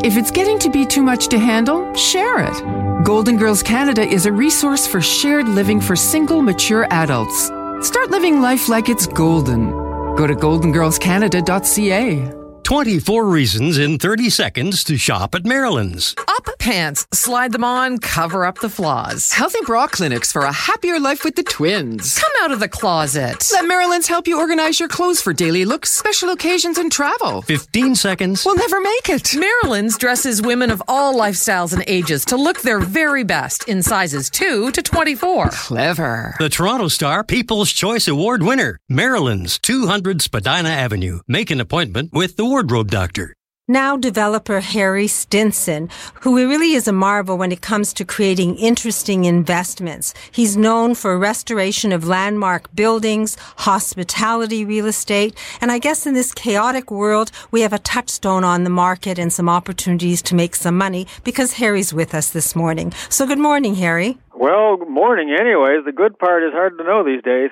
If 0.05 0.17
it's 0.17 0.31
getting 0.31 0.59
to 0.59 0.71
be 0.71 0.85
too 0.85 1.03
much 1.03 1.29
to 1.29 1.39
handle, 1.39 1.93
share 1.95 2.41
it. 2.41 2.80
Golden 3.03 3.39
Girls 3.39 3.63
Canada 3.63 4.03
is 4.03 4.27
a 4.27 4.33
resource 4.33 4.87
for 4.87 5.01
shared 5.01 5.49
living 5.49 5.81
for 5.81 5.97
single, 5.97 6.43
mature 6.43 6.87
adults. 6.91 7.45
Start 7.81 8.11
living 8.11 8.43
life 8.43 8.69
like 8.69 8.91
it's 8.91 9.07
golden. 9.07 9.71
Go 10.17 10.27
to 10.27 10.35
goldengirlscanada.ca. 10.35 12.33
24 12.63 13.27
reasons 13.27 13.79
in 13.79 13.99
30 13.99 14.29
seconds 14.29 14.85
to 14.85 14.99
shop 14.99 15.35
at 15.35 15.47
Marilyn's. 15.47 16.15
Up 16.29 16.50
pants, 16.61 17.07
slide 17.13 17.53
them 17.53 17.65
on, 17.65 17.99
cover 17.99 18.45
up 18.45 18.59
the 18.59 18.69
flaws. 18.69 19.33
Healthy 19.33 19.61
bra 19.67 19.87
clinics 19.89 20.31
for 20.31 20.43
a 20.43 20.53
happier 20.53 21.01
life 21.01 21.25
with 21.25 21.35
the 21.35 21.43
twins. 21.43 22.19
Come 22.19 22.33
out 22.43 22.53
of 22.53 22.61
the 22.61 22.69
closet. 22.69 23.49
Let 23.53 23.65
Marilyn's 23.65 24.07
help 24.07 24.29
you 24.29 24.39
organize 24.39 24.79
your 24.79 24.89
clothes 24.89 25.21
for 25.21 25.33
daily 25.33 25.65
looks, 25.65 25.91
special 25.91 26.29
occasions, 26.29 26.79
and 26.79 26.93
travel. 26.93 27.43
15 27.43 27.95
seconds. 27.95 28.45
We'll 28.45 28.57
never 28.57 28.81
make 28.81 29.09
it. 29.09 29.35
Marilyn's 29.35 29.99
dresses 29.99 30.43
women 30.43 30.71
of 30.71 30.83
all 30.87 31.15
lifestyles 31.15 31.73
and 31.73 31.83
ages 31.87 32.25
to 32.27 32.37
look 32.37 32.61
their 32.61 32.79
very 32.79 33.25
best 33.25 33.67
in 33.69 33.83
sizes 33.83 34.31
2 34.31 34.71
to 34.73 34.83
24. 34.83 35.49
Clever. 35.49 36.35
The 36.39 36.49
Toronto 36.49 36.89
Star 36.89 37.25
People's 37.25 37.73
Choice 37.73 38.07
Award 38.07 38.43
winner, 38.43 38.79
Marilyn's 38.89 39.59
200 39.59 40.21
Spadina 40.21 40.69
Avenue. 40.69 41.21
Make 41.27 41.51
an 41.51 41.61
appointment 41.61 42.13
with 42.13 42.37
the 42.37 42.45
wardrobe 42.45 42.91
doctor. 42.91 43.35
Now 43.71 43.97
developer 43.97 44.59
Harry 44.59 45.07
Stinson, 45.07 45.91
who 46.23 46.35
really 46.35 46.73
is 46.73 46.89
a 46.89 46.93
marvel 46.93 47.39
when 47.39 47.53
it 47.53 47.61
comes 47.61 47.93
to 47.93 48.05
creating 48.05 48.57
interesting 48.57 49.27
investments. 49.27 50.13
He's 50.33 50.57
known 50.57 50.97
for 50.97 51.17
restoration 51.17 51.93
of 51.93 52.05
landmark 52.05 52.75
buildings, 52.75 53.37
hospitality 53.59 54.65
real 54.65 54.87
estate, 54.87 55.39
and 55.61 55.71
I 55.71 55.79
guess 55.79 56.05
in 56.05 56.15
this 56.15 56.35
chaotic 56.35 56.91
world, 56.91 57.31
we 57.53 57.61
have 57.61 57.73
a 57.73 57.79
touchstone 57.79 58.43
on 58.43 58.65
the 58.65 58.71
market 58.71 59.21
and 59.21 59.33
some 59.33 59.49
opportunities 59.49 60.21
to 60.23 60.35
make 60.35 60.57
some 60.57 60.77
money 60.77 61.07
because 61.23 61.53
Harry's 61.53 61.95
with 61.95 62.13
us 62.13 62.31
this 62.31 62.57
morning. 62.57 62.93
So 63.09 63.25
good 63.25 63.39
morning, 63.39 63.77
Harry. 63.77 64.19
Well, 64.35 64.79
good 64.79 64.89
morning 64.89 65.31
anyways. 65.31 65.85
The 65.85 65.93
good 65.93 66.19
part 66.19 66.43
is 66.43 66.51
hard 66.53 66.77
to 66.77 66.83
know 66.83 67.05
these 67.05 67.23
days. 67.23 67.51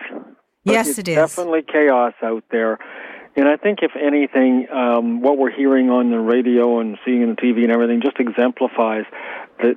Yes, 0.64 0.88
it's 0.88 0.98
it 0.98 1.06
is. 1.06 1.14
Definitely 1.14 1.62
chaos 1.62 2.14
out 2.24 2.42
there. 2.50 2.80
And 3.38 3.46
I 3.46 3.56
think, 3.56 3.78
if 3.82 3.92
anything, 3.94 4.66
um, 4.68 5.22
what 5.22 5.38
we're 5.38 5.54
hearing 5.54 5.90
on 5.90 6.10
the 6.10 6.18
radio 6.18 6.80
and 6.80 6.98
seeing 7.04 7.22
on 7.22 7.36
the 7.36 7.40
TV 7.40 7.62
and 7.62 7.70
everything 7.70 8.00
just 8.02 8.18
exemplifies 8.18 9.04
that 9.62 9.76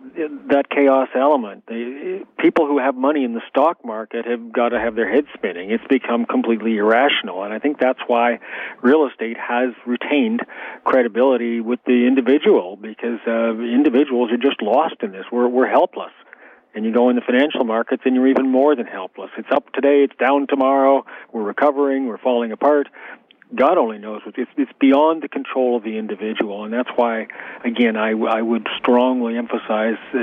that 0.49 0.71
chaos 0.71 1.09
element. 1.13 1.67
The, 1.67 2.25
people 2.39 2.65
who 2.65 2.79
have 2.79 2.95
money 2.95 3.23
in 3.23 3.35
the 3.35 3.41
stock 3.49 3.85
market 3.85 4.25
have 4.25 4.51
got 4.51 4.69
to 4.69 4.79
have 4.79 4.95
their 4.95 5.07
heads 5.07 5.27
spinning. 5.35 5.69
It's 5.69 5.85
become 5.87 6.25
completely 6.25 6.77
irrational, 6.77 7.43
and 7.43 7.53
I 7.53 7.59
think 7.59 7.77
that's 7.79 7.99
why 8.07 8.39
real 8.81 9.07
estate 9.07 9.37
has 9.37 9.75
retained 9.85 10.41
credibility 10.83 11.61
with 11.61 11.81
the 11.85 12.07
individual 12.07 12.77
because 12.77 13.19
uh, 13.27 13.59
individuals 13.59 14.31
are 14.31 14.41
just 14.41 14.59
lost 14.63 14.95
in 15.03 15.11
this. 15.11 15.25
We're 15.31 15.47
we're 15.47 15.69
helpless 15.69 16.13
and 16.73 16.85
you 16.85 16.93
go 16.93 17.09
in 17.09 17.15
the 17.15 17.21
financial 17.21 17.65
markets 17.65 18.01
and 18.05 18.15
you're 18.15 18.29
even 18.29 18.49
more 18.49 18.75
than 18.75 18.85
helpless. 18.85 19.29
It's 19.37 19.51
up 19.51 19.71
today, 19.73 20.03
it's 20.03 20.15
down 20.17 20.47
tomorrow. 20.47 21.05
We're 21.31 21.43
recovering, 21.43 22.07
we're 22.07 22.17
falling 22.17 22.51
apart. 22.53 22.87
God 23.53 23.77
only 23.77 23.97
knows. 23.97 24.21
It's, 24.25 24.49
it's 24.57 24.71
beyond 24.79 25.23
the 25.23 25.27
control 25.27 25.77
of 25.77 25.83
the 25.83 25.97
individual, 25.97 26.63
and 26.63 26.73
that's 26.73 26.89
why, 26.95 27.27
again, 27.65 27.97
I, 27.97 28.11
I 28.11 28.41
would 28.41 28.67
strongly 28.79 29.37
emphasize 29.37 29.97
uh, 30.13 30.17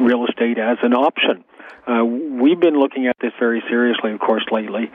real 0.00 0.26
estate 0.26 0.58
as 0.58 0.78
an 0.82 0.94
option. 0.94 1.44
Uh, 1.86 2.04
we've 2.04 2.60
been 2.60 2.78
looking 2.78 3.06
at 3.06 3.16
this 3.20 3.32
very 3.38 3.62
seriously, 3.68 4.12
of 4.12 4.20
course, 4.20 4.44
lately, 4.50 4.90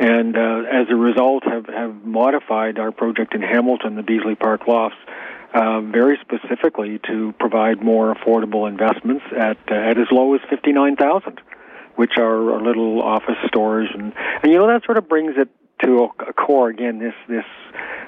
and 0.00 0.36
uh, 0.36 0.62
as 0.70 0.86
a 0.90 0.96
result, 0.96 1.44
have 1.44 1.66
have 1.66 2.04
modified 2.04 2.78
our 2.78 2.90
project 2.90 3.34
in 3.34 3.42
Hamilton, 3.42 3.96
the 3.96 4.02
Beasley 4.02 4.34
Park 4.34 4.66
Lofts, 4.66 4.96
uh, 5.52 5.80
very 5.82 6.18
specifically 6.22 7.00
to 7.06 7.34
provide 7.38 7.82
more 7.82 8.14
affordable 8.14 8.66
investments 8.66 9.24
at 9.36 9.58
uh, 9.70 9.74
at 9.74 9.98
as 9.98 10.06
low 10.10 10.34
as 10.34 10.40
fifty 10.48 10.72
nine 10.72 10.96
thousand, 10.96 11.40
which 11.96 12.12
are 12.16 12.52
our 12.54 12.62
little 12.62 13.02
office 13.02 13.36
stores, 13.46 13.88
and 13.92 14.14
and 14.42 14.50
you 14.50 14.56
know 14.56 14.68
that 14.68 14.84
sort 14.86 14.96
of 14.96 15.06
brings 15.06 15.34
it 15.36 15.50
to 15.84 16.10
a, 16.26 16.32
core 16.32 16.68
again. 16.68 16.98
This 16.98 17.14
this 17.28 17.44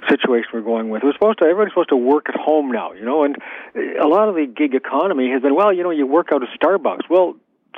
situation 0.08 0.50
we're 0.52 0.62
going 0.62 0.90
with. 0.90 1.02
We're 1.02 1.12
supposed 1.12 1.38
to 1.38 1.44
everybody's 1.44 1.72
supposed 1.72 1.90
to 1.90 1.96
work 1.96 2.28
at 2.28 2.36
home 2.36 2.72
now, 2.72 2.92
you 2.92 3.04
know, 3.04 3.24
and 3.24 3.36
a 3.74 4.06
lot 4.06 4.28
of 4.28 4.34
the 4.34 4.46
gig 4.46 4.74
economy 4.74 5.30
has 5.30 5.42
been 5.42 5.54
well, 5.54 5.72
you 5.72 5.82
know, 5.82 5.90
you 5.90 6.06
work 6.06 6.28
out 6.32 6.42
of 6.42 6.48
Starbucks. 6.60 7.08
Well. 7.08 7.36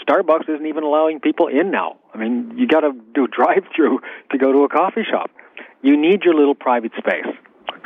Starbucks 0.09 0.49
isn't 0.49 0.65
even 0.65 0.85
allowing 0.85 1.21
people 1.21 1.49
in 1.49 1.71
now. 1.71 1.99
I 2.15 2.17
mean, 2.17 2.55
you 2.57 2.67
got 2.67 2.81
to 2.81 2.93
do 3.15 3.25
a 3.25 3.29
drive-through 3.39 4.01
to 4.31 4.39
go 4.39 4.51
to 4.51 4.65
a 4.65 4.69
coffee 4.69 5.05
shop. 5.09 5.31
You 5.83 5.99
need 5.99 6.23
your 6.25 6.35
little 6.35 6.55
private 6.55 6.93
space. 6.97 7.27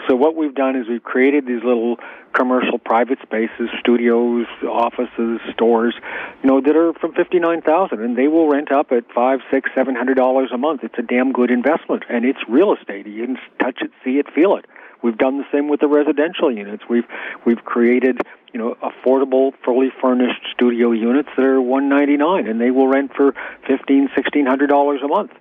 So 0.09 0.14
what 0.14 0.36
we've 0.36 0.55
done 0.55 0.76
is 0.76 0.88
we've 0.88 1.03
created 1.03 1.47
these 1.47 1.64
little 1.64 1.97
commercial 2.32 2.78
private 2.78 3.18
spaces, 3.22 3.70
studios, 3.80 4.47
offices, 4.62 5.40
stores, 5.53 5.94
you 6.42 6.49
know, 6.49 6.61
that 6.61 6.76
are 6.76 6.92
from 6.94 7.12
fifty 7.14 7.38
nine 7.38 7.62
thousand, 7.62 8.01
and 8.03 8.16
they 8.16 8.28
will 8.28 8.49
rent 8.49 8.70
up 8.70 8.92
at 8.92 9.11
five, 9.12 9.40
six, 9.51 9.70
seven 9.74 9.94
hundred 9.94 10.14
dollars 10.14 10.51
a 10.53 10.59
month. 10.59 10.84
It's 10.84 10.99
a 10.99 11.03
damn 11.03 11.32
good 11.32 11.51
investment, 11.51 12.05
and 12.09 12.24
it's 12.24 12.38
real 12.49 12.74
estate. 12.74 13.07
You 13.07 13.26
can 13.26 13.38
touch 13.59 13.78
it, 13.80 13.90
see 14.05 14.18
it, 14.18 14.26
feel 14.32 14.57
it. 14.57 14.66
We've 15.03 15.16
done 15.16 15.38
the 15.38 15.44
same 15.53 15.68
with 15.68 15.80
the 15.80 15.88
residential 15.88 16.53
units. 16.53 16.84
We've 16.88 17.07
we've 17.44 17.64
created 17.64 18.20
you 18.53 18.61
know 18.61 18.76
affordable, 18.82 19.53
fully 19.64 19.90
furnished 20.01 20.42
studio 20.53 20.92
units 20.92 21.30
that 21.36 21.44
are 21.44 21.61
one 21.61 21.88
ninety 21.88 22.16
nine, 22.16 22.47
and 22.47 22.61
they 22.61 22.70
will 22.70 22.88
rent 22.88 23.12
for 23.14 23.34
fifteen, 23.66 24.09
sixteen 24.14 24.47
hundred 24.47 24.68
dollars 24.68 25.01
a 25.03 25.09
month. 25.09 25.32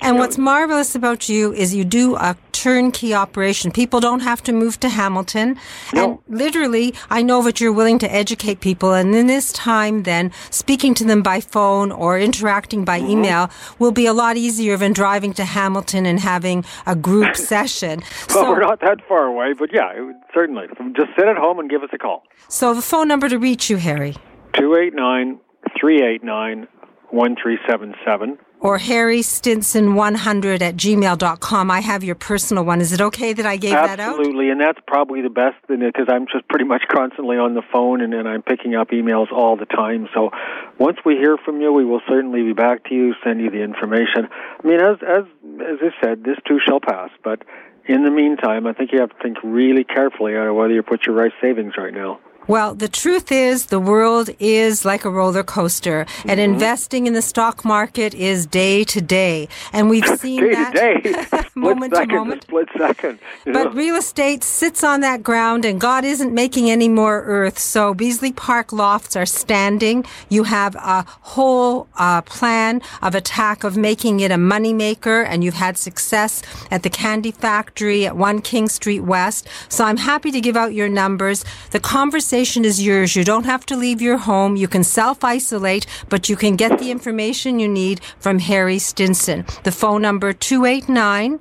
And 0.00 0.18
what's 0.18 0.36
marvelous 0.36 0.94
about 0.94 1.28
you 1.28 1.52
is 1.52 1.74
you 1.74 1.84
do 1.84 2.16
a 2.16 2.36
turnkey 2.62 3.12
operation. 3.12 3.72
People 3.72 3.98
don't 3.98 4.20
have 4.20 4.40
to 4.44 4.52
move 4.52 4.78
to 4.78 4.88
Hamilton. 4.88 5.58
And 5.94 6.18
literally, 6.28 6.94
I 7.10 7.20
know 7.20 7.42
that 7.42 7.60
you're 7.60 7.72
willing 7.72 7.98
to 7.98 8.12
educate 8.12 8.60
people. 8.60 8.92
And 8.94 9.12
in 9.16 9.26
this 9.26 9.52
time, 9.52 10.04
then, 10.04 10.30
speaking 10.50 10.94
to 10.94 11.04
them 11.04 11.22
by 11.22 11.40
phone 11.40 11.90
or 11.90 12.20
interacting 12.20 12.84
by 12.84 13.00
mm-hmm. 13.00 13.10
email 13.10 13.50
will 13.80 13.90
be 13.90 14.06
a 14.06 14.12
lot 14.12 14.36
easier 14.36 14.76
than 14.76 14.92
driving 14.92 15.32
to 15.34 15.44
Hamilton 15.44 16.06
and 16.06 16.20
having 16.20 16.64
a 16.86 16.94
group 16.94 17.34
session. 17.52 18.00
Well, 18.32 18.52
we're 18.52 18.60
not 18.60 18.80
that 18.82 18.98
far 19.08 19.24
away, 19.26 19.54
but 19.58 19.70
yeah, 19.72 19.96
it 19.96 20.02
would- 20.02 20.22
certainly. 20.32 20.66
Just 20.94 21.10
sit 21.18 21.26
at 21.26 21.36
home 21.36 21.58
and 21.58 21.68
give 21.68 21.82
us 21.82 21.90
a 21.92 21.98
call. 21.98 22.22
So 22.48 22.74
the 22.74 22.82
phone 22.82 23.08
number 23.08 23.28
to 23.28 23.38
reach 23.38 23.70
you, 23.70 23.76
Harry, 23.78 24.12
289 24.54 25.40
389 25.80 26.68
1377. 27.10 28.38
Or 28.62 28.78
harrystinson100 28.78 30.62
at 30.62 30.76
gmail.com. 30.76 31.70
I 31.70 31.80
have 31.80 32.04
your 32.04 32.14
personal 32.14 32.64
one. 32.64 32.80
Is 32.80 32.92
it 32.92 33.00
okay 33.00 33.32
that 33.32 33.44
I 33.44 33.56
gave 33.56 33.72
that 33.72 33.98
out? 33.98 34.18
Absolutely, 34.18 34.50
and 34.50 34.60
that's 34.60 34.78
probably 34.86 35.20
the 35.20 35.30
best 35.30 35.56
because 35.68 36.06
I'm 36.08 36.26
just 36.32 36.48
pretty 36.48 36.64
much 36.64 36.82
constantly 36.88 37.36
on 37.36 37.54
the 37.54 37.62
phone 37.72 38.00
and, 38.00 38.14
and 38.14 38.28
I'm 38.28 38.42
picking 38.42 38.74
up 38.76 38.90
emails 38.90 39.30
all 39.32 39.56
the 39.56 39.66
time. 39.66 40.08
So 40.14 40.30
once 40.78 40.98
we 41.04 41.16
hear 41.16 41.36
from 41.36 41.60
you, 41.60 41.72
we 41.72 41.84
will 41.84 42.02
certainly 42.08 42.42
be 42.42 42.52
back 42.52 42.84
to 42.84 42.94
you, 42.94 43.14
send 43.24 43.40
you 43.40 43.50
the 43.50 43.62
information. 43.62 44.28
I 44.30 44.66
mean, 44.66 44.80
as 44.80 44.96
as 45.02 45.24
as 45.60 45.78
I 45.82 45.90
said, 46.02 46.24
this 46.24 46.38
too 46.46 46.58
shall 46.64 46.80
pass. 46.80 47.10
But 47.24 47.42
in 47.86 48.04
the 48.04 48.10
meantime, 48.10 48.66
I 48.66 48.72
think 48.72 48.92
you 48.92 49.00
have 49.00 49.10
to 49.10 49.22
think 49.22 49.38
really 49.42 49.84
carefully 49.84 50.36
on 50.36 50.54
whether 50.54 50.72
you 50.72 50.82
put 50.82 51.04
your 51.04 51.16
right 51.16 51.32
savings 51.40 51.74
right 51.76 51.92
now. 51.92 52.20
Well, 52.48 52.74
the 52.74 52.88
truth 52.88 53.30
is, 53.30 53.66
the 53.66 53.78
world 53.78 54.28
is 54.40 54.84
like 54.84 55.04
a 55.04 55.10
roller 55.10 55.42
coaster, 55.44 56.06
and 56.26 56.40
Mm-hmm. 56.42 56.52
investing 56.54 57.06
in 57.06 57.12
the 57.12 57.22
stock 57.22 57.64
market 57.64 58.14
is 58.14 58.46
day 58.46 58.82
to 58.84 59.00
day. 59.00 59.48
And 59.72 59.88
we've 59.88 60.06
seen 60.18 60.42
day 60.42 60.54
that 60.54 60.74
day, 60.74 61.40
moment 61.54 61.94
split 61.94 62.08
to 62.08 62.12
second 62.12 62.16
moment. 62.16 62.42
split 62.42 62.68
second. 62.76 63.18
you 63.46 63.52
know. 63.52 63.64
But 63.64 63.74
real 63.74 63.94
estate 63.94 64.42
sits 64.42 64.82
on 64.82 65.00
that 65.02 65.22
ground, 65.22 65.64
and 65.64 65.80
God 65.80 66.04
isn't 66.04 66.34
making 66.34 66.68
any 66.68 66.88
more 66.88 67.22
earth. 67.22 67.58
So 67.60 67.94
Beasley 67.94 68.32
Park 68.32 68.72
lofts 68.72 69.14
are 69.14 69.26
standing. 69.26 70.04
You 70.28 70.42
have 70.44 70.74
a 70.74 71.04
whole 71.20 71.86
uh, 71.96 72.22
plan 72.22 72.82
of 73.02 73.14
attack 73.14 73.62
of 73.62 73.76
making 73.76 74.18
it 74.20 74.30
a 74.32 74.36
moneymaker, 74.36 75.24
and 75.24 75.44
you've 75.44 75.54
had 75.66 75.78
success 75.78 76.42
at 76.72 76.82
the 76.82 76.90
Candy 76.90 77.30
Factory 77.30 78.04
at 78.04 78.16
1 78.16 78.40
King 78.40 78.68
Street 78.68 79.00
West. 79.00 79.46
So 79.68 79.84
I'm 79.84 79.98
happy 79.98 80.30
to 80.32 80.40
give 80.40 80.56
out 80.56 80.74
your 80.74 80.88
numbers. 80.88 81.44
The 81.70 81.78
conversation 81.80 82.31
is 82.32 82.82
yours. 82.82 83.14
You 83.14 83.24
don't 83.24 83.44
have 83.44 83.66
to 83.66 83.76
leave 83.76 84.00
your 84.00 84.16
home. 84.16 84.56
You 84.56 84.66
can 84.66 84.84
self 84.84 85.22
isolate, 85.22 85.86
but 86.08 86.30
you 86.30 86.36
can 86.36 86.56
get 86.56 86.78
the 86.78 86.90
information 86.90 87.58
you 87.58 87.68
need 87.68 88.00
from 88.18 88.38
Harry 88.38 88.78
Stinson. 88.78 89.44
The 89.64 89.72
phone 89.72 90.00
number 90.00 90.32
289 90.32 91.40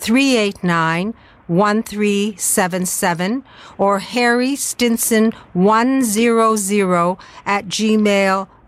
389 0.00 1.14
1377 1.46 3.44
or 3.78 4.00
Harry 4.00 4.56
Stinson 4.56 5.30
100 5.52 7.18
at 7.46 7.66
gmail.com. 7.66 8.61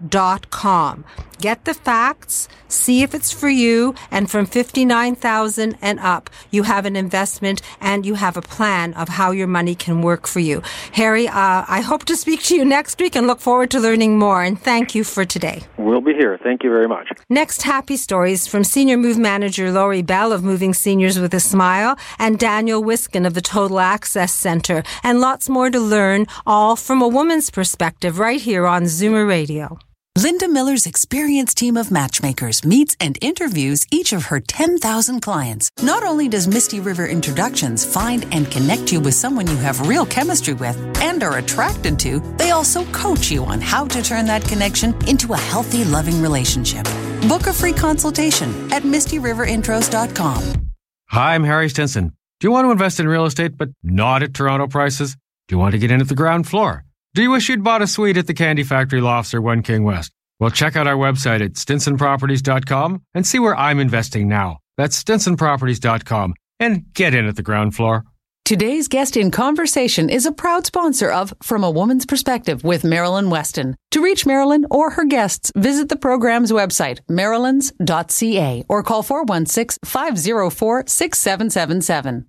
Get 1.44 1.66
the 1.66 1.74
facts, 1.74 2.48
see 2.68 3.02
if 3.02 3.14
it's 3.14 3.30
for 3.30 3.50
you, 3.50 3.94
and 4.10 4.30
from 4.30 4.46
59,000 4.46 5.76
and 5.82 6.00
up, 6.00 6.30
you 6.50 6.62
have 6.62 6.86
an 6.86 6.96
investment 6.96 7.60
and 7.80 8.06
you 8.06 8.14
have 8.14 8.36
a 8.36 8.40
plan 8.40 8.94
of 8.94 9.08
how 9.10 9.32
your 9.32 9.46
money 9.46 9.74
can 9.74 10.00
work 10.00 10.26
for 10.26 10.40
you. 10.40 10.62
Harry, 10.92 11.28
uh, 11.28 11.64
I 11.68 11.82
hope 11.82 12.04
to 12.06 12.16
speak 12.16 12.42
to 12.44 12.54
you 12.54 12.64
next 12.64 12.98
week 12.98 13.14
and 13.14 13.26
look 13.26 13.40
forward 13.40 13.70
to 13.72 13.80
learning 13.80 14.18
more. 14.18 14.42
And 14.42 14.58
thank 14.58 14.94
you 14.94 15.04
for 15.04 15.24
today. 15.24 15.64
We'll 15.76 16.00
be 16.00 16.14
here. 16.14 16.38
Thank 16.42 16.62
you 16.62 16.70
very 16.70 16.88
much. 16.88 17.08
Next, 17.28 17.62
happy 17.62 17.96
stories 17.96 18.46
from 18.46 18.64
Senior 18.64 18.96
Move 18.96 19.18
Manager 19.18 19.70
Lori 19.70 20.02
Bell 20.02 20.32
of 20.32 20.42
Moving 20.42 20.72
Seniors 20.72 21.18
with 21.18 21.34
a 21.34 21.40
Smile 21.40 21.98
and 22.18 22.38
Daniel 22.38 22.82
Wiskin 22.82 23.26
of 23.26 23.34
the 23.34 23.42
Total 23.42 23.80
Access 23.80 24.32
Center, 24.32 24.82
and 25.02 25.20
lots 25.20 25.48
more 25.48 25.68
to 25.70 25.80
learn, 25.80 26.26
all 26.46 26.76
from 26.76 27.02
a 27.02 27.08
woman's 27.08 27.50
perspective, 27.50 28.18
right 28.18 28.40
here 28.40 28.66
on 28.66 28.84
Zoomer 28.84 29.28
Radio. 29.28 29.78
Linda 30.16 30.46
Miller's 30.46 30.86
experienced 30.86 31.58
team 31.58 31.76
of 31.76 31.90
matchmakers 31.90 32.64
meets 32.64 32.94
and 33.00 33.18
interviews 33.20 33.84
each 33.90 34.12
of 34.12 34.26
her 34.26 34.38
10,000 34.38 35.20
clients. 35.20 35.72
Not 35.82 36.04
only 36.04 36.28
does 36.28 36.46
Misty 36.46 36.78
River 36.78 37.08
Introductions 37.08 37.84
find 37.84 38.24
and 38.30 38.48
connect 38.48 38.92
you 38.92 39.00
with 39.00 39.14
someone 39.14 39.48
you 39.48 39.56
have 39.56 39.88
real 39.88 40.06
chemistry 40.06 40.54
with 40.54 40.76
and 41.02 41.24
are 41.24 41.38
attracted 41.38 41.98
to, 41.98 42.20
they 42.38 42.52
also 42.52 42.84
coach 42.92 43.28
you 43.28 43.44
on 43.44 43.60
how 43.60 43.86
to 43.86 44.00
turn 44.02 44.24
that 44.26 44.44
connection 44.44 44.94
into 45.08 45.32
a 45.32 45.36
healthy, 45.36 45.82
loving 45.82 46.22
relationship. 46.22 46.84
Book 47.26 47.48
a 47.48 47.52
free 47.52 47.72
consultation 47.72 48.72
at 48.72 48.84
MistyRiverIntros.com. 48.84 50.70
Hi, 51.08 51.34
I'm 51.34 51.42
Harry 51.42 51.68
Stinson. 51.68 52.12
Do 52.38 52.46
you 52.46 52.52
want 52.52 52.66
to 52.66 52.70
invest 52.70 53.00
in 53.00 53.08
real 53.08 53.26
estate 53.26 53.58
but 53.58 53.70
not 53.82 54.22
at 54.22 54.32
Toronto 54.32 54.68
prices? 54.68 55.16
Do 55.48 55.56
you 55.56 55.58
want 55.58 55.72
to 55.72 55.78
get 55.78 55.90
in 55.90 56.00
at 56.00 56.06
the 56.06 56.14
ground 56.14 56.46
floor? 56.46 56.83
Do 57.14 57.22
you 57.22 57.30
wish 57.30 57.48
you'd 57.48 57.62
bought 57.62 57.80
a 57.80 57.86
suite 57.86 58.16
at 58.16 58.26
the 58.26 58.34
Candy 58.34 58.64
Factory 58.64 59.00
Lofts 59.00 59.34
or 59.34 59.40
One 59.40 59.62
King 59.62 59.84
West? 59.84 60.10
Well, 60.40 60.50
check 60.50 60.74
out 60.74 60.88
our 60.88 60.96
website 60.96 61.44
at 61.44 61.52
stinsonproperties.com 61.52 63.02
and 63.14 63.24
see 63.24 63.38
where 63.38 63.56
I'm 63.56 63.78
investing 63.78 64.26
now. 64.26 64.58
That's 64.76 65.00
stinsonproperties.com 65.00 66.34
and 66.58 66.92
get 66.92 67.14
in 67.14 67.26
at 67.26 67.36
the 67.36 67.42
ground 67.42 67.76
floor. 67.76 68.02
Today's 68.44 68.88
guest 68.88 69.16
in 69.16 69.30
conversation 69.30 70.10
is 70.10 70.26
a 70.26 70.32
proud 70.32 70.66
sponsor 70.66 71.08
of 71.08 71.32
From 71.40 71.62
a 71.62 71.70
Woman's 71.70 72.04
Perspective 72.04 72.64
with 72.64 72.82
Marilyn 72.82 73.30
Weston. 73.30 73.76
To 73.92 74.02
reach 74.02 74.26
Marilyn 74.26 74.66
or 74.68 74.90
her 74.90 75.04
guests, 75.04 75.52
visit 75.56 75.90
the 75.90 75.96
program's 75.96 76.50
website, 76.50 76.98
marilyns.ca, 77.08 78.64
or 78.68 78.82
call 78.82 79.04
416 79.04 79.78
504 79.84 80.84
6777. 80.88 82.26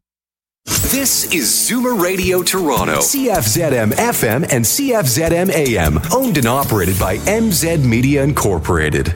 This 0.69 1.31
is 1.31 1.45
Zoomer 1.51 2.01
Radio 2.01 2.41
Toronto, 2.41 2.97
CFZM 2.97 3.91
FM 3.93 4.51
and 4.51 4.65
CFZM 4.65 5.51
AM, 5.51 5.99
owned 6.11 6.37
and 6.37 6.47
operated 6.47 6.97
by 6.97 7.17
MZ 7.19 7.83
Media 7.83 8.23
Incorporated. 8.23 9.13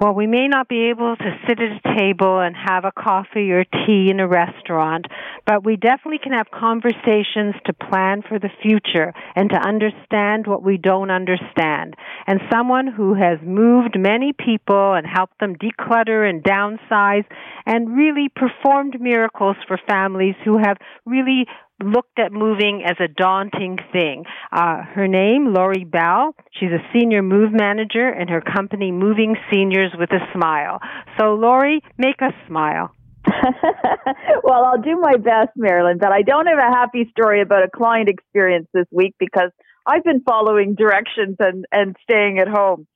Well, 0.00 0.14
we 0.14 0.26
may 0.26 0.48
not 0.48 0.66
be 0.66 0.88
able 0.88 1.14
to 1.14 1.38
sit 1.46 1.60
at 1.60 1.72
a 1.84 1.94
table 1.94 2.40
and 2.40 2.56
have 2.56 2.86
a 2.86 2.90
coffee 2.90 3.52
or 3.52 3.64
tea 3.64 4.08
in 4.10 4.18
a 4.18 4.26
restaurant, 4.26 5.04
but 5.44 5.62
we 5.62 5.76
definitely 5.76 6.20
can 6.22 6.32
have 6.32 6.50
conversations 6.50 7.54
to 7.66 7.74
plan 7.74 8.22
for 8.26 8.38
the 8.38 8.48
future 8.62 9.12
and 9.36 9.50
to 9.50 9.56
understand 9.56 10.46
what 10.46 10.62
we 10.62 10.78
don't 10.78 11.10
understand. 11.10 11.96
And 12.26 12.40
someone 12.50 12.86
who 12.86 13.12
has 13.12 13.40
moved 13.42 13.98
many 13.98 14.32
people 14.32 14.94
and 14.94 15.06
helped 15.06 15.38
them 15.38 15.56
declutter 15.56 16.26
and 16.26 16.42
downsize 16.42 17.26
and 17.66 17.94
really 17.94 18.30
performed 18.34 18.98
miracles 19.02 19.56
for 19.68 19.78
families 19.86 20.34
who 20.46 20.56
have 20.56 20.78
really 21.04 21.44
looked 21.82 22.18
at 22.18 22.32
moving 22.32 22.82
as 22.84 22.96
a 23.00 23.08
daunting 23.08 23.78
thing. 23.92 24.24
Uh, 24.52 24.82
her 24.94 25.08
name, 25.08 25.52
Lori 25.54 25.84
Bell. 25.84 26.34
She's 26.52 26.70
a 26.70 26.82
senior 26.92 27.22
move 27.22 27.52
manager 27.52 28.08
in 28.08 28.28
her 28.28 28.40
company, 28.40 28.92
Moving 28.92 29.36
Seniors 29.52 29.92
with 29.98 30.10
a 30.12 30.20
Smile. 30.32 30.80
So, 31.18 31.34
Lori, 31.34 31.82
make 31.98 32.22
us 32.22 32.34
smile. 32.46 32.94
well, 34.42 34.64
I'll 34.64 34.80
do 34.80 34.98
my 34.98 35.16
best, 35.16 35.50
Marilyn, 35.56 35.98
but 35.98 36.10
I 36.10 36.22
don't 36.22 36.46
have 36.46 36.58
a 36.58 36.74
happy 36.74 37.10
story 37.10 37.42
about 37.42 37.62
a 37.62 37.68
client 37.68 38.08
experience 38.08 38.66
this 38.72 38.86
week 38.90 39.14
because 39.18 39.50
I've 39.90 40.04
been 40.04 40.22
following 40.22 40.76
directions 40.76 41.36
and, 41.40 41.64
and 41.72 41.96
staying 42.04 42.38
at 42.38 42.46
home. 42.46 42.86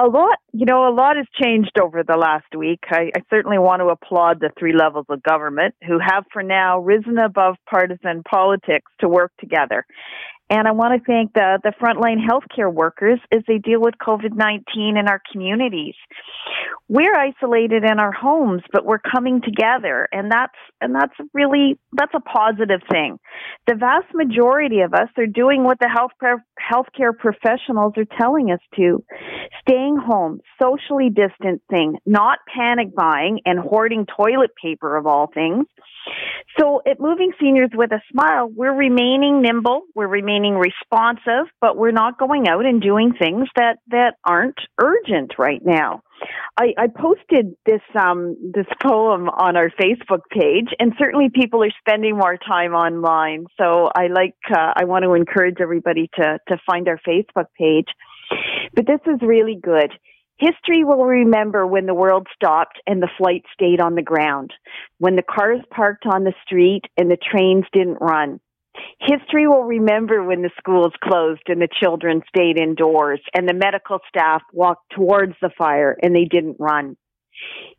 A 0.00 0.06
lot, 0.06 0.38
you 0.52 0.66
know, 0.66 0.88
a 0.88 0.94
lot 0.94 1.16
has 1.16 1.26
changed 1.42 1.72
over 1.82 2.04
the 2.04 2.16
last 2.16 2.54
week. 2.56 2.80
I, 2.90 3.10
I 3.16 3.22
certainly 3.28 3.58
want 3.58 3.80
to 3.80 3.86
applaud 3.86 4.38
the 4.38 4.50
three 4.56 4.72
levels 4.72 5.06
of 5.08 5.20
government 5.22 5.74
who 5.84 5.98
have 5.98 6.24
for 6.32 6.44
now 6.44 6.78
risen 6.78 7.18
above 7.18 7.56
partisan 7.68 8.22
politics 8.22 8.90
to 9.00 9.08
work 9.08 9.32
together. 9.40 9.84
And 10.50 10.66
I 10.66 10.72
want 10.72 10.98
to 10.98 11.04
thank 11.04 11.34
the, 11.34 11.58
the 11.62 11.72
frontline 11.80 12.18
healthcare 12.24 12.72
workers 12.72 13.20
as 13.32 13.42
they 13.46 13.58
deal 13.58 13.80
with 13.80 13.94
COVID-19 14.00 14.98
in 14.98 15.06
our 15.06 15.20
communities. 15.30 15.94
We're 16.88 17.14
isolated 17.14 17.84
in 17.84 17.98
our 17.98 18.12
homes, 18.12 18.62
but 18.72 18.86
we're 18.86 18.98
coming 18.98 19.42
together. 19.42 20.08
And 20.10 20.30
that's, 20.32 20.54
and 20.80 20.94
that's 20.94 21.12
really, 21.34 21.78
that's 21.92 22.14
a 22.14 22.20
positive 22.20 22.80
thing. 22.90 23.18
The 23.66 23.74
vast 23.74 24.06
majority 24.14 24.80
of 24.80 24.94
us 24.94 25.08
are 25.18 25.26
doing 25.26 25.64
what 25.64 25.78
the 25.80 25.88
health, 25.88 26.12
healthcare 26.58 27.16
professionals 27.16 27.92
are 27.98 28.06
telling 28.18 28.50
us 28.50 28.60
to. 28.76 29.04
Staying 29.60 29.98
home, 29.98 30.40
socially 30.60 31.10
distancing, 31.10 31.98
not 32.06 32.38
panic 32.54 32.94
buying 32.94 33.40
and 33.44 33.58
hoarding 33.58 34.06
toilet 34.06 34.50
paper 34.60 34.96
of 34.96 35.06
all 35.06 35.30
things. 35.32 35.66
So 36.58 36.82
at 36.86 36.98
Moving 37.00 37.32
Seniors 37.40 37.70
with 37.74 37.92
a 37.92 38.00
Smile, 38.10 38.50
we're 38.54 38.74
remaining 38.74 39.42
nimble, 39.42 39.82
we're 39.94 40.08
remaining 40.08 40.54
responsive, 40.54 41.46
but 41.60 41.76
we're 41.76 41.92
not 41.92 42.18
going 42.18 42.48
out 42.48 42.64
and 42.64 42.80
doing 42.80 43.12
things 43.18 43.48
that, 43.56 43.78
that 43.88 44.14
aren't 44.24 44.58
urgent 44.80 45.34
right 45.38 45.64
now. 45.64 46.02
I, 46.58 46.74
I 46.76 46.86
posted 46.88 47.54
this 47.64 47.80
um, 47.94 48.36
this 48.52 48.66
poem 48.82 49.28
on 49.28 49.56
our 49.56 49.70
Facebook 49.70 50.22
page, 50.30 50.68
and 50.80 50.92
certainly 50.98 51.28
people 51.32 51.62
are 51.62 51.70
spending 51.78 52.16
more 52.16 52.36
time 52.36 52.72
online. 52.72 53.46
So 53.56 53.88
I 53.94 54.08
like 54.08 54.34
uh, 54.50 54.72
I 54.74 54.84
want 54.84 55.04
to 55.04 55.14
encourage 55.14 55.58
everybody 55.60 56.10
to 56.16 56.38
to 56.48 56.58
find 56.66 56.88
our 56.88 56.98
Facebook 57.06 57.46
page. 57.56 57.86
But 58.74 58.86
this 58.86 59.00
is 59.06 59.20
really 59.22 59.58
good. 59.62 59.92
History 60.38 60.84
will 60.84 61.04
remember 61.04 61.66
when 61.66 61.86
the 61.86 61.94
world 61.94 62.28
stopped 62.34 62.80
and 62.86 63.02
the 63.02 63.10
flight 63.18 63.42
stayed 63.52 63.80
on 63.80 63.96
the 63.96 64.02
ground, 64.02 64.52
when 64.98 65.16
the 65.16 65.22
cars 65.22 65.60
parked 65.70 66.06
on 66.06 66.22
the 66.22 66.34
street 66.44 66.82
and 66.96 67.10
the 67.10 67.16
trains 67.16 67.64
didn't 67.72 67.98
run. 68.00 68.40
History 69.00 69.48
will 69.48 69.64
remember 69.64 70.22
when 70.22 70.42
the 70.42 70.50
schools 70.56 70.92
closed 71.02 71.42
and 71.48 71.60
the 71.60 71.68
children 71.82 72.22
stayed 72.28 72.60
indoors 72.60 73.20
and 73.34 73.48
the 73.48 73.54
medical 73.54 73.98
staff 74.08 74.42
walked 74.52 74.92
towards 74.94 75.34
the 75.42 75.50
fire 75.58 75.96
and 76.00 76.14
they 76.14 76.24
didn't 76.24 76.56
run. 76.60 76.96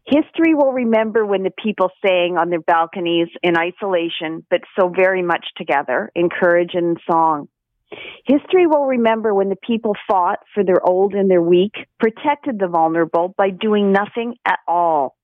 History 0.05 0.53
will 0.53 0.73
remember 0.73 1.25
when 1.25 1.43
the 1.43 1.53
people 1.63 1.91
sang 2.05 2.37
on 2.37 2.49
their 2.49 2.61
balconies 2.61 3.27
in 3.43 3.57
isolation, 3.57 4.45
but 4.49 4.61
so 4.77 4.89
very 4.89 5.21
much 5.21 5.45
together 5.55 6.11
in 6.15 6.29
courage 6.29 6.71
and 6.73 6.97
song. 7.09 7.47
History 8.25 8.67
will 8.67 8.85
remember 8.85 9.33
when 9.33 9.49
the 9.49 9.55
people 9.55 9.95
fought 10.07 10.39
for 10.53 10.63
their 10.63 10.85
old 10.87 11.13
and 11.13 11.29
their 11.29 11.41
weak, 11.41 11.73
protected 11.99 12.59
the 12.59 12.67
vulnerable 12.67 13.33
by 13.37 13.49
doing 13.49 13.91
nothing 13.91 14.35
at 14.45 14.59
all. 14.67 15.15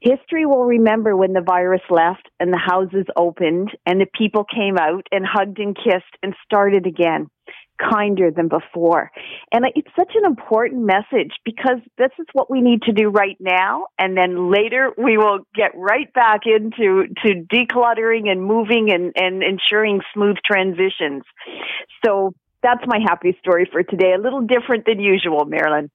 History 0.00 0.46
will 0.46 0.64
remember 0.64 1.16
when 1.16 1.32
the 1.32 1.40
virus 1.40 1.80
left 1.90 2.28
and 2.38 2.52
the 2.52 2.58
houses 2.58 3.06
opened 3.16 3.70
and 3.86 4.00
the 4.00 4.06
people 4.16 4.44
came 4.44 4.76
out 4.78 5.06
and 5.10 5.24
hugged 5.26 5.58
and 5.58 5.74
kissed 5.74 6.04
and 6.22 6.34
started 6.44 6.86
again 6.86 7.28
kinder 7.78 8.30
than 8.30 8.48
before. 8.48 9.10
And 9.52 9.64
it's 9.74 9.88
such 9.96 10.12
an 10.14 10.24
important 10.24 10.82
message 10.82 11.32
because 11.44 11.78
this 11.98 12.10
is 12.18 12.26
what 12.32 12.50
we 12.50 12.60
need 12.60 12.82
to 12.82 12.92
do 12.92 13.08
right 13.08 13.36
now. 13.40 13.86
And 13.98 14.16
then 14.16 14.50
later 14.50 14.90
we 14.96 15.16
will 15.16 15.40
get 15.54 15.72
right 15.74 16.12
back 16.12 16.42
into 16.46 17.06
to 17.24 17.46
decluttering 17.52 18.28
and 18.28 18.42
moving 18.42 18.90
and, 18.92 19.12
and 19.16 19.42
ensuring 19.42 20.00
smooth 20.12 20.36
transitions. 20.44 21.24
So 22.04 22.32
that's 22.62 22.82
my 22.86 22.98
happy 23.04 23.36
story 23.40 23.68
for 23.70 23.82
today. 23.82 24.14
A 24.16 24.20
little 24.20 24.40
different 24.40 24.86
than 24.86 25.00
usual, 25.00 25.44
Marilyn. 25.44 25.90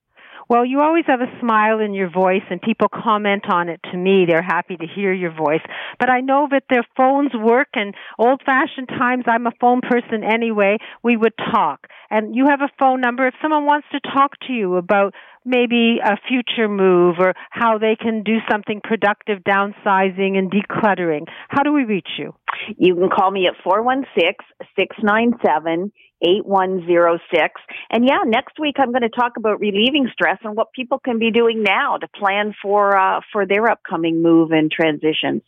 Well, 0.49 0.65
you 0.65 0.81
always 0.81 1.05
have 1.05 1.21
a 1.21 1.39
smile 1.39 1.79
in 1.79 1.93
your 1.93 2.09
voice, 2.09 2.41
and 2.49 2.59
people 2.59 2.87
comment 2.91 3.43
on 3.51 3.69
it 3.69 3.79
to 3.91 3.97
me. 3.97 4.25
They're 4.27 4.41
happy 4.41 4.77
to 4.77 4.87
hear 4.87 5.13
your 5.13 5.31
voice. 5.31 5.61
But 5.99 6.09
I 6.09 6.21
know 6.21 6.47
that 6.49 6.63
their 6.71 6.83
phones 6.97 7.31
work, 7.35 7.67
and 7.75 7.93
old 8.17 8.41
fashioned 8.43 8.87
times, 8.87 9.25
I'm 9.27 9.45
a 9.45 9.51
phone 9.61 9.81
person 9.81 10.23
anyway, 10.23 10.79
we 11.03 11.15
would 11.15 11.33
talk. 11.37 11.85
And 12.09 12.35
you 12.35 12.47
have 12.47 12.61
a 12.61 12.71
phone 12.79 12.99
number. 12.99 13.27
If 13.27 13.35
someone 13.43 13.65
wants 13.65 13.87
to 13.91 13.99
talk 13.99 14.39
to 14.47 14.53
you 14.53 14.77
about 14.77 15.13
maybe 15.49 15.97
a 16.03 16.15
future 16.27 16.69
move 16.69 17.15
or 17.19 17.33
how 17.49 17.77
they 17.77 17.95
can 17.99 18.23
do 18.23 18.37
something 18.49 18.79
productive, 18.83 19.39
downsizing 19.39 20.37
and 20.37 20.51
decluttering, 20.51 21.27
how 21.49 21.63
do 21.63 21.73
we 21.73 21.83
reach 21.83 22.09
you? 22.17 22.33
You 22.77 22.95
can 22.95 23.09
call 23.09 23.31
me 23.31 23.47
at 23.47 23.55
416 23.63 24.45
697 24.77 25.91
8106. 26.21 27.61
And 27.89 28.05
yeah, 28.05 28.19
next 28.25 28.59
week 28.59 28.75
I'm 28.77 28.91
going 28.91 29.03
to 29.03 29.09
talk 29.09 29.33
about 29.37 29.59
relieving 29.59 30.09
stress 30.11 30.37
and 30.43 30.55
what 30.55 30.73
people 30.73 30.99
can 30.99 31.17
be 31.17 31.31
doing 31.31 31.63
now 31.63 31.97
to 31.97 32.07
plan 32.07 32.53
for 32.61 32.97
uh, 32.97 33.21
for 33.31 33.45
their 33.45 33.69
upcoming 33.71 34.21
move 34.21 34.51
and 34.51 34.69
transitions. 34.69 35.41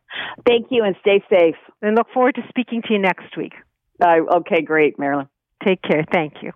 Thank 0.47 0.67
you 0.71 0.85
and 0.85 0.95
stay 1.01 1.25
safe. 1.31 1.57
And 1.81 1.97
look 1.97 2.09
forward 2.13 2.35
to 2.37 2.43
speaking 2.49 2.83
to 2.83 2.93
you 2.93 2.99
next 2.99 3.37
week. 3.37 3.55
Uh, 4.01 4.19
okay, 4.39 4.63
great, 4.63 4.99
Marilyn. 4.99 5.29
Take 5.65 5.83
care. 5.83 6.05
Thank 6.13 6.43
you. 6.43 6.53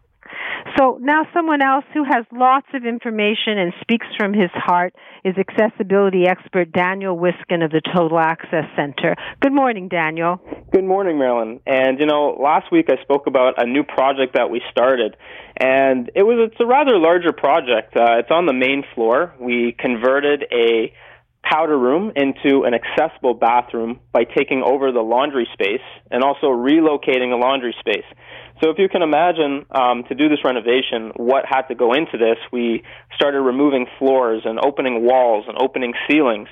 So 0.79 0.99
now 1.01 1.23
someone 1.33 1.63
else 1.63 1.85
who 1.95 2.05
has 2.05 2.25
lots 2.33 2.67
of 2.75 2.85
information 2.85 3.59
and 3.59 3.73
speaks 3.81 4.07
from 4.19 4.33
his 4.33 4.51
heart 4.53 4.95
is 5.25 5.35
accessibility 5.39 6.27
expert 6.27 6.73
Daniel 6.73 7.17
Wiskin 7.17 7.63
of 7.63 7.71
the 7.71 7.81
Total 7.95 8.19
Access 8.19 8.65
Center. 8.77 9.17
Good 9.41 9.53
morning, 9.53 9.89
Daniel. 9.89 10.41
Good 10.73 10.85
morning, 10.85 11.19
Marilyn. 11.19 11.61
And 11.67 11.99
you 11.99 12.07
know, 12.07 12.39
last 12.41 12.71
week 12.71 12.87
I 12.89 13.01
spoke 13.03 13.27
about 13.27 13.55
a 13.63 13.67
new 13.67 13.83
project 13.83 14.35
that 14.35 14.51
we 14.51 14.61
started, 14.71 15.17
and 15.57 16.11
it 16.15 16.23
was 16.23 16.51
it's 16.51 16.61
a 16.61 16.67
rather 16.67 16.99
larger 16.99 17.33
project. 17.33 17.97
Uh, 17.97 18.19
it's 18.19 18.31
on 18.31 18.47
the 18.47 18.53
main 18.53 18.85
floor. 18.95 19.35
We 19.41 19.75
converted 19.79 20.45
a 20.53 20.93
powder 21.43 21.79
room 21.79 22.13
into 22.17 22.65
an 22.65 22.75
accessible 22.75 23.35
bathroom 23.35 24.01
by 24.13 24.25
taking 24.25 24.63
over 24.63 24.91
the 24.93 25.01
laundry 25.01 25.49
space 25.53 25.85
and 26.11 26.23
also 26.23 26.47
relocating 26.47 27.31
the 27.31 27.39
laundry 27.41 27.75
space. 27.79 28.05
So 28.63 28.71
if 28.71 28.79
you 28.79 28.89
can 28.89 29.03
imagine, 29.03 29.67
um, 29.71 30.05
to 30.09 30.15
do 30.15 30.31
this 30.31 30.39
renovation, 30.43 31.13
what 31.17 31.45
had 31.47 31.69
to 31.69 31.75
go 31.75 31.93
into 31.93 32.17
this, 32.17 32.39
we 32.51 32.83
started 33.15 33.43
removing 33.43 33.87
floors 33.99 34.43
and 34.47 34.59
opening 34.65 35.05
walls 35.05 35.45
and 35.47 35.59
opening 35.61 35.93
ceilings, 36.09 36.49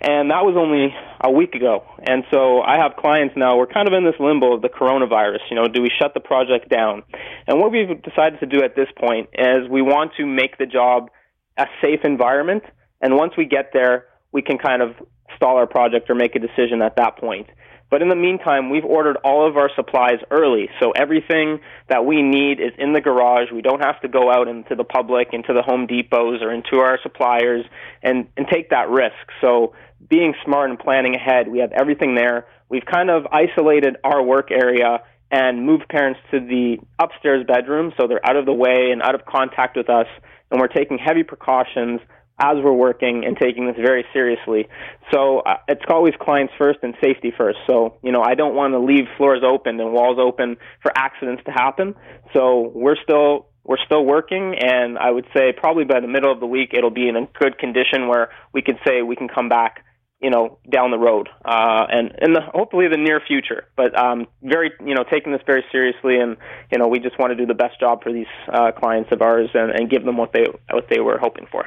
and 0.00 0.30
that 0.30 0.44
was 0.44 0.54
only 0.58 0.94
a 1.18 1.30
week 1.30 1.54
ago. 1.54 1.84
And 2.06 2.24
so 2.30 2.60
I 2.60 2.76
have 2.76 2.96
clients 2.96 3.34
now. 3.38 3.56
We're 3.56 3.72
kind 3.72 3.88
of 3.88 3.94
in 3.94 4.04
this 4.04 4.20
limbo 4.20 4.52
of 4.54 4.60
the 4.60 4.68
coronavirus. 4.68 5.48
You 5.48 5.56
know, 5.56 5.66
do 5.66 5.80
we 5.80 5.90
shut 5.98 6.12
the 6.12 6.20
project 6.20 6.68
down? 6.68 7.04
And 7.46 7.58
what 7.58 7.72
we've 7.72 8.02
decided 8.02 8.40
to 8.40 8.46
do 8.46 8.62
at 8.62 8.76
this 8.76 8.88
point 8.98 9.30
is 9.32 9.66
we 9.70 9.80
want 9.80 10.12
to 10.18 10.26
make 10.26 10.58
the 10.58 10.66
job 10.66 11.10
a 11.56 11.66
safe 11.80 12.00
environment, 12.04 12.64
and 13.00 13.16
once 13.16 13.32
we 13.38 13.46
get 13.46 13.70
there, 13.72 14.08
we 14.30 14.42
can 14.42 14.58
kind 14.58 14.82
of 14.82 14.94
stall 15.36 15.56
our 15.56 15.66
project 15.66 16.10
or 16.10 16.14
make 16.14 16.36
a 16.36 16.38
decision 16.38 16.82
at 16.82 16.96
that 16.96 17.16
point. 17.16 17.46
But 17.88 18.02
in 18.02 18.08
the 18.08 18.16
meantime, 18.16 18.70
we've 18.70 18.84
ordered 18.84 19.16
all 19.22 19.48
of 19.48 19.56
our 19.56 19.70
supplies 19.76 20.18
early. 20.30 20.68
So 20.80 20.90
everything 20.90 21.60
that 21.88 22.04
we 22.04 22.20
need 22.20 22.60
is 22.60 22.72
in 22.78 22.92
the 22.92 23.00
garage. 23.00 23.52
We 23.52 23.62
don't 23.62 23.82
have 23.82 24.00
to 24.00 24.08
go 24.08 24.30
out 24.30 24.48
into 24.48 24.74
the 24.74 24.84
public, 24.84 25.28
into 25.32 25.52
the 25.52 25.62
Home 25.62 25.86
Depots 25.86 26.42
or 26.42 26.52
into 26.52 26.78
our 26.78 26.98
suppliers 27.02 27.64
and, 28.02 28.26
and 28.36 28.46
take 28.48 28.70
that 28.70 28.88
risk. 28.88 29.14
So 29.40 29.74
being 30.08 30.34
smart 30.44 30.70
and 30.70 30.78
planning 30.78 31.14
ahead, 31.14 31.48
we 31.48 31.60
have 31.60 31.70
everything 31.72 32.16
there. 32.16 32.46
We've 32.68 32.84
kind 32.84 33.08
of 33.08 33.26
isolated 33.30 33.96
our 34.02 34.22
work 34.22 34.50
area 34.50 35.02
and 35.30 35.64
moved 35.64 35.88
parents 35.88 36.20
to 36.32 36.40
the 36.40 36.78
upstairs 36.98 37.46
bedroom 37.46 37.92
so 37.98 38.06
they're 38.08 38.24
out 38.24 38.36
of 38.36 38.46
the 38.46 38.52
way 38.52 38.90
and 38.92 39.02
out 39.02 39.14
of 39.14 39.24
contact 39.24 39.76
with 39.76 39.88
us. 39.88 40.06
And 40.50 40.60
we're 40.60 40.68
taking 40.68 40.98
heavy 40.98 41.22
precautions 41.22 42.00
as 42.38 42.56
we're 42.62 42.72
working 42.72 43.24
and 43.24 43.36
taking 43.36 43.66
this 43.66 43.76
very 43.76 44.04
seriously. 44.12 44.68
So 45.12 45.40
uh, 45.40 45.56
it's 45.68 45.82
always 45.88 46.12
clients 46.20 46.52
first 46.58 46.80
and 46.82 46.94
safety 47.02 47.32
first. 47.36 47.58
So, 47.66 47.96
you 48.02 48.12
know, 48.12 48.22
I 48.22 48.34
don't 48.34 48.54
want 48.54 48.74
to 48.74 48.78
leave 48.78 49.04
floors 49.16 49.42
open 49.44 49.80
and 49.80 49.92
walls 49.92 50.18
open 50.20 50.56
for 50.82 50.92
accidents 50.94 51.42
to 51.46 51.52
happen. 51.52 51.94
So 52.34 52.70
we're 52.74 52.96
still 53.02 53.46
we're 53.64 53.84
still 53.84 54.04
working 54.04 54.54
and 54.60 54.96
I 54.96 55.10
would 55.10 55.26
say 55.36 55.52
probably 55.56 55.84
by 55.84 56.00
the 56.00 56.06
middle 56.06 56.30
of 56.30 56.38
the 56.40 56.46
week 56.46 56.70
it'll 56.72 56.90
be 56.90 57.08
in 57.08 57.16
a 57.16 57.26
good 57.38 57.58
condition 57.58 58.06
where 58.06 58.30
we 58.52 58.62
can 58.62 58.78
say 58.86 59.02
we 59.02 59.16
can 59.16 59.28
come 59.28 59.48
back 59.48 59.84
you 60.20 60.30
know 60.30 60.58
down 60.70 60.92
the 60.92 60.98
road 60.98 61.28
uh 61.44 61.84
and 61.90 62.12
in 62.22 62.32
the 62.32 62.40
hopefully 62.54 62.86
the 62.88 62.96
near 62.96 63.20
future 63.26 63.64
but 63.76 63.98
um 63.98 64.26
very 64.40 64.70
you 64.86 64.94
know 64.94 65.04
taking 65.10 65.32
this 65.32 65.42
very 65.46 65.64
seriously 65.72 66.16
and 66.18 66.36
you 66.70 66.78
know 66.78 66.86
we 66.86 67.00
just 67.00 67.18
want 67.18 67.32
to 67.32 67.36
do 67.36 67.44
the 67.44 67.54
best 67.54 67.78
job 67.80 68.02
for 68.04 68.12
these 68.12 68.30
uh 68.52 68.70
clients 68.70 69.10
of 69.10 69.20
ours 69.20 69.50
and, 69.52 69.72
and 69.72 69.90
give 69.90 70.04
them 70.04 70.16
what 70.16 70.32
they 70.32 70.46
what 70.70 70.86
they 70.88 71.00
were 71.00 71.18
hoping 71.18 71.46
for 71.50 71.66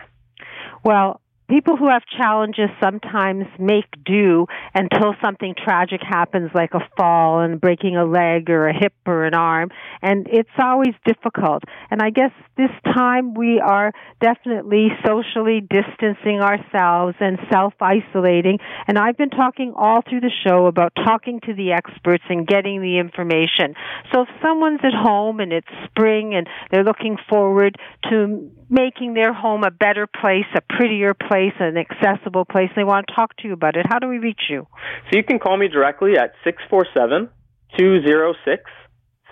well, 0.84 1.22
people 1.50 1.76
who 1.76 1.90
have 1.90 2.04
challenges 2.06 2.70
sometimes 2.82 3.46
make 3.58 3.88
do 4.06 4.46
until 4.76 5.16
something 5.22 5.56
tragic 5.58 6.00
happens 6.08 6.52
like 6.54 6.74
a 6.74 6.88
fall 6.96 7.42
and 7.42 7.60
breaking 7.60 7.98
a 7.98 8.06
leg 8.06 8.50
or 8.50 8.68
a 8.68 8.74
hip 8.74 8.94
or 9.06 9.26
an 9.26 9.34
arm 9.34 9.70
and 10.02 10.28
it's 10.32 10.50
always 10.62 10.94
difficult. 11.06 11.64
And 11.90 12.02
i 12.02 12.12
guess 12.12 12.32
this 12.56 12.70
time 12.86 13.34
we 13.34 13.60
are 13.60 13.92
definitely 14.22 14.90
socially 15.06 15.62
distancing 15.62 16.40
ourselves 16.40 17.16
and 17.20 17.40
self 17.52 17.74
isolating 17.82 18.60
and 18.88 18.98
i've 18.98 19.18
been 19.18 19.30
talking 19.30 19.74
all 19.76 20.02
through 20.08 20.22
the 20.22 20.32
show 20.46 20.68
about 20.68 20.94
talking 20.96 21.40
to 21.42 21.54
the 21.54 21.72
experts 21.72 22.24
and 22.30 22.46
getting 22.46 22.82
the 22.82 23.00
information. 23.00 23.74
So 24.14 24.22
if 24.22 24.30
someone's 24.42 24.82
at 24.84 24.94
home 24.94 25.40
and 25.40 25.52
it's 25.52 25.68
spring 25.86 26.36
and 26.36 26.48
they're 26.72 26.84
looking 26.84 27.18
forward 27.28 27.78
to 28.10 28.52
making 28.70 29.14
their 29.14 29.34
home 29.34 29.64
a 29.64 29.72
better 29.72 30.08
place 30.08 30.46
a 30.56 30.62
prettier 30.62 31.14
place 31.14 31.54
an 31.60 31.76
accessible 31.78 32.46
place, 32.46 32.70
they 32.76 32.84
want 32.84 33.08
to 33.08 33.16
talk 33.16 33.36
to 33.38 33.48
you 33.48 33.54
about 33.54 33.76
it, 33.76 33.86
how 33.90 34.00
do 34.00 34.08
we 34.08 34.20
reach 34.20 34.42
you? 34.50 34.68
So 35.12 35.18
you 35.18 35.24
can 35.24 35.40
call 35.40 35.58
me 35.58 35.68
directly 35.68 36.18
at 36.18 36.34
six 36.44 36.62
four 36.70 36.86
seven 36.94 37.30
two 37.78 38.02
zero 38.06 38.34
six 38.46 38.64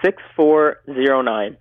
six 0.04 0.22
four 0.36 0.78
zero 0.86 1.22
nine. 1.22 1.58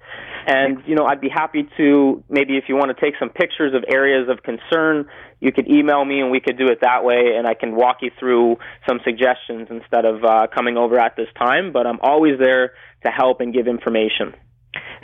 And, 0.47 0.83
you 0.87 0.95
know, 0.95 1.07
I'd 1.07 1.21
be 1.21 1.29
happy 1.29 1.69
to, 1.77 2.23
maybe 2.29 2.57
if 2.57 2.65
you 2.69 2.77
want 2.77 2.97
to 2.97 3.01
take 3.05 3.15
some 3.19 3.31
pictures 3.31 3.75
of 3.75 3.83
areas 3.93 4.29
of 4.29 4.45
concern, 4.45 5.09
you 5.41 5.51
could 5.51 5.69
email 5.69 6.05
me 6.05 6.21
and 6.21 6.31
we 6.31 6.39
could 6.39 6.57
do 6.57 6.69
it 6.69 6.79
that 6.83 7.03
way 7.03 7.35
and 7.37 7.49
I 7.49 7.55
can 7.55 7.75
walk 7.75 7.97
you 8.03 8.13
through 8.17 8.59
some 8.89 9.01
suggestions 9.03 9.67
instead 9.71 10.05
of 10.05 10.25
uh, 10.25 10.47
coming 10.55 10.77
over 10.77 11.01
at 11.01 11.17
this 11.17 11.27
time. 11.37 11.73
But 11.73 11.89
I'm 11.89 11.99
always 12.01 12.39
there 12.39 12.75
to 13.05 13.11
help 13.11 13.41
and 13.41 13.53
give 13.53 13.67
information. 13.67 14.35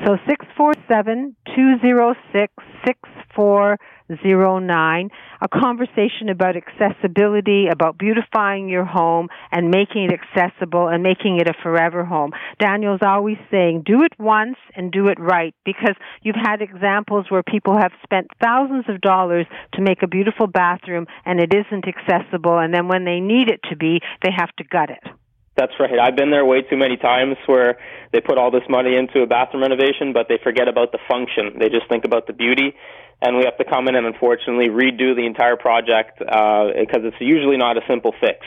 So 0.05 0.17
six 0.29 0.45
four 0.57 0.73
seven 0.89 1.37
two 1.55 1.79
zero 1.81 2.15
six 2.33 2.53
six 2.85 2.99
four 3.35 3.79
09, 4.25 5.11
a 5.41 5.49
conversation 5.49 6.29
about 6.31 6.55
accessibility, 6.57 7.69
about 7.69 7.99
beautifying 7.99 8.69
your 8.69 8.85
home 8.85 9.29
and 9.51 9.71
making 9.71 10.05
it 10.05 10.13
accessible 10.13 10.89
and 10.89 11.03
making 11.03 11.39
it 11.41 11.49
a 11.49 11.55
forever 11.63 12.05
home. 12.05 12.33
Daniel's 12.59 13.01
always 13.03 13.39
saying, 13.51 13.83
do 13.87 14.03
it 14.03 14.13
once 14.19 14.57
and 14.77 14.93
do 14.93 15.09
it 15.09 15.19
right 15.19 15.55
because 15.65 15.95
you've 16.23 16.37
had 16.37 16.63
examples 16.63 17.27
where 17.31 17.43
people 17.43 17.79
have 17.79 17.93
spent 18.03 18.29
thousands 18.43 18.85
of 18.89 19.01
dollars 19.01 19.47
to 19.75 19.83
make 19.83 20.03
a 20.03 20.09
beautiful 20.09 20.47
bathroom 20.47 21.07
and 21.25 21.41
it 21.41 21.55
isn't 21.55 21.87
accessible 21.89 22.59
and 22.59 22.75
then 22.75 22.89
when 22.89 23.05
they 23.05 23.21
need 23.21 23.49
it 23.49 23.61
to 23.71 23.77
be, 23.77 24.01
they 24.23 24.31
have 24.37 24.55
to 24.57 24.65
gut 24.65 24.91
it. 24.91 25.22
That's 25.57 25.73
right. 25.79 25.99
I've 26.01 26.17
been 26.17 26.31
there 26.31 26.45
way 26.45 26.63
too 26.63 26.79
many 26.79 26.97
times 26.97 27.37
where 27.47 27.77
they 28.13 28.21
put 28.21 28.39
all 28.39 28.51
this 28.51 28.65
money 28.69 28.97
into 28.97 29.21
a 29.21 29.27
bathroom 29.27 29.63
renovation, 29.63 30.13
but 30.13 30.27
they 30.29 30.39
forget 30.43 30.67
about 30.67 30.93
the 30.93 30.99
function. 31.09 31.59
They 31.61 31.69
just 31.69 31.89
think 31.91 32.05
about 32.05 32.27
the 32.27 32.33
beauty 32.33 32.75
and 33.23 33.37
we 33.37 33.45
have 33.45 33.57
to 33.57 33.65
come 33.65 33.87
in 33.87 33.95
and 33.95 34.05
unfortunately 34.05 34.67
redo 34.69 35.15
the 35.15 35.25
entire 35.25 35.57
project 35.57 36.21
uh, 36.21 36.75
because 36.79 37.07
it's 37.07 37.17
usually 37.21 37.57
not 37.57 37.77
a 37.77 37.81
simple 37.89 38.13
fix. 38.21 38.39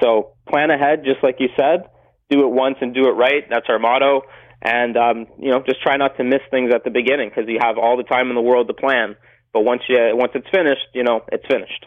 So 0.00 0.34
plan 0.48 0.70
ahead, 0.70 1.02
just 1.04 1.22
like 1.22 1.36
you 1.40 1.48
said. 1.58 1.90
Do 2.30 2.46
it 2.46 2.50
once 2.50 2.76
and 2.80 2.94
do 2.94 3.06
it 3.08 3.12
right. 3.18 3.42
That's 3.50 3.66
our 3.68 3.78
motto. 3.78 4.22
And 4.62 4.96
um, 4.96 5.26
you 5.38 5.50
know, 5.50 5.62
just 5.66 5.82
try 5.82 5.96
not 5.96 6.16
to 6.16 6.24
miss 6.24 6.40
things 6.50 6.72
at 6.72 6.84
the 6.84 6.90
beginning 6.90 7.28
because 7.28 7.44
you 7.48 7.58
have 7.60 7.76
all 7.76 7.96
the 7.96 8.04
time 8.04 8.30
in 8.30 8.34
the 8.34 8.40
world 8.40 8.68
to 8.68 8.74
plan. 8.74 9.16
But 9.52 9.62
once 9.62 9.82
you 9.88 9.98
once 10.14 10.32
it's 10.34 10.48
finished, 10.50 10.86
you 10.94 11.02
know, 11.02 11.20
it's 11.30 11.44
finished. 11.50 11.84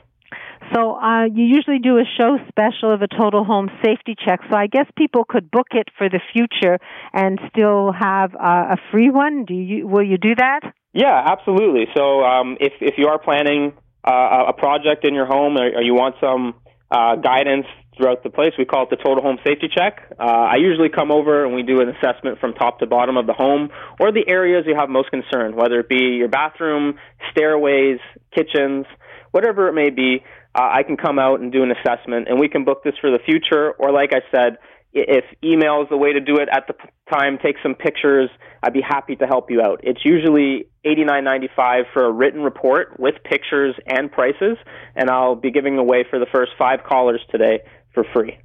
So 0.74 0.96
uh, 0.96 1.26
you 1.26 1.46
usually 1.46 1.80
do 1.80 1.98
a 1.98 2.04
show 2.18 2.38
special 2.50 2.94
of 2.94 3.02
a 3.02 3.08
total 3.08 3.44
home 3.44 3.70
safety 3.84 4.16
check. 4.26 4.42
So 4.50 4.58
I 4.58 4.68
guess 4.68 4.86
people 4.98 5.24
could 5.28 5.50
book 5.50 5.68
it 5.72 5.88
for 5.98 6.10
the 6.10 6.20
future 6.34 6.80
and 7.14 7.40
still 7.50 7.92
have 7.92 8.36
uh, 8.36 8.76
a 8.76 8.78
free 8.92 9.10
one. 9.10 9.46
Do 9.46 9.54
you 9.54 9.88
will 9.88 10.04
you 10.04 10.18
do 10.18 10.36
that? 10.36 10.62
Yeah, 10.94 11.24
absolutely. 11.26 11.86
So 11.96 12.22
um, 12.22 12.58
if 12.60 12.74
if 12.82 12.96
you 12.98 13.08
are 13.08 13.20
planning 13.20 13.74
uh, 14.04 14.46
a 14.48 14.54
project 14.54 15.06
in 15.06 15.14
your 15.14 15.26
home 15.26 15.58
or, 15.58 15.68
or 15.68 15.82
you 15.82 15.94
want 15.94 16.16
some 16.20 16.56
uh, 16.92 17.16
guidance 17.16 17.66
throughout 17.98 18.24
the 18.24 18.30
place, 18.30 18.54
we 18.58 18.66
call 18.66 18.84
it 18.84 18.90
the 18.90 18.96
total 18.96 19.22
home 19.22 19.38
safety 19.46 19.68
check. 19.74 20.02
Uh, 20.20 20.24
I 20.24 20.56
usually 20.58 20.90
come 20.90 21.12
over 21.12 21.46
and 21.46 21.56
we 21.56 21.64
do 21.64 21.82
an 21.82 21.90
assessment 21.90 22.40
from 22.40 22.54
top 22.54 22.80
to 22.80 22.88
bottom 22.88 23.18
of 23.18 23.26
the 23.28 23.34
home 23.34 23.70
or 24.00 24.12
the 24.12 24.24
areas 24.28 24.66
you 24.68 24.76
have 24.76 24.90
most 24.90 25.10
concern, 25.10 25.56
whether 25.56 25.80
it 25.80 25.90
be 25.90 26.18
your 26.18 26.30
bathroom, 26.30 26.96
stairways, 27.32 28.00
kitchens, 28.36 28.86
whatever 29.32 29.68
it 29.68 29.74
may 29.74 29.90
be. 29.90 30.24
Uh, 30.58 30.70
I 30.74 30.84
can 30.84 30.98
come 30.98 31.20
out 31.20 31.40
and 31.40 31.52
do 31.52 31.62
an 31.62 31.72
assessment, 31.72 32.28
and 32.28 32.40
we 32.40 32.50
can 32.50 32.66
book 32.66 32.84
this 32.84 32.96
for 33.00 33.12
the 33.12 33.20
future. 33.20 33.74
Or, 33.78 33.92
like 33.92 34.12
I 34.14 34.22
said, 34.36 34.58
if 34.94 35.24
email 35.44 35.84
is 35.84 35.90
the 35.90 35.98
way 35.98 36.14
to 36.14 36.20
do 36.20 36.38
it 36.38 36.50
at 36.52 36.66
the 36.68 36.74
time, 37.14 37.38
take 37.44 37.58
some 37.62 37.76
pictures. 37.76 38.30
I'd 38.64 38.74
be 38.74 38.82
happy 38.82 39.16
to 39.18 39.28
help 39.28 39.52
you 39.52 39.62
out. 39.62 39.82
It's 39.84 40.00
usually 40.04 40.68
eighty 40.84 41.04
nine 41.04 41.24
ninety 41.24 41.50
five 41.56 41.86
for 41.94 42.06
a 42.06 42.12
written 42.12 42.42
report 42.42 43.00
with 43.00 43.16
pictures 43.24 43.76
and 43.86 44.12
prices, 44.12 44.58
and 44.96 45.12
I'll 45.12 45.36
be 45.36 45.52
giving 45.52 45.78
away 45.78 46.06
for 46.10 46.18
the 46.18 46.26
first 46.34 46.52
five 46.58 46.80
callers 46.84 47.22
today 47.30 47.60
for 47.94 48.04
free. 48.16 48.40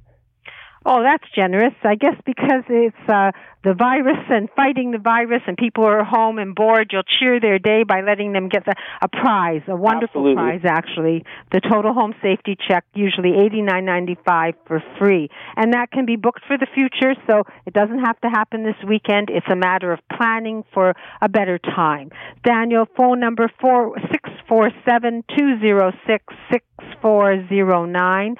Oh, 0.85 1.01
that's 1.01 1.23
generous. 1.33 1.73
I 1.83 1.95
guess 1.95 2.15
because 2.25 2.63
it's 2.67 3.09
uh, 3.09 3.31
the 3.63 3.73
virus 3.73 4.19
and 4.29 4.49
fighting 4.53 4.91
the 4.91 4.97
virus, 4.97 5.41
and 5.47 5.55
people 5.55 5.85
are 5.85 6.03
home 6.03 6.39
and 6.39 6.53
bored. 6.53 6.89
You'll 6.91 7.03
cheer 7.03 7.39
their 7.39 7.57
day 7.57 7.83
by 7.83 8.01
letting 8.01 8.33
them 8.33 8.49
get 8.49 8.65
the, 8.65 8.75
a 9.01 9.07
prize, 9.07 9.61
a 9.69 9.75
wonderful 9.77 10.27
Absolutely. 10.27 10.35
prize, 10.35 10.61
actually. 10.65 11.25
The 11.53 11.61
total 11.61 11.93
home 11.93 12.13
safety 12.21 12.57
check, 12.67 12.83
usually 12.93 13.33
eighty 13.37 13.61
nine 13.61 13.85
ninety 13.85 14.17
five 14.25 14.55
for 14.67 14.83
free, 14.99 15.29
and 15.55 15.71
that 15.71 15.91
can 15.91 16.05
be 16.05 16.17
booked 16.17 16.43
for 16.45 16.57
the 16.57 16.67
future. 16.75 17.15
So 17.27 17.43
it 17.65 17.73
doesn't 17.73 17.99
have 17.99 18.19
to 18.19 18.27
happen 18.27 18.63
this 18.63 18.75
weekend. 18.85 19.29
It's 19.29 19.47
a 19.49 19.55
matter 19.55 19.93
of 19.93 19.99
planning 20.17 20.65
for 20.73 20.95
a 21.21 21.29
better 21.29 21.59
time. 21.59 22.09
Daniel, 22.43 22.87
phone 22.97 23.21
number 23.21 23.49
four 23.61 23.95
six 24.11 24.29
four 24.49 24.69
seven 24.85 25.23
two 25.37 25.59
zero 25.61 25.93
six 26.05 26.25
six 26.51 26.65
four 27.01 27.47
zero 27.47 27.85
nine. 27.85 28.35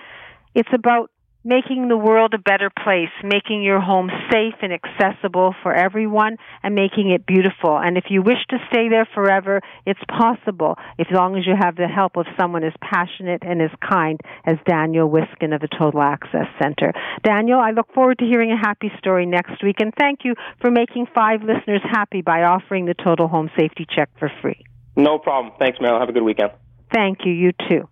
It's 0.55 0.69
about 0.73 1.09
making 1.43 1.87
the 1.87 1.97
world 1.97 2.33
a 2.33 2.37
better 2.37 2.69
place, 2.83 3.11
making 3.23 3.63
your 3.63 3.81
home 3.81 4.09
safe 4.31 4.55
and 4.61 4.71
accessible 4.71 5.53
for 5.61 5.73
everyone, 5.73 6.37
and 6.63 6.73
making 6.75 7.11
it 7.11 7.25
beautiful. 7.25 7.77
And 7.77 7.97
if 7.97 8.05
you 8.09 8.21
wish 8.21 8.39
to 8.49 8.57
stay 8.71 8.89
there 8.89 9.07
forever, 9.13 9.61
it's 9.85 9.99
possible, 10.07 10.77
as 10.99 11.07
long 11.11 11.37
as 11.37 11.45
you 11.45 11.53
have 11.59 11.75
the 11.75 11.87
help 11.87 12.15
of 12.15 12.25
someone 12.39 12.63
as 12.63 12.73
passionate 12.81 13.43
and 13.45 13.61
as 13.61 13.71
kind 13.87 14.19
as 14.45 14.57
Daniel 14.67 15.09
Wiskin 15.09 15.53
of 15.53 15.61
the 15.61 15.67
Total 15.67 16.01
Access 16.01 16.47
Center. 16.61 16.93
Daniel, 17.23 17.59
I 17.59 17.71
look 17.71 17.93
forward 17.93 18.19
to 18.19 18.25
hearing 18.25 18.51
a 18.51 18.57
happy 18.57 18.91
story 18.97 19.25
next 19.25 19.63
week, 19.63 19.77
and 19.79 19.93
thank 19.99 20.19
you 20.23 20.35
for 20.61 20.71
making 20.71 21.07
five 21.13 21.41
listeners 21.41 21.81
happy 21.83 22.21
by 22.21 22.43
offering 22.43 22.85
the 22.85 22.93
Total 22.93 23.27
Home 23.27 23.49
Safety 23.59 23.85
Check 23.93 24.09
for 24.17 24.31
free. 24.41 24.63
No 24.95 25.17
problem. 25.17 25.53
Thanks, 25.59 25.79
Mel. 25.81 25.99
Have 25.99 26.09
a 26.09 26.13
good 26.13 26.23
weekend. 26.23 26.51
Thank 26.93 27.19
you. 27.25 27.33
You 27.33 27.51
too. 27.69 27.89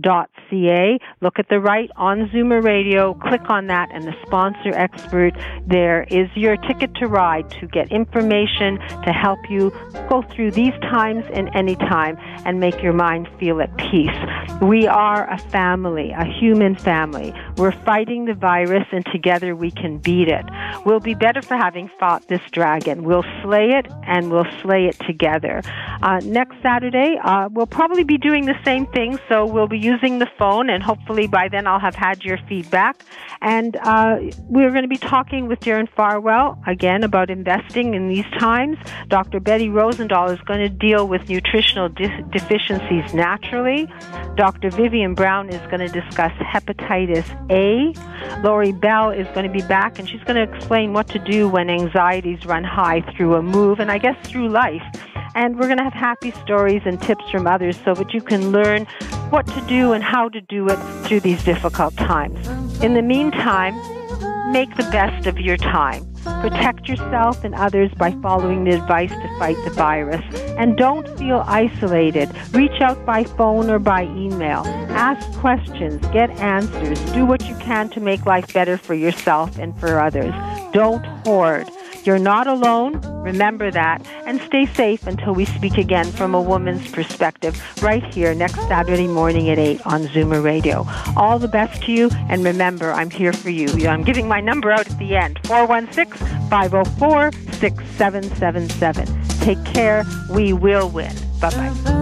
ca. 0.00 0.98
Look 1.20 1.38
at 1.38 1.48
the 1.48 1.60
right 1.60 1.90
on 1.96 2.28
Zoomer 2.30 2.62
Radio. 2.62 3.14
Click 3.14 3.48
on 3.50 3.66
that, 3.66 3.90
and 3.92 4.04
the 4.04 4.14
sponsor 4.26 4.70
expert 4.74 5.32
there 5.66 6.04
is 6.04 6.28
your 6.34 6.56
ticket 6.56 6.94
to 6.96 7.06
ride 7.06 7.50
to 7.60 7.66
get 7.66 7.90
information 7.92 8.78
to 9.04 9.12
help 9.12 9.38
you 9.50 9.70
go 10.08 10.22
through 10.22 10.52
these 10.52 10.72
times 10.82 11.24
and 11.32 11.50
any 11.54 11.76
time 11.76 12.16
and 12.44 12.60
make 12.60 12.82
your 12.82 12.92
mind 12.92 13.28
feel 13.38 13.60
at 13.60 13.76
peace. 13.76 14.10
We 14.62 14.86
are 14.86 15.30
a 15.30 15.38
family, 15.38 16.10
a 16.12 16.24
human 16.24 16.74
family. 16.74 17.34
We're 17.62 17.70
fighting 17.84 18.24
the 18.24 18.34
virus, 18.34 18.88
and 18.90 19.06
together 19.12 19.54
we 19.54 19.70
can 19.70 19.98
beat 19.98 20.26
it. 20.26 20.44
We'll 20.84 20.98
be 20.98 21.14
better 21.14 21.40
for 21.40 21.56
having 21.56 21.88
fought 22.00 22.26
this 22.26 22.40
dragon. 22.50 23.04
We'll 23.04 23.24
slay 23.40 23.68
it, 23.68 23.86
and 24.04 24.32
we'll 24.32 24.50
slay 24.62 24.86
it 24.86 24.98
together. 25.06 25.62
Uh, 26.02 26.20
next 26.24 26.56
Saturday, 26.60 27.20
uh, 27.22 27.50
we'll 27.52 27.68
probably 27.68 28.02
be 28.02 28.18
doing 28.18 28.46
the 28.46 28.56
same 28.64 28.86
thing, 28.86 29.16
so 29.28 29.46
we'll 29.46 29.68
be 29.68 29.78
using 29.78 30.18
the 30.18 30.26
phone, 30.36 30.70
and 30.70 30.82
hopefully 30.82 31.28
by 31.28 31.46
then 31.46 31.68
I'll 31.68 31.78
have 31.78 31.94
had 31.94 32.24
your 32.24 32.36
feedback. 32.48 33.00
And 33.42 33.76
uh, 33.76 34.18
we're 34.48 34.70
going 34.70 34.82
to 34.82 34.88
be 34.88 34.98
talking 34.98 35.46
with 35.46 35.60
Darren 35.60 35.88
Farwell 35.88 36.60
again 36.66 37.04
about 37.04 37.30
investing 37.30 37.94
in 37.94 38.08
these 38.08 38.26
times. 38.40 38.76
Dr. 39.06 39.38
Betty 39.38 39.68
Rosendahl 39.68 40.32
is 40.32 40.40
going 40.40 40.60
to 40.60 40.68
deal 40.68 41.06
with 41.06 41.28
nutritional 41.28 41.88
de- 41.88 42.22
deficiencies 42.32 43.14
naturally. 43.14 43.86
Dr. 44.34 44.70
Vivian 44.70 45.14
Brown 45.14 45.48
is 45.48 45.60
going 45.70 45.78
to 45.78 45.88
discuss 45.88 46.32
hepatitis 46.40 47.50
A. 47.52 47.92
Lori 48.42 48.72
Bell 48.72 49.10
is 49.10 49.26
going 49.28 49.46
to 49.46 49.52
be 49.52 49.66
back, 49.66 49.98
and 49.98 50.08
she's 50.08 50.22
going 50.24 50.36
to 50.36 50.54
explain 50.54 50.92
what 50.94 51.06
to 51.08 51.18
do 51.18 51.48
when 51.48 51.68
anxieties 51.68 52.46
run 52.46 52.64
high 52.64 53.02
through 53.14 53.34
a 53.34 53.42
move, 53.42 53.78
and 53.78 53.90
I 53.90 53.98
guess 53.98 54.16
through 54.26 54.48
life. 54.48 54.82
And 55.34 55.58
we're 55.58 55.66
going 55.66 55.78
to 55.78 55.84
have 55.84 55.92
happy 55.92 56.30
stories 56.30 56.82
and 56.84 57.00
tips 57.00 57.28
from 57.30 57.46
others 57.46 57.78
so 57.84 57.94
that 57.94 58.12
you 58.12 58.20
can 58.20 58.50
learn 58.50 58.86
what 59.30 59.46
to 59.46 59.60
do 59.62 59.92
and 59.92 60.02
how 60.02 60.28
to 60.30 60.40
do 60.40 60.66
it 60.68 60.76
through 61.06 61.20
these 61.20 61.42
difficult 61.44 61.96
times. 61.96 62.48
In 62.82 62.94
the 62.94 63.02
meantime, 63.02 63.74
make 64.52 64.74
the 64.76 64.88
best 64.90 65.26
of 65.26 65.38
your 65.38 65.56
time. 65.56 66.11
Protect 66.22 66.88
yourself 66.88 67.44
and 67.44 67.54
others 67.54 67.90
by 67.96 68.12
following 68.22 68.64
the 68.64 68.72
advice 68.72 69.10
to 69.10 69.38
fight 69.38 69.56
the 69.64 69.70
virus. 69.70 70.22
And 70.58 70.76
don't 70.76 71.08
feel 71.18 71.44
isolated. 71.46 72.30
Reach 72.52 72.80
out 72.80 73.04
by 73.04 73.24
phone 73.24 73.70
or 73.70 73.78
by 73.78 74.04
email. 74.04 74.62
Ask 74.90 75.38
questions, 75.38 76.04
get 76.08 76.30
answers, 76.40 77.00
do 77.12 77.24
what 77.24 77.48
you 77.48 77.54
can 77.56 77.88
to 77.90 78.00
make 78.00 78.26
life 78.26 78.52
better 78.52 78.76
for 78.76 78.94
yourself 78.94 79.58
and 79.58 79.78
for 79.78 80.00
others. 80.00 80.34
Don't 80.72 81.04
hoard. 81.24 81.68
You're 82.04 82.18
not 82.18 82.46
alone. 82.46 83.00
Remember 83.22 83.70
that. 83.70 84.04
And 84.26 84.40
stay 84.42 84.66
safe 84.66 85.06
until 85.06 85.34
we 85.34 85.44
speak 85.44 85.78
again 85.78 86.10
from 86.12 86.34
a 86.34 86.40
woman's 86.40 86.90
perspective 86.90 87.62
right 87.82 88.02
here 88.12 88.34
next 88.34 88.56
Saturday 88.68 89.06
morning 89.06 89.50
at 89.50 89.58
8 89.58 89.86
on 89.86 90.06
Zoomer 90.08 90.42
Radio. 90.42 90.84
All 91.16 91.38
the 91.38 91.48
best 91.48 91.82
to 91.84 91.92
you. 91.92 92.10
And 92.28 92.44
remember, 92.44 92.92
I'm 92.92 93.10
here 93.10 93.32
for 93.32 93.50
you. 93.50 93.68
I'm 93.88 94.02
giving 94.02 94.26
my 94.28 94.40
number 94.40 94.72
out 94.72 94.90
at 94.90 94.98
the 94.98 95.16
end 95.16 95.38
416 95.44 96.26
504 96.48 97.32
6777. 97.52 99.22
Take 99.40 99.64
care. 99.64 100.04
We 100.30 100.52
will 100.52 100.88
win. 100.88 101.14
Bye 101.40 101.50
bye. 101.50 102.01